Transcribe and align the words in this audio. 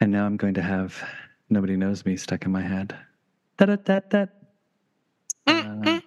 And 0.00 0.12
now 0.12 0.26
I'm 0.26 0.36
going 0.36 0.54
to 0.54 0.62
have 0.62 1.02
Nobody 1.50 1.76
Knows 1.76 2.04
Me 2.04 2.16
stuck 2.16 2.44
in 2.44 2.52
my 2.52 2.62
head. 2.62 2.96
Da 3.56 3.66
da 3.66 3.76
da 3.76 4.00
da. 4.08 4.26
Uh, 5.46 6.00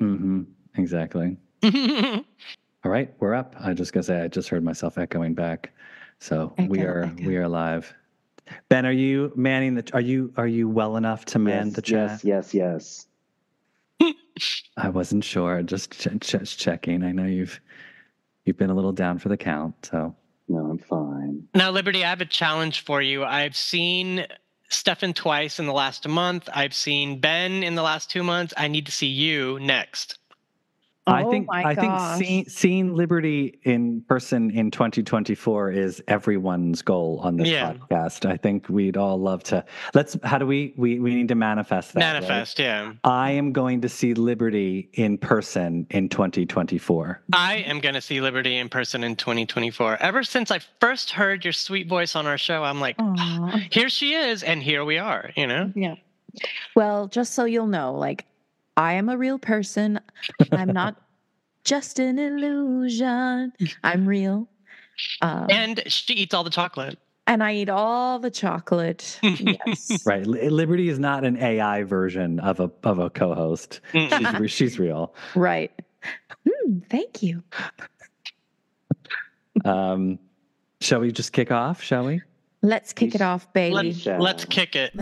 mm-hmm, 0.00 0.42
exactly. 0.76 1.36
All 1.64 2.92
right, 2.92 3.12
we're 3.18 3.34
up. 3.34 3.56
I 3.58 3.72
just 3.72 3.92
gotta 3.92 4.04
say, 4.04 4.20
I 4.20 4.28
just 4.28 4.48
heard 4.48 4.62
myself 4.62 4.98
echoing 4.98 5.34
back. 5.34 5.72
So 6.20 6.54
we 6.68 6.82
are 6.82 7.04
echo. 7.04 7.26
we 7.26 7.36
are 7.36 7.48
live. 7.48 7.92
Ben, 8.68 8.86
are 8.86 8.92
you 8.92 9.32
manning 9.34 9.74
the? 9.74 9.90
Are 9.92 10.00
you 10.00 10.32
are 10.36 10.46
you 10.46 10.68
well 10.68 10.96
enough 10.96 11.24
to 11.26 11.40
man 11.40 11.66
yes, 11.66 11.74
the 11.74 11.82
chat? 11.82 12.24
Yes, 12.24 12.54
yes, 12.54 13.06
yes. 14.00 14.14
I 14.76 14.90
wasn't 14.90 15.24
sure. 15.24 15.62
Just 15.62 15.90
ch- 15.90 16.20
ch- 16.20 16.56
checking. 16.56 17.02
I 17.02 17.10
know 17.10 17.24
you've 17.24 17.58
you've 18.44 18.56
been 18.56 18.70
a 18.70 18.74
little 18.74 18.92
down 18.92 19.18
for 19.18 19.28
the 19.28 19.36
count. 19.36 19.74
So 19.90 20.14
No, 20.48 20.58
I'm 20.66 20.78
fine. 20.78 21.48
Now, 21.54 21.70
Liberty, 21.70 22.04
I 22.04 22.10
have 22.10 22.20
a 22.20 22.26
challenge 22.26 22.84
for 22.84 23.02
you. 23.02 23.24
I've 23.24 23.56
seen 23.56 24.26
Stefan 24.68 25.12
twice 25.12 25.58
in 25.58 25.66
the 25.66 25.72
last 25.72 26.06
month. 26.06 26.48
I've 26.54 26.74
seen 26.74 27.20
Ben 27.20 27.62
in 27.62 27.74
the 27.74 27.82
last 27.82 28.10
two 28.10 28.22
months. 28.22 28.54
I 28.56 28.68
need 28.68 28.86
to 28.86 28.92
see 28.92 29.08
you 29.08 29.58
next. 29.60 30.18
I 31.08 31.22
Oh 31.22 31.30
think 31.30 31.46
my 31.46 31.62
I 31.64 31.74
think 31.74 31.92
gosh. 31.92 32.18
seeing, 32.18 32.48
seeing 32.48 32.94
Liberty 32.94 33.60
in 33.62 34.00
person 34.08 34.50
in 34.50 34.70
2024 34.72 35.70
is 35.70 36.02
everyone's 36.08 36.82
goal 36.82 37.20
on 37.22 37.36
this 37.36 37.48
Yeah. 37.48 37.74
podcast. 37.74 38.28
I 38.28 38.36
think 38.36 38.68
we'd 38.68 38.96
all 38.96 39.16
love 39.18 39.44
to. 39.44 39.64
Let's. 39.94 40.16
How 40.24 40.38
do 40.38 40.46
we? 40.46 40.74
We 40.76 40.98
we 40.98 41.14
need 41.14 41.28
to 41.28 41.34
manifest 41.36 41.92
that. 41.94 42.00
right? 42.00 42.12
Manifest, 42.14 42.58
yeah. 42.58 42.92
I 43.04 43.30
am 43.30 43.52
going 43.52 43.80
to 43.82 43.88
see 43.88 44.14
Liberty 44.14 44.88
in 44.94 45.16
person 45.16 45.86
in 45.90 46.08
2024. 46.08 47.22
I 47.32 47.56
am 47.58 47.78
going 47.80 47.94
to 47.94 48.00
see 48.00 48.20
Liberty 48.20 48.56
in 48.56 48.68
person 48.68 49.04
in 49.04 49.14
2024. 49.14 49.98
Ever 50.00 50.24
since 50.24 50.50
I 50.50 50.58
first 50.80 51.10
heard 51.10 51.44
your 51.44 51.52
sweet 51.52 51.88
voice 51.88 52.16
on 52.16 52.26
our 52.26 52.38
show, 52.38 52.64
I'm 52.64 52.80
like, 52.80 52.96
Aw. 52.98 53.60
here 53.70 53.88
she 53.88 54.14
is, 54.14 54.42
and 54.42 54.60
here 54.62 54.84
we 54.84 54.98
are, 54.98 55.30
you 55.36 55.46
know? 55.46 55.70
Yeah. 55.76 55.94
Well, 56.74 57.06
just 57.08 57.32
so 57.34 57.44
you'll 57.44 57.66
know, 57.68 57.94
like 57.94 58.26
I 58.76 58.94
am 58.94 59.08
a 59.08 59.16
real 59.16 59.38
person. 59.38 60.00
I'm 60.52 60.68
not 60.72 60.96
just 61.64 61.98
an 61.98 62.18
illusion. 62.18 63.52
I'm 63.82 64.06
real. 64.06 64.48
Um, 65.22 65.46
And 65.50 65.82
she 65.86 66.14
eats 66.14 66.34
all 66.34 66.44
the 66.44 66.50
chocolate. 66.50 66.98
and 67.26 67.42
I 67.42 67.54
eat 67.54 67.68
all 67.68 68.18
the 68.18 68.30
chocolate. 68.30 69.18
yes. 69.22 70.02
Right. 70.06 70.26
Liberty 70.26 70.88
is 70.88 70.98
not 70.98 71.24
an 71.24 71.36
AI 71.38 71.82
version 71.82 72.38
of 72.40 72.60
a 72.60 72.70
of 72.84 72.98
a 72.98 73.10
co-host. 73.10 73.80
Mm. 73.92 74.38
She's, 74.42 74.50
she's 74.52 74.78
real. 74.78 75.14
Right. 75.34 75.72
Hmm, 76.48 76.78
thank 76.88 77.22
you. 77.22 77.42
Um, 79.64 80.18
shall 80.80 81.00
we 81.00 81.10
just 81.12 81.32
kick 81.32 81.50
off? 81.50 81.82
Shall 81.82 82.04
we? 82.06 82.22
Let's 82.62 82.92
kick 82.92 83.14
it 83.14 83.20
off, 83.22 83.52
baby. 83.52 83.74
Let's, 83.74 84.06
let's 84.06 84.44
kick 84.44 84.76
it. 84.76 84.92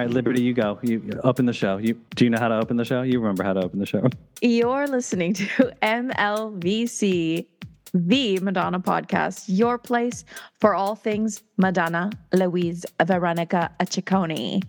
Right, 0.00 0.10
Liberty, 0.10 0.42
you 0.42 0.54
go. 0.54 0.78
You 0.82 1.02
you 1.04 1.20
open 1.24 1.46
the 1.46 1.52
show. 1.52 1.76
You 1.76 1.94
do 2.14 2.24
you 2.24 2.30
know 2.30 2.38
how 2.38 2.48
to 2.48 2.56
open 2.56 2.76
the 2.76 2.84
show? 2.84 3.02
You 3.02 3.20
remember 3.20 3.44
how 3.44 3.52
to 3.52 3.62
open 3.62 3.78
the 3.78 3.86
show? 3.86 4.08
You're 4.40 4.86
listening 4.86 5.34
to 5.34 5.44
MLVC, 5.82 7.46
the 7.92 8.38
Madonna 8.40 8.80
podcast, 8.80 9.44
your 9.48 9.76
place 9.78 10.24
for 10.60 10.74
all 10.74 10.94
things 10.94 11.42
Madonna, 11.58 12.10
Louise 12.32 12.86
Veronica 13.04 13.70
Ciccone. 13.80 14.62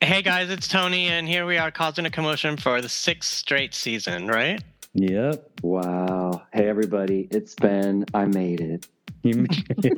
Hey 0.00 0.22
guys, 0.22 0.50
it's 0.50 0.68
Tony, 0.68 1.08
and 1.08 1.26
here 1.26 1.46
we 1.46 1.58
are 1.58 1.70
causing 1.70 2.06
a 2.06 2.10
commotion 2.10 2.56
for 2.56 2.80
the 2.80 2.88
sixth 2.88 3.32
straight 3.32 3.74
season, 3.74 4.28
right? 4.28 4.62
Yep. 4.94 5.60
Wow. 5.62 6.42
Hey, 6.52 6.68
everybody. 6.68 7.28
It's 7.30 7.54
Ben. 7.54 8.04
I 8.14 8.24
made 8.26 8.60
it. 8.60 8.86
You- 9.26 9.46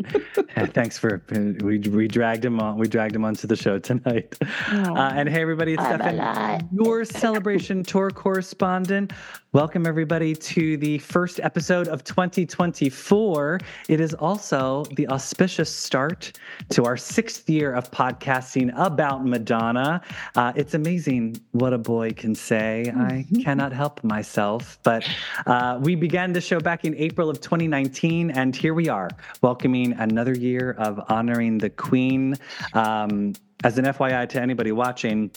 Thanks 0.72 0.98
for 0.98 1.22
we 1.62 1.78
we 1.78 2.08
dragged 2.08 2.44
him 2.44 2.60
on. 2.60 2.78
We 2.78 2.88
dragged 2.88 3.14
him 3.14 3.24
onto 3.24 3.46
the 3.46 3.56
show 3.56 3.78
tonight. 3.78 4.34
Uh, 4.40 5.12
and 5.14 5.28
hey, 5.28 5.42
everybody, 5.42 5.74
it's 5.74 5.82
Stefan, 5.84 6.68
your 6.72 7.04
celebration 7.04 7.82
tour 7.82 8.10
correspondent. 8.10 9.12
Welcome 9.54 9.86
everybody 9.86 10.34
to 10.34 10.76
the 10.76 10.98
first 10.98 11.40
episode 11.42 11.88
of 11.88 12.04
2024. 12.04 13.58
It 13.88 13.98
is 13.98 14.12
also 14.12 14.84
the 14.94 15.08
auspicious 15.08 15.74
start 15.74 16.32
to 16.68 16.84
our 16.84 16.98
sixth 16.98 17.48
year 17.48 17.72
of 17.72 17.90
podcasting 17.90 18.70
about 18.76 19.24
Madonna. 19.24 20.02
Uh, 20.36 20.52
it's 20.54 20.74
amazing 20.74 21.40
what 21.52 21.72
a 21.72 21.78
boy 21.78 22.12
can 22.12 22.34
say. 22.34 22.92
I 22.94 23.24
cannot 23.42 23.72
help 23.72 24.04
myself. 24.04 24.78
But 24.82 25.08
uh, 25.46 25.78
we 25.80 25.94
began 25.94 26.34
the 26.34 26.42
show 26.42 26.60
back 26.60 26.84
in 26.84 26.94
April 26.96 27.30
of 27.30 27.40
2019, 27.40 28.30
and 28.32 28.54
here 28.54 28.74
we 28.74 28.90
are, 28.90 29.08
welcoming 29.40 29.94
another 29.94 30.34
year 30.34 30.72
of 30.72 31.00
honoring 31.08 31.56
the 31.56 31.70
Queen. 31.70 32.36
Um, 32.74 33.32
as 33.64 33.78
an 33.78 33.86
FYI 33.86 34.28
to 34.28 34.42
anybody 34.42 34.72
watching, 34.72 35.30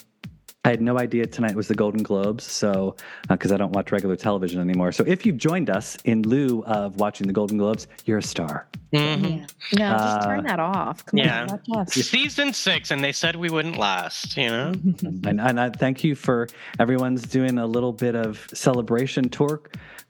I 0.64 0.70
had 0.70 0.80
no 0.80 0.96
idea 0.96 1.26
tonight 1.26 1.56
was 1.56 1.66
the 1.66 1.74
Golden 1.74 2.04
Globes, 2.04 2.44
so 2.44 2.94
because 3.28 3.50
I 3.50 3.56
don't 3.56 3.72
watch 3.72 3.90
regular 3.90 4.14
television 4.14 4.60
anymore. 4.60 4.92
So 4.92 5.02
if 5.04 5.26
you've 5.26 5.36
joined 5.36 5.68
us 5.68 5.96
in 6.04 6.22
lieu 6.22 6.62
of 6.66 6.96
watching 7.00 7.26
the 7.26 7.32
Golden 7.32 7.58
Globes, 7.58 7.88
you're 8.04 8.18
a 8.18 8.22
star. 8.22 8.68
Mhm. 8.92 9.40
No, 9.40 9.90
just 9.90 10.18
Uh, 10.18 10.24
turn 10.26 10.44
that 10.44 10.60
off. 10.60 11.04
Come 11.06 11.18
yeah. 11.18 11.46
on, 11.50 11.60
watch 11.66 11.88
us. 11.98 12.06
Season 12.06 12.52
six, 12.52 12.92
and 12.92 13.02
they 13.02 13.10
said 13.10 13.34
we 13.34 13.50
wouldn't 13.50 13.76
last, 13.76 14.36
you 14.36 14.46
know? 14.48 14.72
and, 15.24 15.40
and 15.40 15.58
I 15.58 15.70
thank 15.70 16.04
you 16.04 16.14
for 16.14 16.46
everyone's 16.78 17.22
doing 17.22 17.58
a 17.58 17.66
little 17.66 17.92
bit 17.92 18.14
of 18.14 18.48
celebration 18.54 19.30
tour 19.30 19.62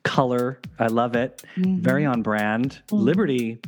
color. 0.03 0.61
I 0.79 0.89
love 0.89 1.17
it. 1.17 1.43
Very 1.57 2.05
on 2.05 2.21
brand. 2.21 2.83
Liberty. 2.91 3.59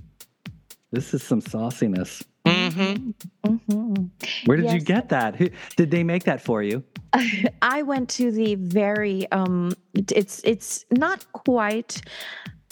This 0.92 1.14
is 1.14 1.22
some 1.22 1.40
sauciness. 1.40 2.22
Hmm 2.46 3.10
Mhm. 3.46 4.10
Where 4.46 4.56
did 4.56 4.70
you 4.72 4.80
get 4.80 5.08
that? 5.08 5.36
Who, 5.36 5.48
did 5.76 5.90
they 5.90 6.02
make 6.04 6.24
that 6.24 6.40
for 6.42 6.62
you? 6.62 6.82
I 7.62 7.82
went 7.82 8.08
to 8.10 8.30
the 8.30 8.56
very 8.56 9.30
um 9.32 9.72
it's 9.94 10.40
it's 10.44 10.84
not 10.90 11.26
quite 11.32 12.02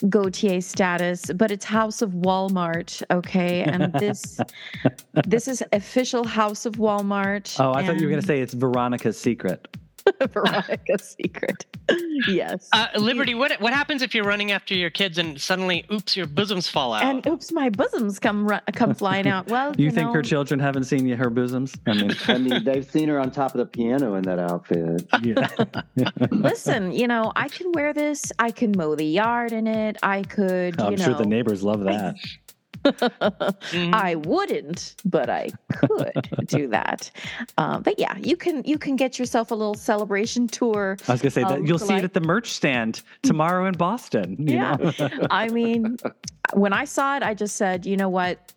Gaultier 0.09 0.61
status, 0.61 1.31
but 1.37 1.51
it's 1.53 1.65
House 1.65 2.03
of 2.03 2.11
Walmart, 2.11 3.03
okay? 3.11 3.63
And 3.63 3.93
this 3.95 4.41
this 5.27 5.47
is 5.47 5.63
official 5.73 6.25
House 6.25 6.67
of 6.67 6.75
Walmart. 6.75 7.59
Oh, 7.61 7.73
I 7.73 7.87
thought 7.87 7.97
you 8.01 8.07
were 8.07 8.11
going 8.11 8.21
to 8.21 8.27
say 8.27 8.41
it's 8.41 8.55
Veronica's 8.55 9.19
secret. 9.19 9.69
Veronica's 10.33 11.17
secret. 11.21 11.65
yes. 12.29 12.69
Uh, 12.73 12.87
Liberty, 12.97 13.35
what 13.35 13.53
what 13.61 13.73
happens 13.73 14.03
if 14.03 14.15
you're 14.15 14.25
running 14.25 14.51
after 14.53 14.75
your 14.75 14.91
kids 14.91 15.19
and 15.19 15.41
suddenly, 15.41 15.85
oops, 15.93 16.17
your 16.17 16.27
bosoms 16.27 16.69
fall 16.69 16.93
out? 16.93 17.05
and 17.05 17.27
oops, 17.27 17.53
my 17.53 17.69
bosoms 17.71 18.19
come 18.19 18.47
ru- 18.49 18.59
come 18.75 18.95
flying 18.95 19.27
out. 19.27 19.47
Well, 19.49 19.75
You, 19.79 19.87
you, 19.87 19.91
think 19.91 20.09
know, 20.09 20.13
her 20.15 20.23
children 20.23 20.61
haven't 20.61 20.85
seen 20.85 21.09
her 21.09 21.31
bosoms? 21.31 21.75
I 21.87 21.95
mean, 21.95 22.13
I 22.29 22.39
mean, 22.39 22.65
they've 22.65 22.85
seen 22.89 23.09
her 23.09 23.19
on 23.19 23.31
top 23.31 23.53
of 23.55 23.59
the 23.59 23.67
piano 23.67 24.15
in 24.15 24.23
that 24.25 24.39
outfit. 24.39 25.07
yeah. 25.23 25.49
Listen, 26.31 26.93
you 26.93 27.07
know, 27.09 27.33
I 27.37 27.49
can 27.49 27.73
wear 27.73 27.93
this. 27.93 28.33
I 28.39 28.51
can 28.51 28.73
mow 28.77 28.95
the 28.95 29.05
yard 29.05 29.53
in 29.53 29.67
it. 29.67 29.97
I 30.03 30.23
could, 30.23 30.77
you 30.79 30.85
I'm 30.85 30.95
know. 30.95 31.05
sure 31.05 31.15
the 31.15 31.27
neighbors 31.27 31.63
love 31.63 31.81
that. 31.85 32.17
Mhm. 32.85 33.95
I 33.95 34.15
wouldn't, 34.17 34.97
but 35.05 35.31
I 35.31 35.51
could 35.73 36.47
do 36.47 36.69
that. 36.69 37.11
Um, 37.59 37.83
but 37.83 37.99
yeah, 37.99 38.17
you 38.19 38.37
can 38.37 38.63
you 38.65 38.79
can 38.79 38.97
get 38.97 39.19
yourself 39.19 39.51
a 39.51 39.55
little 39.55 39.75
celebration 39.75 40.47
tour. 40.49 40.97
I 41.09 41.13
was 41.13 41.23
gonna 41.23 41.31
say 41.31 41.43
that 41.43 41.53
Um, 41.59 41.67
you'll 41.67 41.79
see 41.79 41.95
it 41.95 42.05
at 42.05 42.15
the 42.15 42.21
merch 42.21 42.51
stand 42.53 43.03
tomorrow 43.23 43.67
in 43.67 43.75
Boston. 43.75 44.37
You 44.39 44.55
Yeah. 44.57 44.77
know? 44.77 44.93
I 45.31 45.49
mean, 45.49 45.97
when 46.55 46.73
I 46.73 46.85
saw 46.85 47.17
it, 47.17 47.23
I 47.23 47.35
just 47.35 47.57
said, 47.57 47.87
you 47.87 47.97
know 47.97 48.09
what? 48.09 48.53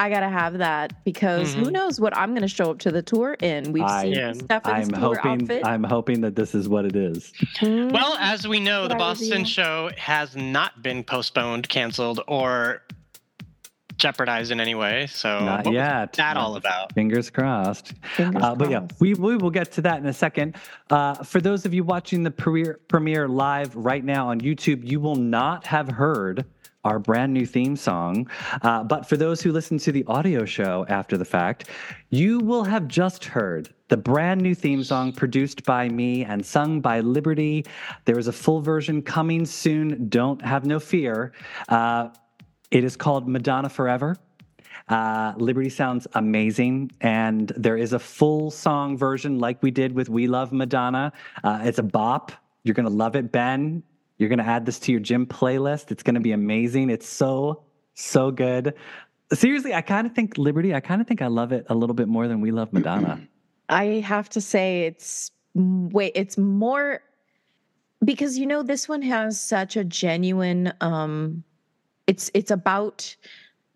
I 0.00 0.08
gotta 0.10 0.28
have 0.28 0.58
that 0.58 0.92
because 1.04 1.54
who 1.54 1.64
Mhm. 1.64 1.72
knows 1.72 2.00
what 2.00 2.16
I'm 2.16 2.32
gonna 2.32 2.46
show 2.46 2.70
up 2.70 2.78
to 2.80 2.92
the 2.92 3.02
tour 3.02 3.32
in. 3.42 3.72
We've 3.72 3.82
I- 3.82 4.02
seen 4.02 4.12
Yeah. 4.12 4.32
Stefan's 4.32 4.88
I'm 4.92 4.94
tour 5.00 5.16
hoping. 5.16 5.42
outfit. 5.42 5.66
I'm 5.66 5.82
hoping 5.82 6.20
that 6.20 6.36
this 6.36 6.54
is 6.54 6.68
what 6.68 6.84
it 6.84 6.94
is. 6.94 7.32
Well, 7.62 8.16
as 8.20 8.46
we 8.46 8.60
know, 8.60 8.86
the 8.86 8.94
Boston 8.94 9.44
show 9.44 9.90
has 9.96 10.36
not 10.36 10.84
been 10.84 11.02
postponed, 11.02 11.68
canceled, 11.68 12.20
or 12.28 12.82
jeopardized 13.98 14.50
in 14.50 14.60
any 14.60 14.74
way. 14.74 15.06
So, 15.08 15.40
Not 15.40 15.58
what 15.58 15.66
was 15.66 15.74
yet. 15.74 16.12
that 16.14 16.36
all 16.36 16.56
about? 16.56 16.92
Fingers 16.94 17.30
crossed. 17.30 17.92
Fingers 18.16 18.42
Uh, 18.42 18.54
but 18.54 18.70
yeah, 18.70 18.86
we, 19.00 19.14
we 19.14 19.36
will 19.36 19.50
get 19.50 19.72
to 19.72 19.82
that 19.82 19.98
in 19.98 20.06
a 20.06 20.12
second. 20.12 20.56
Uh, 20.90 21.14
for 21.14 21.40
those 21.40 21.66
of 21.66 21.74
you 21.74 21.84
watching 21.84 22.22
the 22.22 22.30
premiere, 22.30 22.80
premiere 22.88 23.28
live 23.28 23.74
right 23.74 24.04
now 24.04 24.28
on 24.28 24.40
YouTube, 24.40 24.88
you 24.88 25.00
will 25.00 25.16
not 25.16 25.66
have 25.66 25.88
heard 25.88 26.44
our 26.84 26.98
brand 26.98 27.34
new 27.34 27.44
theme 27.44 27.76
song. 27.76 28.28
Uh, 28.62 28.82
but 28.84 29.06
for 29.06 29.16
those 29.16 29.42
who 29.42 29.52
listen 29.52 29.78
to 29.78 29.92
the 29.92 30.04
audio 30.06 30.44
show 30.44 30.86
after 30.88 31.18
the 31.18 31.24
fact, 31.24 31.68
you 32.10 32.38
will 32.38 32.64
have 32.64 32.86
just 32.88 33.24
heard 33.24 33.74
the 33.88 33.96
brand 33.96 34.40
new 34.40 34.54
theme 34.54 34.82
song 34.84 35.12
produced 35.12 35.64
by 35.64 35.88
me 35.88 36.24
and 36.24 36.44
sung 36.44 36.80
by 36.80 37.00
Liberty. 37.00 37.64
There 38.04 38.18
is 38.18 38.28
a 38.28 38.32
full 38.32 38.60
version 38.60 39.02
coming 39.02 39.44
soon. 39.44 40.08
Don't 40.08 40.40
have 40.42 40.64
no 40.64 40.78
fear. 40.78 41.32
Uh, 41.68 42.10
It 42.70 42.84
is 42.84 42.96
called 42.96 43.28
Madonna 43.28 43.68
Forever. 43.68 44.16
Uh, 44.88 45.34
Liberty 45.36 45.68
sounds 45.68 46.06
amazing, 46.14 46.90
and 47.00 47.52
there 47.56 47.76
is 47.76 47.92
a 47.92 47.98
full 47.98 48.50
song 48.50 48.96
version 48.96 49.38
like 49.38 49.62
we 49.62 49.70
did 49.70 49.92
with 49.92 50.08
We 50.08 50.26
Love 50.26 50.52
Madonna. 50.52 51.12
Uh, 51.44 51.60
it's 51.62 51.78
a 51.78 51.82
bop. 51.82 52.32
You're 52.64 52.74
going 52.74 52.86
to 52.86 52.92
love 52.92 53.16
it, 53.16 53.30
Ben. 53.30 53.82
You're 54.18 54.28
going 54.28 54.38
to 54.38 54.46
add 54.46 54.66
this 54.66 54.78
to 54.80 54.92
your 54.92 55.00
gym 55.00 55.26
playlist. 55.26 55.90
It's 55.90 56.02
going 56.02 56.14
to 56.14 56.20
be 56.20 56.32
amazing. 56.32 56.90
It's 56.90 57.08
so, 57.08 57.62
so 57.94 58.30
good. 58.30 58.74
Seriously, 59.32 59.74
I 59.74 59.82
kind 59.82 60.06
of 60.06 60.14
think 60.14 60.38
Liberty, 60.38 60.74
I 60.74 60.80
kind 60.80 61.00
of 61.00 61.06
think 61.06 61.20
I 61.20 61.26
love 61.26 61.52
it 61.52 61.66
a 61.68 61.74
little 61.74 61.94
bit 61.94 62.08
more 62.08 62.28
than 62.28 62.40
We 62.40 62.50
Love 62.50 62.72
Madonna. 62.72 63.20
I 63.68 63.84
have 63.84 64.30
to 64.30 64.40
say 64.40 64.86
it's 64.86 65.30
wait, 65.54 66.12
it's 66.14 66.38
more 66.38 67.02
because 68.02 68.38
you 68.38 68.46
know 68.46 68.62
this 68.62 68.88
one 68.88 69.02
has 69.02 69.40
such 69.40 69.76
a 69.76 69.84
genuine 69.84 70.72
um 70.80 71.44
it's 72.08 72.30
it's 72.34 72.50
about 72.50 73.14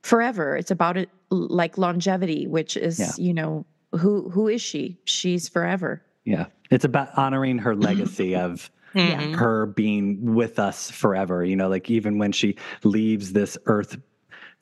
forever. 0.02 0.56
It's 0.56 0.72
about 0.72 0.96
it 0.96 1.08
like 1.30 1.78
longevity, 1.78 2.46
which 2.48 2.76
is, 2.76 2.98
Yeah. 2.98 3.12
you 3.24 3.32
know, 3.34 3.64
who 3.92 4.28
who 4.30 4.48
is 4.48 4.60
she? 4.60 4.98
She's 5.04 5.48
forever. 5.48 6.02
Yeah. 6.24 6.46
It's 6.70 6.84
about 6.84 7.16
honoring 7.16 7.58
her 7.58 7.76
legacy 7.76 8.34
of 8.48 8.70
Yeah. 8.94 9.22
Mhm. 9.22 9.36
her 9.36 9.66
being 9.66 10.34
with 10.34 10.58
us 10.58 10.90
forever. 10.90 11.44
You 11.44 11.56
know, 11.56 11.68
like 11.68 11.88
even 11.90 12.18
when 12.18 12.32
she 12.32 12.56
leaves 12.82 13.32
this 13.32 13.56
earth, 13.66 13.96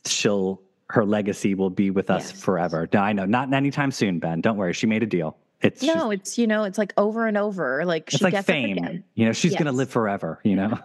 she'll 0.05 0.61
her 0.91 1.05
legacy 1.05 1.55
will 1.55 1.71
be 1.71 1.91
with 1.91 2.11
us 2.11 2.33
Yes. 2.33 2.43
forever. 2.43 2.89
No, 2.93 3.01
I 3.01 3.13
know, 3.13 3.25
not 3.25 3.53
anytime 3.55 3.93
soon, 3.93 4.19
Ben. 4.19 4.41
Don't 4.41 4.57
worry. 4.57 4.73
She 4.73 4.87
made 4.89 5.05
a 5.05 5.07
deal. 5.07 5.37
It's 5.63 5.83
No, 5.83 6.11
it's 6.11 6.39
you 6.39 6.47
know, 6.47 6.65
it's 6.65 6.79
like 6.79 6.93
over 6.97 7.27
and 7.27 7.37
over. 7.37 7.85
Like 7.85 8.09
it's 8.09 8.19
she 8.19 8.25
like 8.25 8.33
gets 8.33 8.47
fame. 8.47 8.79
again. 8.79 9.05
You 9.15 9.27
know, 9.27 9.33
she's 9.33 9.55
gonna 9.55 9.73
live 9.73 9.91
forever. 9.91 10.41
You 10.45 10.57
know. 10.57 10.79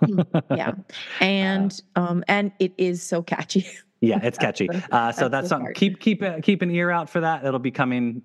Yeah. 0.51 0.74
And 1.22 1.80
um 1.95 2.24
and 2.27 2.51
it 2.60 2.74
is 2.77 3.01
so 3.01 3.22
catchy. 3.22 3.66
yeah, 4.01 4.19
it's 4.22 4.38
catchy. 4.38 4.69
Uh, 4.92 5.12
so 5.12 5.30
that's 5.30 5.31
that's 5.31 5.50
something. 5.50 5.74
Keep 5.74 6.00
keep 6.00 6.22
a- 6.22 6.42
keep 6.42 6.62
an 6.62 6.72
ear 6.72 6.92
out 6.92 7.10
for 7.10 7.22
that. 7.22 7.45
It'll 7.45 7.60
be 7.60 7.72
coming. 7.72 8.22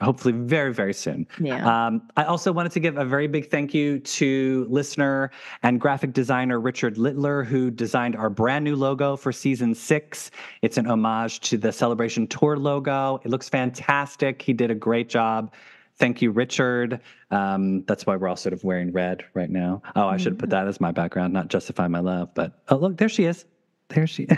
Hopefully, 0.00 0.32
very, 0.32 0.72
very 0.72 0.94
soon. 0.94 1.26
Yeah. 1.38 1.60
Um, 1.86 2.08
I 2.16 2.24
also 2.24 2.52
wanted 2.52 2.72
to 2.72 2.80
give 2.80 2.96
a 2.96 3.04
very 3.04 3.26
big 3.26 3.50
thank 3.50 3.74
you 3.74 3.98
to 3.98 4.66
listener 4.70 5.30
and 5.62 5.78
graphic 5.78 6.14
designer 6.14 6.58
Richard 6.58 6.96
Littler, 6.96 7.44
who 7.44 7.70
designed 7.70 8.16
our 8.16 8.30
brand 8.30 8.64
new 8.64 8.76
logo 8.76 9.14
for 9.14 9.30
season 9.30 9.74
six. 9.74 10.30
It's 10.62 10.78
an 10.78 10.86
homage 10.86 11.40
to 11.40 11.58
the 11.58 11.70
Celebration 11.70 12.26
Tour 12.26 12.56
logo. 12.56 13.20
It 13.24 13.30
looks 13.30 13.50
fantastic. 13.50 14.40
He 14.40 14.54
did 14.54 14.70
a 14.70 14.74
great 14.74 15.10
job. 15.10 15.52
Thank 16.00 16.22
you, 16.22 16.30
Richard. 16.30 17.00
Um, 17.30 17.84
that's 17.84 18.06
why 18.06 18.16
we're 18.16 18.28
all 18.28 18.36
sort 18.36 18.54
of 18.54 18.64
wearing 18.64 18.90
red 18.90 19.22
right 19.34 19.50
now. 19.50 19.82
Oh, 19.94 20.08
I 20.08 20.16
should 20.16 20.38
put 20.38 20.48
that 20.48 20.66
as 20.66 20.80
my 20.80 20.90
background, 20.90 21.34
not 21.34 21.48
justify 21.48 21.88
my 21.88 22.00
love. 22.00 22.34
But 22.34 22.54
oh, 22.70 22.76
look, 22.76 22.96
there 22.96 23.10
she 23.10 23.26
is. 23.26 23.44
There 23.88 24.06
she. 24.06 24.26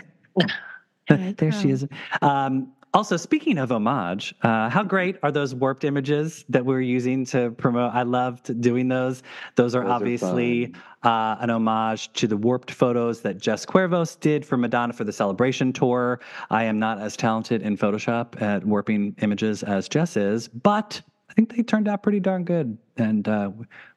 There 1.08 1.32
there 1.32 1.50
she 1.50 1.70
is. 1.70 1.84
Um, 2.22 2.72
also, 2.94 3.16
speaking 3.16 3.58
of 3.58 3.72
homage, 3.72 4.34
uh, 4.42 4.68
how 4.68 4.84
great 4.84 5.16
are 5.24 5.32
those 5.32 5.52
warped 5.52 5.82
images 5.82 6.44
that 6.48 6.64
we're 6.64 6.80
using 6.80 7.24
to 7.26 7.50
promote? 7.50 7.92
I 7.92 8.02
loved 8.02 8.60
doing 8.60 8.86
those. 8.86 9.24
Those 9.56 9.74
are 9.74 9.82
Those 9.82 9.88
are 9.88 9.92
obviously 9.92 10.74
uh, 11.02 11.36
an 11.40 11.50
homage 11.50 12.12
to 12.14 12.28
the 12.28 12.36
warped 12.36 12.70
photos 12.70 13.20
that 13.22 13.38
Jess 13.38 13.66
Cuervos 13.66 14.18
did 14.20 14.46
for 14.46 14.56
Madonna 14.56 14.92
for 14.92 15.04
the 15.04 15.12
Celebration 15.12 15.72
Tour. 15.72 16.20
I 16.50 16.64
am 16.64 16.78
not 16.78 17.00
as 17.00 17.16
talented 17.16 17.62
in 17.62 17.76
Photoshop 17.76 18.40
at 18.40 18.64
warping 18.64 19.16
images 19.22 19.64
as 19.64 19.88
Jess 19.88 20.16
is, 20.16 20.46
but 20.48 21.00
I 21.32 21.34
think 21.34 21.56
they 21.56 21.62
turned 21.62 21.88
out 21.88 22.02
pretty 22.02 22.20
darn 22.20 22.44
good, 22.44 22.76
and 22.98 23.26
uh, 23.26 23.50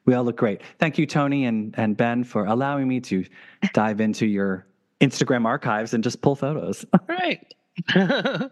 we 0.06 0.14
all 0.14 0.24
look 0.24 0.38
great. 0.38 0.62
Thank 0.78 0.96
you, 0.96 1.04
Tony 1.04 1.44
and 1.44 1.74
and 1.76 1.94
Ben, 1.94 2.24
for 2.24 2.46
allowing 2.46 2.88
me 2.88 2.98
to 3.00 3.26
dive 3.74 4.00
into 4.00 4.24
your 4.24 4.66
Instagram 5.02 5.44
archives 5.44 5.92
and 5.92 6.02
just 6.02 6.22
pull 6.22 6.34
photos. 6.34 6.86
Right. 7.08 7.54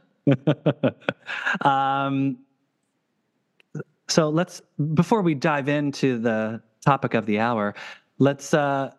um, 1.63 2.37
so 4.07 4.29
let's 4.29 4.61
before 4.93 5.23
we 5.23 5.35
dive 5.35 5.71
into 5.71 6.19
the 6.19 6.61
topic 6.85 7.15
of 7.15 7.25
the 7.25 7.39
hour, 7.39 7.75
let's 8.19 8.53
uh, 8.53 8.91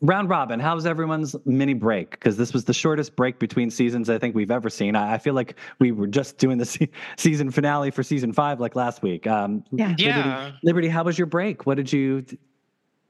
round 0.00 0.28
robin. 0.28 0.60
How's 0.60 0.86
everyone's 0.86 1.34
mini 1.44 1.74
break? 1.74 2.10
Because 2.12 2.36
this 2.36 2.52
was 2.52 2.64
the 2.64 2.72
shortest 2.74 3.16
break 3.16 3.38
between 3.38 3.70
seasons 3.70 4.08
I 4.08 4.18
think 4.18 4.34
we've 4.34 4.50
ever 4.50 4.70
seen. 4.70 4.94
I, 4.96 5.14
I 5.14 5.18
feel 5.18 5.34
like 5.34 5.56
we 5.78 5.92
were 5.92 6.06
just 6.06 6.38
doing 6.38 6.58
the 6.58 6.64
se- 6.74 6.90
season 7.16 7.50
finale 7.50 7.90
for 7.90 8.02
season 8.02 8.32
five 8.32 8.60
like 8.60 8.76
last 8.76 9.02
week. 9.02 9.26
Um, 9.26 9.64
Yeah. 9.70 9.88
Liberty, 9.88 10.02
Yeah. 10.04 10.52
Liberty, 10.62 10.88
how 10.88 11.04
was 11.04 11.18
your 11.18 11.26
break? 11.26 11.66
What 11.66 11.76
did 11.76 11.92
you? 11.92 12.24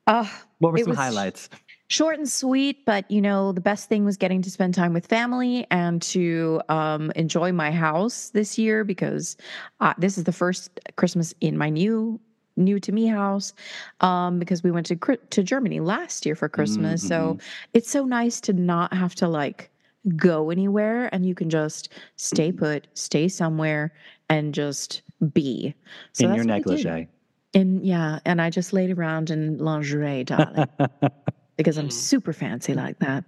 Uh, 0.07 0.27
What 0.59 0.73
were 0.73 0.79
some 0.79 0.95
highlights? 0.95 1.49
short 1.89 2.17
and 2.19 2.29
sweet, 2.31 2.85
but 2.87 3.11
you 3.11 3.21
know, 3.21 3.51
the 3.51 3.61
best 3.61 3.89
thing 3.89 4.05
was 4.05 4.17
getting 4.17 4.41
to 4.43 4.49
spend 4.51 4.73
time 4.75 4.93
with 4.93 5.07
family 5.09 5.67
and 5.73 6.01
to 6.01 6.61
um, 6.69 7.11
enjoy 7.17 7.51
my 7.51 7.73
house 7.73 8.31
this 8.31 8.57
year 8.57 8.85
because 8.85 9.37
uh, 9.81 9.93
this 9.99 10.17
is 10.17 10.23
the 10.23 10.31
first 10.33 10.79
Christmas 10.97 11.35
in 11.41 11.59
my 11.59 11.69
new 11.69 12.21
new 12.57 12.79
to 12.81 12.93
me 12.93 13.07
house 13.07 13.53
um, 14.01 14.39
because 14.39 14.63
we 14.63 14.71
went 14.71 14.87
to 14.87 14.97
to 14.97 15.43
Germany 15.43 15.81
last 15.81 16.27
year 16.27 16.35
for 16.35 16.49
Christmas. 16.49 17.07
So 17.07 17.39
it's 17.75 17.91
so 17.91 18.05
nice 18.05 18.41
to 18.43 18.53
not 18.53 18.93
have 18.93 19.15
to 19.17 19.29
like 19.29 19.71
go 20.17 20.51
anywhere 20.51 21.09
and 21.13 21.27
you 21.27 21.35
can 21.35 21.51
just 21.51 21.91
stay 22.17 22.53
put, 22.53 22.87
stay 22.95 23.29
somewhere 23.29 23.93
and 24.29 24.55
just 24.55 25.03
be. 25.33 25.75
So 26.13 26.25
in 26.25 26.35
your 26.35 26.45
what 26.45 26.53
I 26.53 26.59
did. 26.59 26.85
negligee. 26.85 27.09
And 27.53 27.85
yeah, 27.85 28.21
and 28.25 28.41
I 28.41 28.49
just 28.49 28.73
laid 28.73 28.97
around 28.97 29.31
in 29.31 29.59
lingerie, 29.59 30.25
darling, 30.25 30.69
because 31.61 31.77
I'm 31.77 31.89
Mm. 31.89 31.93
super 31.93 32.33
fancy 32.33 32.73
like 32.73 32.99
that. 33.01 33.23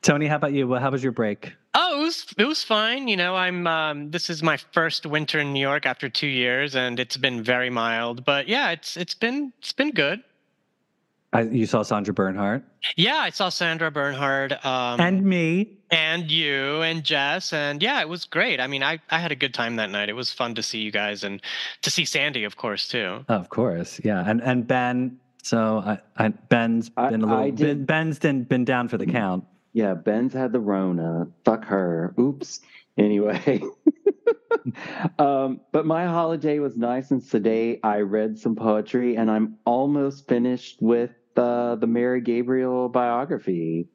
Tony, 0.00 0.26
how 0.26 0.36
about 0.36 0.54
you? 0.54 0.66
Well, 0.66 0.80
how 0.80 0.90
was 0.90 1.02
your 1.02 1.12
break? 1.12 1.52
Oh, 1.74 2.00
it 2.00 2.02
was 2.02 2.26
it 2.38 2.44
was 2.46 2.64
fine. 2.64 3.06
You 3.06 3.16
know, 3.18 3.36
I'm 3.36 3.66
um, 3.66 4.10
this 4.10 4.30
is 4.30 4.42
my 4.42 4.56
first 4.72 5.04
winter 5.04 5.38
in 5.40 5.52
New 5.52 5.60
York 5.60 5.84
after 5.84 6.08
two 6.08 6.26
years, 6.26 6.74
and 6.74 6.98
it's 6.98 7.18
been 7.18 7.42
very 7.42 7.68
mild. 7.68 8.24
But 8.24 8.48
yeah, 8.48 8.70
it's 8.70 8.96
it's 8.96 9.14
been 9.14 9.52
it's 9.58 9.72
been 9.74 9.90
good. 9.90 10.22
I, 11.34 11.42
you 11.42 11.64
saw 11.64 11.80
Sandra 11.82 12.12
Bernhard 12.12 12.62
Yeah, 12.94 13.16
I 13.16 13.30
saw 13.30 13.48
Sandra 13.48 13.90
Bernhard 13.90 14.52
um, 14.66 15.00
and 15.00 15.24
me. 15.24 15.78
and 15.90 16.30
you 16.30 16.82
and 16.82 17.02
Jess, 17.04 17.52
and 17.54 17.82
yeah, 17.82 18.00
it 18.02 18.08
was 18.08 18.24
great. 18.26 18.58
I 18.60 18.66
mean, 18.66 18.82
I 18.82 18.98
I 19.10 19.18
had 19.18 19.32
a 19.32 19.36
good 19.36 19.52
time 19.54 19.76
that 19.76 19.90
night. 19.90 20.08
It 20.08 20.16
was 20.16 20.30
fun 20.32 20.54
to 20.56 20.62
see 20.62 20.80
you 20.80 20.90
guys 20.90 21.24
and 21.24 21.40
to 21.82 21.90
see 21.90 22.04
Sandy, 22.06 22.44
of 22.44 22.56
course, 22.56 22.88
too. 22.88 23.24
Of 23.28 23.48
course, 23.50 24.00
yeah, 24.04 24.24
and 24.26 24.42
and 24.42 24.66
Ben. 24.66 25.18
So 25.42 25.78
I, 25.84 25.98
I 26.16 26.28
Ben's 26.28 26.90
I- 26.96 27.10
been 27.10 27.22
a 27.22 27.26
little. 27.26 27.40
I 27.42 27.50
Ben, 27.50 27.54
did- 27.56 27.86
Ben's 27.86 28.18
been 28.18 28.44
been 28.44 28.64
down 28.64 28.88
for 28.88 28.96
the 28.98 29.06
count. 29.06 29.44
Yeah, 29.74 29.94
Ben's 29.94 30.32
had 30.34 30.52
the 30.52 30.60
Rona. 30.60 31.28
Fuck 31.44 31.64
her. 31.64 32.14
Oops. 32.20 32.60
Anyway. 32.98 33.62
um, 35.18 35.60
but 35.72 35.86
my 35.86 36.06
holiday 36.06 36.58
was 36.58 36.76
nice 36.76 37.10
and 37.10 37.22
sedate. 37.22 37.80
I 37.82 38.00
read 38.00 38.38
some 38.38 38.54
poetry 38.54 39.16
and 39.16 39.30
I'm 39.30 39.56
almost 39.64 40.28
finished 40.28 40.80
with 40.82 41.10
uh, 41.36 41.76
the 41.76 41.86
Mary 41.86 42.20
Gabriel 42.20 42.88
biography. 42.90 43.88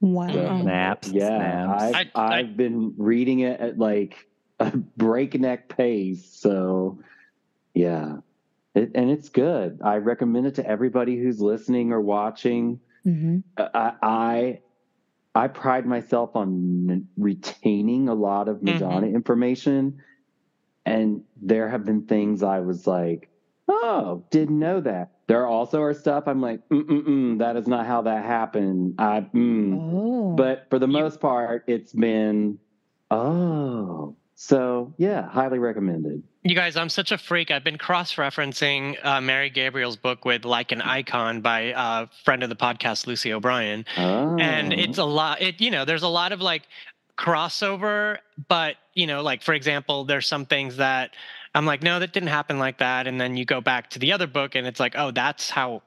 Wow. 0.00 0.60
Snaps, 0.62 1.08
Yeah, 1.08 1.28
snaps. 1.28 1.82
I've, 1.82 1.94
I- 1.94 2.10
I- 2.20 2.38
I've 2.40 2.56
been 2.56 2.94
reading 2.98 3.40
it 3.40 3.60
at 3.60 3.78
like 3.78 4.26
a 4.58 4.76
breakneck 4.76 5.68
pace. 5.68 6.26
So, 6.32 6.98
yeah. 7.74 8.16
It, 8.76 8.90
and 8.94 9.10
it's 9.10 9.30
good. 9.30 9.80
I 9.82 9.96
recommend 9.96 10.46
it 10.46 10.56
to 10.56 10.66
everybody 10.66 11.16
who's 11.16 11.40
listening 11.40 11.92
or 11.92 12.00
watching. 12.00 12.80
hmm 13.04 13.38
I 13.56 13.92
I, 14.02 14.60
I 15.34 15.48
pride 15.48 15.86
myself 15.86 16.36
on 16.36 17.08
retaining 17.16 18.10
a 18.10 18.14
lot 18.14 18.48
of 18.48 18.62
Madonna 18.62 19.06
mm-hmm. 19.06 19.16
information, 19.16 20.02
and 20.84 21.22
there 21.40 21.70
have 21.70 21.86
been 21.86 22.02
things 22.02 22.42
I 22.42 22.60
was 22.60 22.86
like, 22.86 23.30
"Oh, 23.66 24.24
didn't 24.30 24.58
know 24.58 24.82
that." 24.82 25.12
There 25.26 25.46
also 25.46 25.80
are 25.80 25.94
stuff 25.94 26.24
I'm 26.26 26.42
like, 26.42 26.60
Mm-mm-mm, 26.68 27.38
"That 27.38 27.56
is 27.56 27.66
not 27.66 27.86
how 27.86 28.02
that 28.02 28.26
happened." 28.26 28.96
I, 28.98 29.20
mm. 29.20 29.78
Oh. 29.80 30.34
but 30.36 30.66
for 30.68 30.78
the 30.78 30.86
most 30.86 31.18
part, 31.18 31.64
it's 31.66 31.94
been, 31.94 32.58
oh, 33.10 34.16
so 34.36 34.94
yeah, 34.98 35.28
highly 35.28 35.58
recommended. 35.58 36.22
You 36.42 36.54
guys, 36.54 36.76
I'm 36.76 36.90
such 36.90 37.10
a 37.10 37.18
freak. 37.18 37.50
I've 37.50 37.64
been 37.64 37.78
cross-referencing 37.78 39.04
uh, 39.04 39.20
Mary 39.20 39.50
Gabriel's 39.50 39.96
book 39.96 40.24
with 40.24 40.44
"Like 40.44 40.72
an 40.72 40.82
Icon" 40.82 41.40
by 41.40 41.72
a 41.74 42.06
friend 42.22 42.42
of 42.42 42.50
the 42.50 42.56
podcast, 42.56 43.06
Lucy 43.06 43.32
O'Brien. 43.32 43.84
Oh. 43.96 44.36
and 44.38 44.72
it's 44.72 44.98
a 44.98 45.04
lot 45.04 45.40
it 45.40 45.60
you 45.60 45.70
know 45.70 45.84
there's 45.84 46.02
a 46.02 46.08
lot 46.08 46.32
of 46.32 46.40
like 46.40 46.68
crossover 47.16 48.18
but 48.46 48.76
you 48.92 49.06
know 49.06 49.22
like 49.22 49.42
for 49.42 49.54
example 49.54 50.04
there's 50.04 50.26
some 50.26 50.44
things 50.44 50.76
that 50.76 51.12
i'm 51.54 51.64
like 51.64 51.82
no 51.82 51.98
that 51.98 52.12
didn't 52.12 52.28
happen 52.28 52.58
like 52.58 52.76
that 52.78 53.06
and 53.06 53.18
then 53.18 53.38
you 53.38 53.46
go 53.46 53.58
back 53.58 53.88
to 53.88 53.98
the 53.98 54.12
other 54.12 54.26
book 54.26 54.54
and 54.54 54.66
it's 54.66 54.78
like 54.78 54.94
oh 54.98 55.10
that's 55.10 55.48
how 55.48 55.82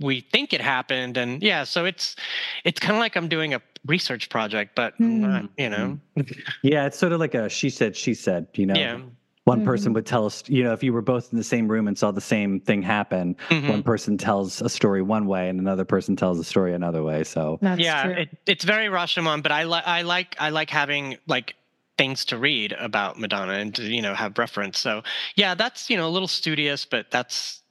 we 0.00 0.20
think 0.20 0.52
it 0.52 0.60
happened 0.60 1.16
and 1.16 1.42
yeah 1.42 1.64
so 1.64 1.84
it's 1.84 2.16
it's 2.64 2.78
kind 2.80 2.94
of 2.94 3.00
like 3.00 3.16
i'm 3.16 3.28
doing 3.28 3.52
a 3.54 3.60
research 3.86 4.28
project 4.28 4.74
but 4.74 4.94
I'm 5.00 5.20
not, 5.20 5.48
you 5.58 5.68
know 5.68 5.98
Yeah, 6.62 6.86
it's 6.86 6.98
sort 6.98 7.12
of 7.12 7.20
like 7.20 7.34
a 7.34 7.48
she 7.48 7.70
said, 7.70 7.96
she 7.96 8.14
said. 8.14 8.46
You 8.54 8.66
know. 8.66 8.74
yeah 8.74 9.00
one 9.44 9.64
person 9.64 9.92
would 9.94 10.06
tell 10.06 10.26
us, 10.26 10.44
you 10.48 10.62
know, 10.62 10.72
if 10.72 10.82
you 10.82 10.92
were 10.92 11.02
both 11.02 11.32
in 11.32 11.38
the 11.38 11.42
same 11.44 11.66
room 11.66 11.88
and 11.88 11.98
saw 11.98 12.10
the 12.12 12.20
same 12.20 12.60
thing 12.60 12.82
happen, 12.82 13.34
Mhm. 13.48 13.68
one 13.68 13.82
person 13.82 14.16
tells 14.18 14.60
a 14.60 14.68
story 14.68 15.02
one 15.02 15.26
way 15.26 15.48
and 15.48 15.58
another 15.58 15.84
person 15.84 16.14
tells 16.14 16.38
a 16.38 16.44
story 16.44 16.72
another 16.74 17.02
way. 17.02 17.24
So 17.24 17.58
That's 17.62 17.80
yeah, 17.80 18.06
it, 18.08 18.28
it's 18.46 18.64
very 18.64 18.86
Rashomon, 18.86 19.42
but 19.42 19.50
I 19.50 19.64
like 19.64 19.86
I 19.86 20.02
like 20.02 20.36
I 20.38 20.50
like 20.50 20.70
having 20.70 21.16
like 21.26 21.56
things 21.98 22.24
to 22.26 22.38
read 22.38 22.72
about 22.78 23.18
Madonna 23.18 23.54
and 23.54 23.74
to 23.74 23.82
you 23.82 24.02
know 24.02 24.14
have 24.14 24.38
reference. 24.38 24.78
So 24.78 25.02
yeah, 25.36 25.54
that's 25.54 25.90
you 25.90 25.96
know 25.96 26.06
a 26.06 26.12
little 26.12 26.28
studious, 26.28 26.84
but 26.84 27.10
that's 27.10 27.62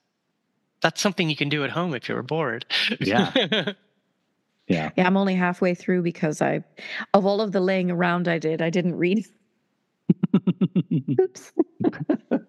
that's 0.82 1.02
something 1.02 1.30
you 1.30 1.36
can 1.36 1.50
do 1.50 1.64
at 1.64 1.70
home 1.72 1.94
if 1.94 2.08
you're 2.10 2.24
bored. 2.24 2.66
Yeah. 3.00 3.32
yeah. 4.68 4.92
Yeah, 4.96 5.08
I'm 5.08 5.18
only 5.18 5.36
halfway 5.36 5.74
through 5.76 6.04
because 6.04 6.42
I, 6.42 6.64
of 7.14 7.26
all 7.26 7.42
of 7.42 7.52
the 7.52 7.60
laying 7.60 7.90
around 7.92 8.28
I 8.28 8.38
did, 8.40 8.62
I 8.62 8.70
didn't 8.70 8.96
read. 8.96 9.26
Oops. 11.20 11.52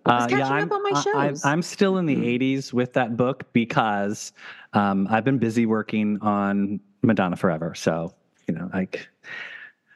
Uh, 0.06 0.26
catching 0.26 0.42
I'm, 0.42 0.64
up 0.64 0.72
on 0.72 0.82
my 0.82 0.90
I- 0.94 1.00
shows. 1.28 1.44
I, 1.44 1.52
am 1.52 1.62
still 1.62 1.98
in 1.98 2.06
the 2.06 2.16
80s 2.16 2.72
with 2.72 2.92
that 2.94 3.16
book 3.16 3.52
because 3.52 4.32
um, 4.72 5.06
I've 5.10 5.24
been 5.24 5.38
busy 5.38 5.66
working 5.66 6.18
on 6.20 6.80
Madonna 7.02 7.36
Forever. 7.36 7.74
So, 7.74 8.14
you 8.46 8.54
know, 8.54 8.68
like, 8.72 9.08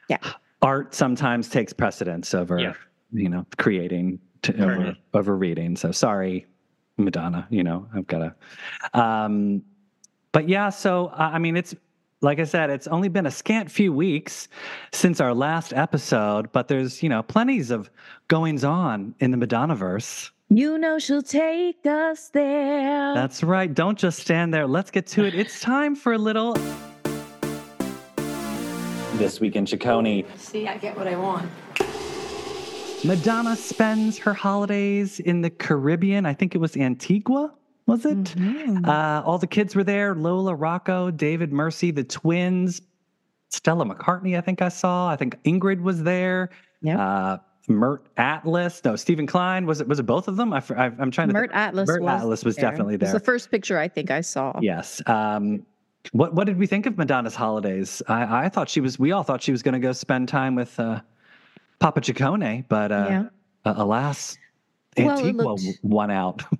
Yeah. 0.09 0.17
art 0.61 0.93
sometimes 0.93 1.49
takes 1.49 1.73
precedence 1.73 2.33
over, 2.33 2.59
Yeah. 2.59 2.73
you 3.11 3.29
know, 3.29 3.45
creating 3.57 4.19
to, 4.43 4.63
over, 4.63 4.97
over 5.13 5.37
reading. 5.37 5.75
So, 5.75 5.91
sorry, 5.91 6.45
Madonna, 6.97 7.47
you 7.49 7.63
know, 7.63 7.87
I've 7.93 8.07
got 8.07 8.19
to. 8.19 8.99
Um, 8.99 9.63
but 10.31 10.49
yeah, 10.49 10.69
so, 10.69 11.09
I 11.15 11.39
mean, 11.39 11.55
it's, 11.55 11.75
like 12.21 12.39
I 12.39 12.43
said, 12.43 12.69
it's 12.69 12.87
only 12.87 13.07
been 13.07 13.25
a 13.25 13.31
scant 13.31 13.69
few 13.69 13.93
weeks 13.93 14.47
since 14.91 15.19
our 15.19 15.33
last 15.33 15.73
episode, 15.73 16.51
but 16.51 16.67
there's, 16.67 17.03
you 17.03 17.09
know, 17.09 17.23
plenties 17.23 17.71
of 17.71 17.89
goings 18.27 18.63
on 18.63 19.13
in 19.19 19.31
the 19.31 19.37
Madonnaverse. 19.37 20.31
You 20.49 20.77
know 20.77 20.99
she'll 20.99 21.23
take 21.23 21.85
us 21.85 22.29
there. 22.29 23.13
That's 23.15 23.43
right. 23.43 23.73
Don't 23.73 23.97
just 23.97 24.19
stand 24.19 24.53
there. 24.53 24.67
Let's 24.67 24.91
get 24.91 25.07
to 25.07 25.25
it. 25.25 25.33
It's 25.33 25.59
time 25.59 25.95
for 25.95 26.13
a 26.13 26.17
little. 26.17 26.53
This 29.17 29.39
week 29.39 29.55
in 29.55 29.65
Ciccone, 29.65 30.25
See, 30.37 30.67
I 30.67 30.77
get 30.77 30.95
what 30.97 31.07
I 31.07 31.15
want. 31.15 31.49
Madonna 33.03 33.55
spends 33.55 34.17
her 34.17 34.33
holidays 34.33 35.19
in 35.19 35.41
the 35.41 35.49
Caribbean. 35.49 36.25
I 36.25 36.33
think 36.33 36.55
it 36.55 36.57
was 36.57 36.75
Antigua, 36.75 37.53
was 37.85 38.05
it? 38.05 38.17
Mhm. 38.23 38.87
Uh, 38.87 39.21
all 39.25 39.37
the 39.37 39.47
kids 39.47 39.75
were 39.75 39.83
there 39.83 40.15
Lola, 40.15 40.55
Rocco, 40.55 41.11
David, 41.11 41.53
Mercy, 41.53 41.91
the 41.91 42.03
twins, 42.03 42.81
Stella 43.49 43.85
McCartney, 43.85 44.37
I 44.37 44.41
think 44.41 44.61
I 44.61 44.69
saw. 44.69 45.07
I 45.09 45.15
think 45.15 45.41
Ingrid 45.43 45.81
was 45.81 46.01
there. 46.03 46.49
Yep. 46.81 46.97
Uh, 46.99 47.37
Mert 47.67 48.05
Alas. 48.17 48.81
No, 48.83 48.95
Steven 48.95 49.25
Klein. 49.27 49.65
Was 49.65 49.81
it 49.81 49.87
was 49.87 49.99
it 49.99 50.03
both 50.03 50.27
of 50.27 50.35
them? 50.37 50.53
I, 50.53 50.61
am 50.99 51.09
trying 51.11 51.27
to 51.29 51.33
Mert 51.33 51.51
Alas 51.53 51.87
Mert 51.87 52.01
was 52.01 52.21
Atlas 52.21 52.45
was 52.45 52.55
there. 52.55 52.69
definitely 52.69 52.95
It 52.95 53.01
was 53.01 53.11
there. 53.11 53.19
the 53.19 53.25
first 53.25 53.49
picture 53.51 53.77
I 53.79 53.87
think 53.87 54.11
I 54.11 54.21
saw. 54.21 54.53
Yes. 54.61 55.01
Um, 55.07 55.63
what 56.11 56.33
what 56.35 56.45
did 56.45 56.57
we 56.57 56.67
think 56.67 56.85
of 56.85 56.97
Madonna's 56.97 57.33
holidays? 57.35 58.01
I, 58.07 58.45
I 58.45 58.49
thought 58.49 58.69
she 58.69 58.81
was. 58.81 58.99
We 58.99 59.11
all 59.11 59.23
thought 59.23 59.41
she 59.41 59.51
was 59.51 59.63
going 59.63 59.73
to 59.73 59.79
go 59.79 59.91
spend 59.93 60.27
time 60.27 60.53
with 60.55 60.79
uh, 60.79 61.01
Papa 61.85 62.01
Ciccone, 62.01 62.65
but 62.67 62.91
uh, 62.91 63.05
Yeah. 63.09 63.23
uh, 63.63 63.73
alas, 63.77 64.39
Well, 64.97 65.11
Antigua 65.19 65.43
looked- 65.43 65.61
w- 65.61 65.77
won 65.83 66.09
out. 66.09 66.41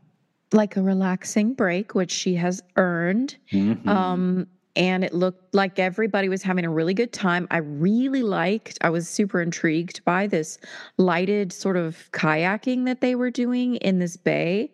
Like 0.53 0.77
a 0.77 0.82
relaxing 0.84 1.53
break, 1.55 1.96
which 1.96 2.12
she 2.12 2.36
has 2.36 2.62
earned. 2.77 3.36
Mhm. 3.51 3.88
Um, 3.88 4.46
and 4.75 5.03
it 5.03 5.13
looked 5.13 5.55
like 5.55 5.79
everybody 5.79 6.29
was 6.29 6.44
having 6.44 6.63
a 6.63 6.70
really 6.70 6.94
good 6.94 7.12
time. 7.12 7.48
I 7.50 7.58
really 7.58 8.22
liked, 8.22 8.77
I 8.82 8.91
was 8.91 9.10
super 9.10 9.41
intrigued 9.41 10.05
by 10.05 10.27
this 10.27 10.60
lighted 10.98 11.51
sort 11.51 11.75
of 11.77 12.08
kayaking 12.12 12.86
that 12.86 13.01
they 13.01 13.15
were 13.15 13.32
doing 13.32 13.77
in 13.77 13.98
this 13.98 14.15
bay. 14.17 14.72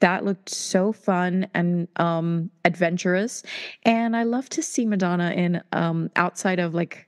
That 0.00 0.24
looked 0.24 0.48
so 0.48 0.92
fun 0.92 1.46
and 1.52 1.86
um, 1.96 2.50
adventurous. 2.64 3.42
And 3.84 4.16
I 4.16 4.22
love 4.22 4.48
to 4.48 4.62
see 4.62 4.86
Madonna 4.86 5.32
in 5.32 5.60
um, 5.72 6.10
outside 6.16 6.58
of 6.58 6.74
like 6.74 7.06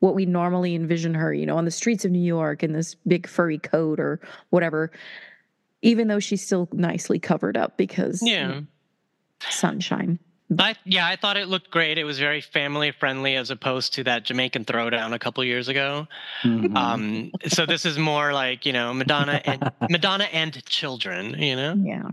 what 0.00 0.14
we 0.14 0.26
normally 0.26 0.74
envision 0.74 1.14
her, 1.14 1.32
you 1.32 1.46
know, 1.46 1.56
on 1.56 1.64
the 1.64 1.70
streets 1.70 2.04
of 2.04 2.10
New 2.10 2.18
York 2.18 2.62
in 2.62 2.72
this 2.72 2.94
big 3.06 3.26
furry 3.28 3.58
coat 3.58 4.00
or 4.00 4.20
whatever. 4.50 4.90
Even 5.82 6.08
though 6.08 6.18
she's 6.20 6.44
still 6.44 6.68
nicely 6.72 7.18
covered 7.18 7.56
up 7.56 7.76
because 7.78 8.20
you 8.20 8.32
yeah. 8.32 8.46
know, 8.48 8.62
sunshine. 9.48 10.18
I 10.58 10.74
yeah, 10.84 11.06
I 11.06 11.16
thought 11.16 11.36
it 11.36 11.48
looked 11.48 11.70
great. 11.70 11.96
It 11.96 12.04
was 12.04 12.18
very 12.18 12.40
family 12.40 12.90
friendly 12.90 13.36
as 13.36 13.50
opposed 13.50 13.94
to 13.94 14.04
that 14.04 14.24
Jamaican 14.24 14.64
throwdown 14.64 15.14
a 15.14 15.18
couple 15.18 15.44
years 15.44 15.68
ago. 15.68 16.08
Mhm. 16.42 16.76
Um, 16.76 17.30
so 17.46 17.64
this 17.66 17.86
is 17.86 17.98
more 17.98 18.32
like 18.32 18.66
you 18.66 18.72
know 18.72 18.92
Madonna 18.92 19.40
and 19.44 19.70
Madonna 19.88 20.24
and 20.24 20.62
children. 20.66 21.40
You 21.40 21.56
know, 21.56 21.74
Yeah. 21.82 22.10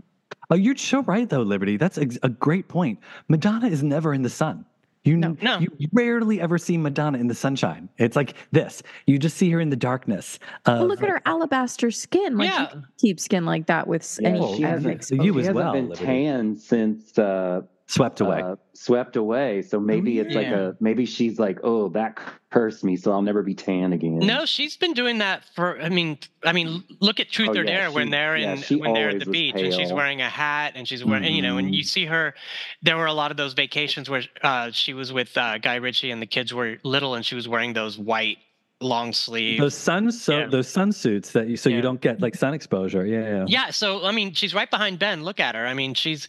oh, 0.52 0.56
you're 0.56 0.76
so 0.78 1.02
right 1.04 1.28
though, 1.28 1.42
Liberty. 1.42 1.78
That's 1.78 1.98
ex- 1.98 2.20
a 2.22 2.30
great 2.30 2.68
point. 2.68 3.00
Madonna 3.28 3.68
is 3.68 3.82
never 3.82 4.14
in 4.14 4.22
the 4.22 4.30
sun. 4.30 4.66
You, 5.08 5.18
No. 5.18 5.38
No. 5.42 5.60
you 5.60 5.70
rarely 5.94 6.42
ever 6.42 6.58
see 6.58 6.78
Madonna 6.78 7.18
in 7.18 7.28
the 7.28 7.36
sunshine. 7.36 7.88
It's 7.98 8.16
like 8.16 8.34
this. 8.52 8.84
You 9.06 9.18
just 9.18 9.38
see 9.38 9.50
her 9.52 9.60
in 9.62 9.70
the 9.70 9.76
darkness. 9.76 10.38
Of, 10.66 10.80
Well, 10.80 10.88
look 10.88 11.02
at 11.02 11.10
her 11.10 11.22
alabaster 11.26 11.92
skin. 11.92 12.38
Like 12.38 12.50
you 12.50 12.54
Yeah. 12.54 12.66
can 12.68 12.86
keep 13.00 13.20
skin 13.20 13.46
like 13.46 13.68
that 13.68 13.88
with 13.88 14.02
s- 14.02 14.20
Yeah, 14.22 14.30
any 14.30 14.40
she 14.40 14.46
kind 14.62 14.64
of 14.66 14.70
hasn't- 14.72 14.94
exposure. 14.96 15.24
you 15.24 15.34
she 15.34 15.40
as 15.40 15.46
hasn't 15.48 15.56
well, 15.56 15.74
been 15.74 15.90
Liberty. 15.90 16.06
tan 16.06 16.56
since 16.58 17.18
uh, 17.18 17.62
swept 17.88 18.20
away. 18.22 18.42
uh, 18.42 18.56
swept 18.74 19.16
away. 19.16 19.62
So 19.62 19.80
maybe 19.80 20.20
it's 20.20 20.36
like 20.36 20.48
a 20.48 20.76
maybe 20.80 21.06
she's 21.06 21.40
like, 21.40 21.60
oh, 21.64 21.90
that 21.90 22.20
cursed 22.52 22.84
me, 22.84 22.96
so 22.98 23.12
I'll 23.12 23.22
never 23.22 23.42
be 23.44 23.56
tan 23.56 23.94
again. 23.94 24.20
no, 24.20 24.46
she's 24.46 24.76
been 24.78 24.94
doing 24.94 25.18
that 25.20 25.44
for. 25.56 25.80
I 25.82 25.90
mean, 25.90 26.18
I 26.44 26.52
mean, 26.54 26.84
look 27.00 27.20
at 27.20 27.30
Truth 27.30 27.50
Oh, 27.50 27.60
or 27.60 27.64
yeah, 27.64 27.78
Dare 27.88 27.92
when 27.92 28.10
they're 28.10 28.36
in 28.36 28.58
she 28.62 28.76
when 28.76 28.94
they're 28.94 29.10
at 29.10 29.20
the 29.20 29.26
was 29.26 29.34
beach 29.34 29.56
and 29.56 29.74
she's 29.74 29.92
wearing 29.94 30.22
a 30.22 30.30
hat 30.30 30.74
and 30.76 30.88
she's 30.88 31.04
wearing 31.04 31.34
you 31.34 31.42
know 31.42 31.58
and 31.58 31.74
you 31.74 31.84
Mhm. 31.84 31.88
see 31.88 32.06
her. 32.06 32.34
There 32.82 32.98
were 32.98 33.06
a 33.08 33.14
lot 33.14 33.32
of 33.32 33.38
those 33.38 33.54
vacations 33.54 34.10
where 34.10 34.24
uh, 34.44 34.72
she 34.72 34.94
was 34.94 35.12
with 35.14 35.38
uh, 35.38 35.58
Guy 35.58 35.76
Ritchie 35.76 36.12
and 36.12 36.22
the 36.22 36.28
kids 36.28 36.54
were 36.54 36.78
little 36.84 37.16
and 37.16 37.26
she 37.26 37.36
was 37.36 37.48
wearing 37.48 37.74
those 37.74 37.98
white 37.98 38.38
long 38.80 39.12
sleeve. 39.12 39.60
Those 39.60 39.74
sun 39.76 40.12
so 40.12 40.38
Yeah. 40.40 40.46
those 40.48 40.68
sun 40.68 40.92
suits 40.92 41.32
that 41.32 41.48
you 41.48 41.58
so 41.58 41.70
Yeah. 41.70 41.78
you 41.78 41.82
don't 41.82 42.00
get 42.00 42.22
like 42.22 42.36
sun 42.36 42.54
exposure. 42.54 43.06
Yeah, 43.06 43.22
yeah. 43.22 43.46
Yeah, 43.48 43.70
so 43.72 44.06
I 44.06 44.12
mean, 44.12 44.34
she's 44.34 44.54
right 44.54 44.70
behind 44.70 45.00
Ben. 45.00 45.24
Look 45.24 45.40
at 45.40 45.56
her. 45.56 45.66
I 45.66 45.74
mean, 45.74 45.96
she's 45.96 46.28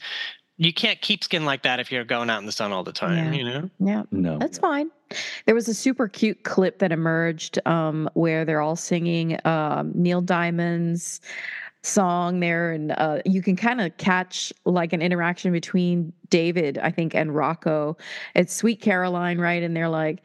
you 0.58 0.72
can't 0.72 1.00
keep 1.00 1.24
skin 1.24 1.44
like 1.44 1.62
that 1.62 1.80
if 1.80 1.90
you're 1.90 2.04
going 2.04 2.28
out 2.28 2.40
in 2.40 2.46
the 2.46 2.52
sun 2.52 2.72
all 2.72 2.84
the 2.84 2.92
time. 2.92 3.32
Yeah. 3.32 3.38
You 3.38 3.44
know. 3.44 3.70
yeah, 3.78 4.02
No. 4.10 4.38
that's 4.38 4.58
fine. 4.58 4.90
There 5.46 5.54
was 5.54 5.68
a 5.68 5.74
super 5.74 6.08
cute 6.08 6.42
clip 6.42 6.80
that 6.80 6.92
emerged 6.92 7.58
um, 7.66 8.10
where 8.14 8.44
they're 8.44 8.60
all 8.60 8.76
singing 8.76 9.38
um, 9.46 9.92
Neil 9.94 10.20
Diamond's 10.20 11.20
song 11.82 12.40
there, 12.40 12.72
and 12.72 12.92
uh, 12.92 13.20
you 13.24 13.40
can 13.40 13.56
kind 13.56 13.80
of 13.80 13.96
catch 13.96 14.52
like 14.64 14.92
an 14.92 15.00
interaction 15.00 15.52
between 15.52 16.12
David, 16.28 16.76
I 16.78 16.90
think, 16.90 17.14
and 17.14 17.34
Rocco. 17.34 17.96
It's 18.34 18.52
Sweet 18.52 18.80
Caroline, 18.80 19.38
right? 19.38 19.62
And 19.62 19.76
they're 19.76 19.88
like, 19.88 20.24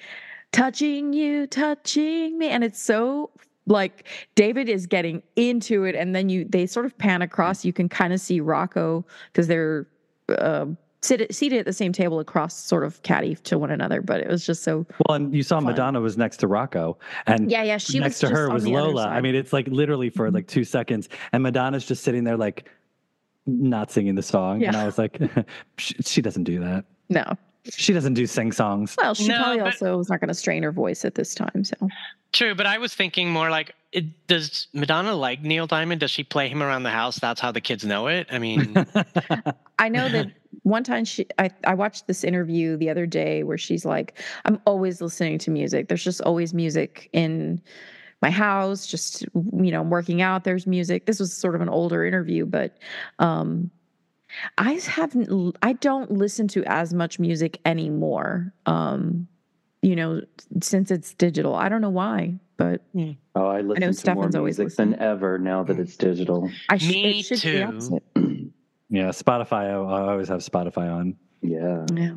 touching 0.52 1.13
you, 1.13 1.48
touching 1.48 2.38
me. 2.38 2.48
And 2.48 2.63
it's 2.63 2.82
so 2.82 3.30
like 3.66 4.08
David 4.36 4.68
is 4.68 4.88
getting 4.88 5.22
into 5.36 5.84
it. 5.84 5.96
And 5.96 6.16
then 6.16 6.30
you, 6.30 6.46
they 6.46 6.66
sort 6.66 6.86
of 6.86 6.98
pan 6.98 7.22
across. 7.22 7.63
You 7.63 7.74
can 7.74 7.88
kind 7.90 8.13
of 8.13 8.20
see 8.20 8.40
Rocco 8.40 9.06
because 9.32 9.48
they're 9.48 9.88
uh, 10.30 10.65
sit, 11.01 11.34
seated 11.34 11.60
at 11.60 11.65
the 11.65 11.74
same 11.74 11.92
table 11.94 12.20
across 12.20 12.56
sort 12.56 12.84
of 12.84 13.01
caddy 13.03 13.36
to 13.36 13.58
one 13.58 13.72
another. 13.72 14.01
But 14.01 14.22
it 14.22 14.27
was 14.27 14.46
just 14.46 14.63
so, 14.63 14.86
Well, 15.08 15.15
and 15.18 15.34
you 15.36 15.44
saw 15.44 15.58
Fun. 15.58 15.65
Madonna 15.65 16.01
was 16.01 16.18
next 16.18 16.38
to 16.38 16.48
Rocco, 16.48 16.98
and 17.27 17.50
yeah, 17.51 17.63
yeah. 17.63 17.77
She 17.77 18.00
next 18.00 18.22
was 18.22 18.30
to 18.32 18.36
her 18.36 18.50
was 18.50 18.65
Lola. 18.68 19.08
I 19.08 19.22
mean, 19.22 19.36
it's 19.36 19.53
like 19.53 19.68
literally 19.68 20.10
for 20.10 20.30
Mhm. 20.30 20.34
like 20.34 20.48
two 20.48 20.63
seconds, 20.63 21.10
and 21.32 21.44
Madonna's 21.44 21.86
just 21.86 22.03
sitting 22.03 22.24
there 22.24 22.38
like 22.38 22.70
not 23.46 23.92
singing 23.92 24.15
the 24.15 24.24
song, 24.24 24.63
and 24.63 24.75
I 24.75 24.86
was 24.86 24.98
like, 24.98 25.20
she, 25.77 25.96
she 26.01 26.22
doesn't 26.22 26.46
do 26.46 26.60
that. 26.62 26.86
no. 27.10 27.24
She 27.72 27.94
doesn't 27.94 28.15
do 28.15 28.27
sing 28.27 28.51
songs. 28.51 28.94
Well, 28.98 29.13
she 29.13 29.30
No, 29.30 29.38
probably 29.38 29.60
but- 29.60 29.65
also 29.68 29.98
was 29.98 30.10
not 30.10 30.20
going 30.20 30.27
to 30.27 30.34
strain 30.34 30.63
her 30.63 30.72
voice 30.74 31.06
at 31.06 31.15
this 31.15 31.34
time. 31.34 31.63
So 31.63 31.75
True, 32.34 32.53
but 32.53 32.65
I 32.65 32.77
was 32.77 32.94
thinking 32.94 33.32
more 33.32 33.50
like, 33.50 33.74
it, 33.94 34.28
does 34.28 34.68
Madonna 34.74 35.16
like 35.16 35.42
Neil 35.42 35.68
Diamond? 35.68 36.02
Does 36.02 36.12
she 36.12 36.24
play 36.24 36.50
him 36.50 36.64
around 36.64 36.84
the 36.84 36.90
house? 36.90 37.20
That's 37.20 37.40
how 37.40 37.52
the 37.52 37.62
kids 37.62 37.86
know 37.86 38.08
it. 38.08 38.28
I 38.32 38.40
mean, 38.40 38.74
I 39.80 39.90
know 39.90 40.10
that 40.10 40.32
one 40.64 40.84
time 40.84 41.06
she 41.06 41.28
I, 41.38 41.52
I 41.66 41.76
watched 41.76 42.08
this 42.08 42.24
interview 42.24 42.76
the 42.78 42.90
other 42.90 43.06
day 43.06 43.44
where 43.44 43.58
she's 43.58 43.86
like, 43.86 44.20
I'm 44.46 44.60
always 44.66 45.02
listening 45.02 45.38
to 45.40 45.52
music. 45.52 45.88
There's 45.88 46.04
just 46.04 46.22
always 46.22 46.54
music 46.54 47.10
in 47.14 47.62
my 48.22 48.32
house, 48.32 48.88
just 48.88 49.24
you 49.34 49.72
know, 49.72 49.84
working 49.84 50.22
out, 50.22 50.44
there's 50.44 50.66
music. 50.66 51.06
This 51.06 51.20
was 51.20 51.34
sort 51.34 51.56
of 51.56 51.62
an 51.62 51.70
older 51.70 52.06
interview, 52.06 52.46
but 52.46 52.78
um 53.20 53.70
I 54.58 54.74
haven't 54.74 55.58
I 55.62 55.74
don't 55.74 56.12
listen 56.12 56.48
to 56.50 56.64
as 56.66 56.94
much 56.94 57.20
music 57.20 57.60
anymore. 57.66 58.54
Um, 58.66 59.28
you 59.84 59.96
know, 59.96 60.22
since 60.62 60.90
it's 60.90 61.13
digital. 61.13 61.54
I 61.56 61.68
don't 61.70 61.82
know 61.82 61.90
why, 61.90 62.36
but 62.58 62.82
Oh, 63.36 63.48
I 63.48 63.62
listen 63.62 63.82
to 63.82 63.86
more 63.88 63.94
Stefan's 63.94 64.36
always 64.36 64.58
music 64.58 64.78
than 64.78 64.96
ever 65.00 65.38
now 65.38 65.63
that 65.63 65.78
it's 65.78 65.98
digital. 65.98 66.50
I 66.70 66.78
sh- 66.78 66.90
Me 66.90 67.20
it 67.20 67.24
should 67.25 67.40
too. 67.40 67.63
opposite. 67.68 68.04
yeah, 68.90 69.10
Spotify. 69.10 69.66
I, 69.66 69.74
I 69.74 70.12
always 70.12 70.30
have 70.30 70.40
Spotify 70.40 70.92
on. 70.92 71.16
Yeah. 71.42 71.86
Yeah. 71.94 72.13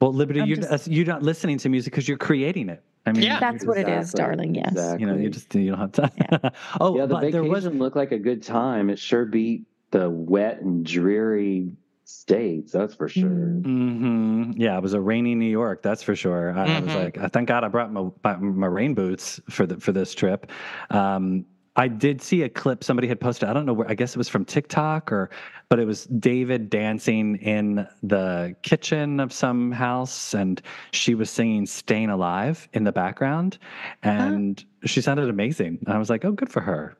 Well, 0.00 0.12
Liberty, 0.14 0.40
I'm 0.40 0.48
you're 0.48 0.58
just- 0.58 0.88
uh, 0.88 0.90
you're 0.90 1.06
not 1.06 1.22
listening 1.22 1.58
to 1.58 1.68
music 1.68 1.92
because 1.92 2.08
you're 2.08 2.18
creating 2.18 2.68
it. 2.68 2.82
I 3.04 3.12
mean, 3.12 3.22
Yeah. 3.24 3.40
That's 3.40 3.64
what 3.64 3.76
it 3.78 3.88
is, 3.88 4.12
darling. 4.12 4.54
Yes. 4.54 4.68
exactly. 4.72 5.00
you 5.00 5.06
know, 5.12 5.16
you 5.18 5.28
just 5.30 5.52
you 5.54 5.70
don't 5.70 5.80
have 5.80 5.92
time. 5.92 6.52
oh, 6.80 6.96
yeah, 6.96 7.06
the 7.06 7.14
but 7.14 7.20
there 7.32 7.42
vacation 7.42 7.48
was 7.50 7.64
looked 7.66 7.96
like 7.96 8.12
a 8.12 8.18
good 8.18 8.42
time. 8.42 8.90
It 8.90 8.98
sure 8.98 9.24
beat 9.24 9.64
the 9.90 10.08
wet 10.08 10.60
and 10.60 10.86
dreary 10.86 11.74
states, 12.10 12.72
that's 12.72 12.94
for 12.94 13.08
sure. 13.08 13.28
Mm. 13.28 13.64
hmm 13.64 14.52
Yeah, 14.56 14.76
it 14.76 14.82
was 14.82 14.94
a 14.94 15.00
rainy 15.00 15.34
New 15.34 15.46
York, 15.50 15.82
that's 15.82 16.02
for 16.02 16.14
sure. 16.16 16.52
I, 16.58 16.64
I 16.64 16.80
was 16.80 16.92
Mhm. 16.92 16.94
like, 16.94 17.18
I 17.18 17.28
thank 17.28 17.48
God 17.48 17.64
I 17.64 17.68
brought 17.68 17.92
my, 17.92 18.08
my, 18.24 18.36
my 18.36 18.66
rain 18.66 18.94
boots 18.94 19.40
for 19.48 19.66
the 19.66 19.78
for 19.78 19.92
this 19.92 20.14
trip. 20.14 20.50
Um, 20.90 21.44
I 21.76 21.86
did 21.86 22.20
see 22.20 22.42
a 22.42 22.48
clip 22.48 22.82
somebody 22.82 23.06
had 23.06 23.20
posted. 23.20 23.48
I 23.48 23.52
don't 23.52 23.64
know 23.64 23.72
where. 23.72 23.88
I 23.88 23.94
guess 23.94 24.10
it 24.14 24.18
was 24.18 24.28
from 24.28 24.44
TikTok 24.44 25.12
or, 25.12 25.30
but 25.68 25.78
it 25.78 25.86
was 25.86 26.04
David 26.06 26.68
dancing 26.68 27.36
in 27.36 27.86
the 28.02 28.54
kitchen 28.62 29.20
of 29.20 29.32
some 29.32 29.70
house, 29.70 30.34
and 30.34 30.60
she 30.90 31.14
was 31.14 31.30
singing 31.30 31.64
"Staying 31.66 32.10
Alive" 32.10 32.68
in 32.72 32.84
the 32.84 32.92
background, 32.92 33.56
and 34.02 34.62
she 34.84 35.00
sounded 35.00 35.30
amazing. 35.30 35.78
I 35.86 35.96
was 35.96 36.10
like, 36.10 36.24
oh, 36.24 36.32
good 36.32 36.50
for 36.50 36.60
her. 36.60 36.96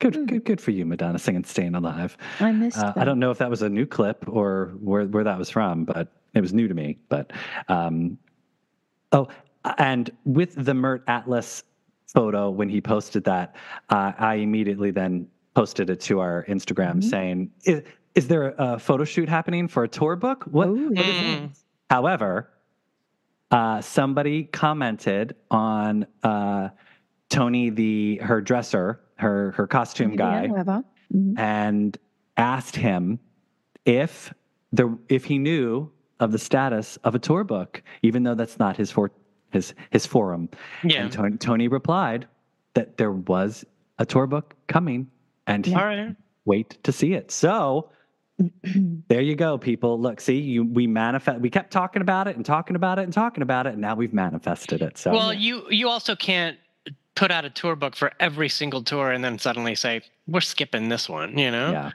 Good, 0.00 0.14
Mm. 0.14 0.26
good, 0.26 0.44
good 0.44 0.60
for 0.60 0.70
you, 0.72 0.84
Madonna, 0.86 1.18
singing 1.18 1.44
"Staying 1.44 1.74
Alive." 1.74 2.16
I 2.40 2.50
missed 2.52 2.78
Uh, 2.78 2.92
that. 2.92 2.98
I 2.98 3.04
don't 3.04 3.18
know 3.18 3.30
if 3.30 3.38
that 3.38 3.50
was 3.50 3.62
a 3.62 3.68
new 3.68 3.86
clip 3.86 4.24
or 4.28 4.72
where 4.80 5.04
where 5.06 5.24
that 5.24 5.38
was 5.38 5.50
from, 5.50 5.84
but 5.84 6.08
it 6.34 6.40
was 6.40 6.52
new 6.52 6.66
to 6.68 6.74
me. 6.74 6.98
But 7.08 7.32
um, 7.68 8.18
oh, 9.12 9.28
and 9.78 10.10
with 10.24 10.54
the 10.64 10.74
Mert 10.74 11.04
Alas 11.06 11.62
photo 12.12 12.50
when 12.50 12.68
he 12.68 12.80
posted 12.80 13.24
that, 13.24 13.54
uh, 13.90 14.12
I 14.18 14.36
immediately 14.36 14.90
then 14.90 15.28
posted 15.54 15.90
it 15.90 16.00
to 16.00 16.18
our 16.20 16.44
Instagram 16.48 16.96
Mhm. 16.96 17.04
saying, 17.04 17.50
"Is 17.64 17.82
is 18.14 18.26
there 18.26 18.54
a 18.58 18.78
photo 18.78 19.04
shoot 19.04 19.28
happening 19.28 19.68
for 19.68 19.84
a 19.84 19.88
tour 19.88 20.16
book?" 20.16 20.44
What? 20.50 20.68
Ooh, 20.68 20.88
what 20.90 20.98
is 21.06 21.14
Mm. 21.16 21.50
However, 21.90 22.48
uh, 23.50 23.80
somebody 23.82 24.44
commented 24.44 25.36
on 25.50 26.06
uh, 26.22 26.70
Tony, 27.28 27.68
the 27.70 28.16
her 28.22 28.40
dresser, 28.40 29.00
her 29.20 29.52
her 29.52 29.66
costume 29.66 30.16
guy 30.16 30.42
Villanueva. 30.48 30.84
Mhm. 31.14 31.38
and 31.38 31.98
asked 32.36 32.76
him 32.76 33.18
if 33.84 34.32
the 34.72 34.96
if 35.08 35.24
he 35.24 35.38
knew 35.38 35.90
of 36.20 36.32
the 36.32 36.38
status 36.38 36.96
of 37.04 37.14
a 37.14 37.18
tour 37.18 37.44
book, 37.44 37.82
even 38.02 38.22
though 38.22 38.34
that's 38.34 38.58
not 38.58 38.76
his 38.76 38.90
for 38.90 39.10
his 39.52 39.74
his 39.90 40.06
forum. 40.06 40.48
Yeah. 40.84 41.02
And 41.04 41.12
Tony, 41.12 41.36
Tony 41.38 41.68
replied 41.68 42.26
that 42.74 42.96
there 42.98 43.12
was 43.12 43.64
a 43.98 44.06
tour 44.06 44.26
book 44.26 44.54
coming, 44.68 45.08
and 45.46 45.64
he 45.66 45.74
All 45.74 45.84
right. 45.84 46.14
wait 46.44 46.78
to 46.84 46.92
see 46.92 47.14
it. 47.14 47.30
So 47.30 47.90
there 49.08 49.20
you 49.20 49.34
go, 49.34 49.58
people. 49.58 50.00
Look, 50.00 50.20
see, 50.20 50.38
you 50.40 50.64
we 50.64 50.86
manifest. 50.86 51.40
We 51.40 51.50
kept 51.50 51.70
talking 51.72 52.00
about 52.02 52.28
it 52.28 52.36
and 52.36 52.44
talking 52.44 52.76
about 52.76 52.98
it 52.98 53.02
and 53.02 53.12
talking 53.12 53.42
about 53.42 53.66
it, 53.66 53.72
and 53.74 53.82
now 53.82 53.94
we've 53.94 54.14
manifested 54.14 54.82
it. 54.82 54.98
So 54.98 55.12
Well, 55.12 55.32
you 55.34 55.64
you 55.70 55.88
also 55.88 56.14
can't 56.16 56.56
put 57.14 57.30
out 57.30 57.44
a 57.44 57.50
tour 57.50 57.76
book 57.76 57.96
for 57.96 58.12
every 58.20 58.48
single 58.48 58.82
tour 58.82 59.10
and 59.10 59.22
then 59.24 59.38
suddenly 59.38 59.74
say 59.74 60.02
we're 60.26 60.40
skipping 60.40 60.88
this 60.88 61.08
one. 61.08 61.36
You 61.38 61.50
know. 61.50 61.72
yeah. 61.72 61.92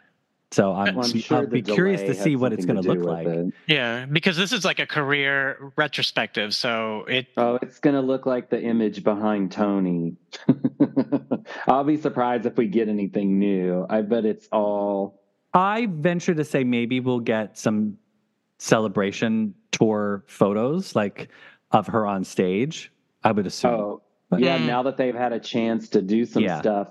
So 0.51 0.73
I'm, 0.73 0.95
Well, 0.95 1.05
I'm 1.05 1.19
sure 1.19 1.37
I'll 1.39 1.47
be 1.47 1.61
curious 1.61 2.01
to 2.01 2.13
see 2.13 2.35
what 2.37 2.53
it's 2.53 2.65
going 2.65 2.81
to 2.81 2.87
look 2.93 3.03
like. 3.03 3.27
it. 3.27 3.53
Yeah, 3.67 4.05
because 4.05 4.37
this 4.37 4.53
is 4.53 4.63
like 4.63 4.79
a 4.79 4.85
career 4.87 5.73
retrospective, 5.75 6.53
so 6.55 7.03
it. 7.09 7.27
Oh, 7.35 7.59
it's 7.61 7.79
going 7.79 7.95
to 7.95 8.01
look 8.01 8.25
like 8.25 8.49
the 8.49 8.61
image 8.61 9.03
behind 9.03 9.51
Tony. 9.51 10.15
I'll 11.67 11.83
be 11.83 11.97
surprised 11.97 12.45
if 12.45 12.55
we 12.57 12.67
get 12.67 12.87
anything 12.87 13.37
new. 13.37 13.85
I 13.89 14.01
bet 14.01 14.23
it's 14.23 14.47
all. 14.51 15.19
I 15.53 15.87
venture 15.89 16.33
to 16.35 16.45
say 16.45 16.63
maybe 16.63 16.99
we'll 16.99 17.19
get 17.19 17.57
some 17.57 17.97
celebration 18.57 19.53
tour 19.71 20.23
photos 20.27 20.95
like 20.95 21.29
of 21.71 21.87
her 21.87 22.05
on 22.05 22.23
stage. 22.23 22.91
I 23.23 23.31
would 23.31 23.47
assume. 23.47 23.71
Oh, 23.71 24.01
But- 24.29 24.39
yeah. 24.41 24.57
Mm. 24.57 24.65
Now 24.67 24.83
that 24.83 24.97
they've 24.97 25.15
had 25.15 25.33
a 25.33 25.39
chance 25.39 25.89
to 25.89 26.01
do 26.01 26.25
some 26.25 26.43
Yeah. 26.43 26.59
stuff 26.59 26.87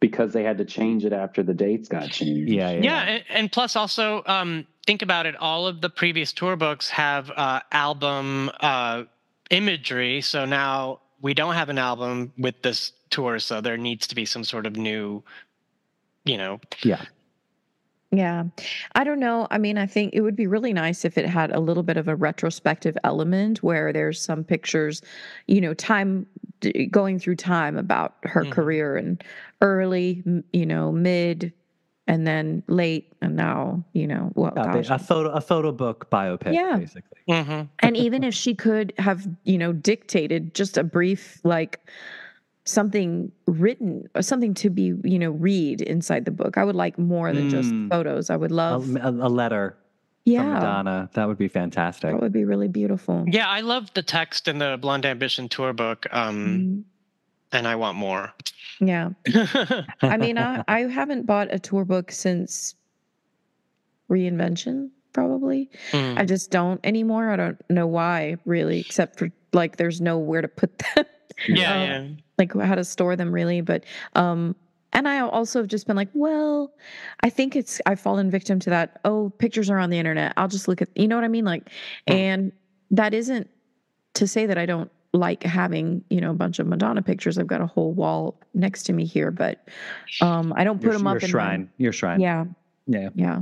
because 0.00 0.32
they 0.32 0.42
had 0.44 0.58
to 0.58 0.64
change 0.64 1.04
it 1.04 1.12
after 1.12 1.42
the 1.42 1.54
dates 1.54 1.88
got 1.88 2.10
changed. 2.10 2.52
yeah, 2.52 2.70
yeah, 2.72 2.80
Yeah, 2.82 3.00
and, 3.02 3.24
and 3.30 3.52
plus 3.52 3.76
also 3.76 4.22
um, 4.26 4.66
think 4.86 5.02
about 5.02 5.26
it. 5.26 5.34
All 5.36 5.66
of 5.66 5.80
the 5.80 5.88
previous 5.90 6.32
tour 6.32 6.54
books 6.54 6.88
have 6.90 7.30
uh, 7.30 7.60
album 7.72 8.50
uh, 8.60 9.04
imagery, 9.50 10.20
so 10.20 10.44
now 10.44 11.00
we 11.22 11.32
don't 11.34 11.54
have 11.54 11.70
an 11.70 11.78
album 11.78 12.32
with 12.36 12.60
this 12.62 12.92
tour, 13.10 13.38
so 13.38 13.60
there 13.60 13.76
needs 13.78 14.06
to 14.08 14.14
be 14.14 14.26
some 14.26 14.44
sort 14.44 14.66
of 14.66 14.76
new, 14.76 15.22
you 16.24 16.36
know. 16.36 16.60
yeah. 16.84 17.02
Yeah. 18.12 18.44
I 18.94 19.02
don't 19.02 19.18
know. 19.18 19.48
I 19.50 19.58
mean, 19.58 19.76
I 19.78 19.86
think 19.86 20.14
it 20.14 20.20
would 20.20 20.36
be 20.36 20.46
really 20.46 20.72
nice 20.72 21.04
if 21.04 21.18
it 21.18 21.26
had 21.26 21.50
a 21.50 21.58
little 21.58 21.82
bit 21.82 21.96
of 21.96 22.06
a 22.06 22.14
retrospective 22.14 22.96
element 23.02 23.62
where 23.64 23.92
there's 23.92 24.20
some 24.22 24.44
pictures, 24.44 25.02
you 25.48 25.60
know, 25.60 25.74
time 25.74 26.24
d- 26.60 26.86
going 26.86 27.18
through 27.18 27.36
time 27.36 27.76
about 27.76 28.14
her 28.22 28.44
Mhm. 28.44 28.50
career 28.50 28.96
and 28.96 29.22
early, 29.60 30.22
you 30.52 30.66
know, 30.66 30.92
mid 30.92 31.52
and 32.08 32.26
then 32.26 32.62
late 32.68 33.12
and 33.20 33.34
now, 33.34 33.84
you 33.92 34.06
know, 34.06 34.30
well, 34.36 34.52
Yeah, 34.56 34.72
gosh. 34.74 34.90
a 34.90 34.98
photo, 34.98 35.30
a 35.30 35.40
photo 35.40 35.72
book 35.72 36.08
biopic, 36.10 36.52
Yeah. 36.54 36.76
basically. 36.78 37.18
hmm 37.28 37.62
and 37.80 37.96
even 37.96 38.22
if 38.22 38.32
she 38.34 38.54
could 38.54 38.92
have, 38.98 39.26
you 39.44 39.58
know, 39.58 39.72
dictated 39.72 40.54
just 40.54 40.78
a 40.78 40.84
brief 40.84 41.40
like 41.44 41.80
something 42.64 43.30
written 43.46 44.08
or 44.14 44.22
something 44.22 44.54
to 44.54 44.70
be, 44.70 44.92
you 45.04 45.18
know, 45.18 45.30
read 45.30 45.80
inside 45.82 46.24
the 46.24 46.30
book. 46.30 46.56
I 46.58 46.64
would 46.64 46.74
like 46.76 46.98
more 46.98 47.32
than 47.32 47.48
just 47.48 47.72
Mm. 47.74 47.88
photos. 47.90 48.30
I 48.30 48.36
would 48.36 48.50
love 48.50 48.94
a, 48.96 49.08
a 49.10 49.28
letter 49.28 49.76
yeah. 50.26 50.42
from 50.42 50.52
Madonna. 50.52 51.10
That 51.14 51.26
would 51.28 51.38
be 51.38 51.48
fantastic. 51.48 52.10
That 52.12 52.20
would 52.20 52.32
be 52.32 52.44
really 52.44 52.68
beautiful. 52.68 53.24
Yeah, 53.26 53.48
I 53.48 53.60
love 53.62 53.90
the 53.94 54.02
text 54.02 54.46
in 54.48 54.58
the 54.58 54.76
Blonde 54.80 55.06
Ambition 55.06 55.48
tour 55.48 55.72
book, 55.72 56.06
um, 56.12 56.36
Mhm. 56.36 56.82
and 57.52 57.66
I 57.66 57.76
want 57.76 57.96
more. 57.96 58.34
Yeah. 58.80 59.10
I 60.02 60.18
mean, 60.18 60.36
I, 60.36 60.62
I 60.68 60.80
haven't 60.80 61.24
bought 61.24 61.48
a 61.50 61.58
tour 61.58 61.86
book 61.86 62.12
since 62.12 62.74
reinvention, 64.10 64.90
probably. 65.12 65.70
Mm. 65.92 66.18
I 66.18 66.24
just 66.24 66.50
don't 66.50 66.80
anymore. 66.84 67.30
I 67.30 67.36
don't 67.36 67.62
know 67.70 67.86
why, 67.86 68.36
really, 68.44 68.80
except 68.80 69.18
for 69.18 69.30
like 69.52 69.76
there's 69.76 70.00
nowhere 70.00 70.42
to 70.42 70.48
put 70.48 70.78
them, 70.94 71.04
yeah, 71.48 71.72
um, 71.72 71.80
yeah. 71.88 72.06
like 72.38 72.52
how 72.54 72.74
to 72.74 72.84
store 72.84 73.16
them, 73.16 73.32
really. 73.32 73.60
But, 73.62 73.84
um, 74.14 74.54
and 74.96 75.06
I 75.06 75.20
also 75.20 75.60
have 75.60 75.68
just 75.68 75.86
been 75.86 75.94
like, 75.94 76.08
well, 76.14 76.72
I 77.22 77.30
think 77.30 77.54
it's, 77.54 77.80
I've 77.86 78.00
fallen 78.00 78.30
victim 78.30 78.58
to 78.60 78.70
that. 78.70 78.98
Oh, 79.04 79.30
pictures 79.38 79.70
are 79.70 79.78
on 79.78 79.90
the 79.90 79.98
internet. 79.98 80.32
I'll 80.36 80.48
just 80.48 80.66
look 80.66 80.82
at, 80.82 80.88
you 80.96 81.06
know 81.06 81.14
what 81.16 81.24
I 81.24 81.28
mean? 81.28 81.44
Like, 81.44 81.64
Mm. 82.08 82.14
and 82.14 82.52
that 82.90 83.14
isn't 83.14 83.48
to 84.14 84.26
say 84.26 84.46
that 84.46 84.58
I 84.58 84.66
don't 84.66 84.90
like 85.12 85.42
having, 85.42 86.02
you 86.10 86.20
know, 86.20 86.30
a 86.30 86.34
bunch 86.34 86.58
of 86.58 86.66
Madonna 86.66 87.02
pictures. 87.02 87.38
I've 87.38 87.46
got 87.46 87.60
a 87.60 87.66
whole 87.66 87.92
wall 87.92 88.40
next 88.54 88.84
to 88.84 88.92
me 88.92 89.04
here, 89.04 89.30
but 89.30 89.66
um, 90.20 90.52
I 90.56 90.64
don't 90.64 90.78
put 90.78 90.84
Your, 90.84 90.92
them 90.94 91.02
your 91.02 91.10
up 91.16 91.16
in 91.16 91.20
your 91.22 91.28
shrine. 91.30 91.70
Your 91.78 91.92
shrine. 91.92 92.20
yeah, 92.20 92.44
Yeah. 92.86 93.08
yeah. 93.14 93.40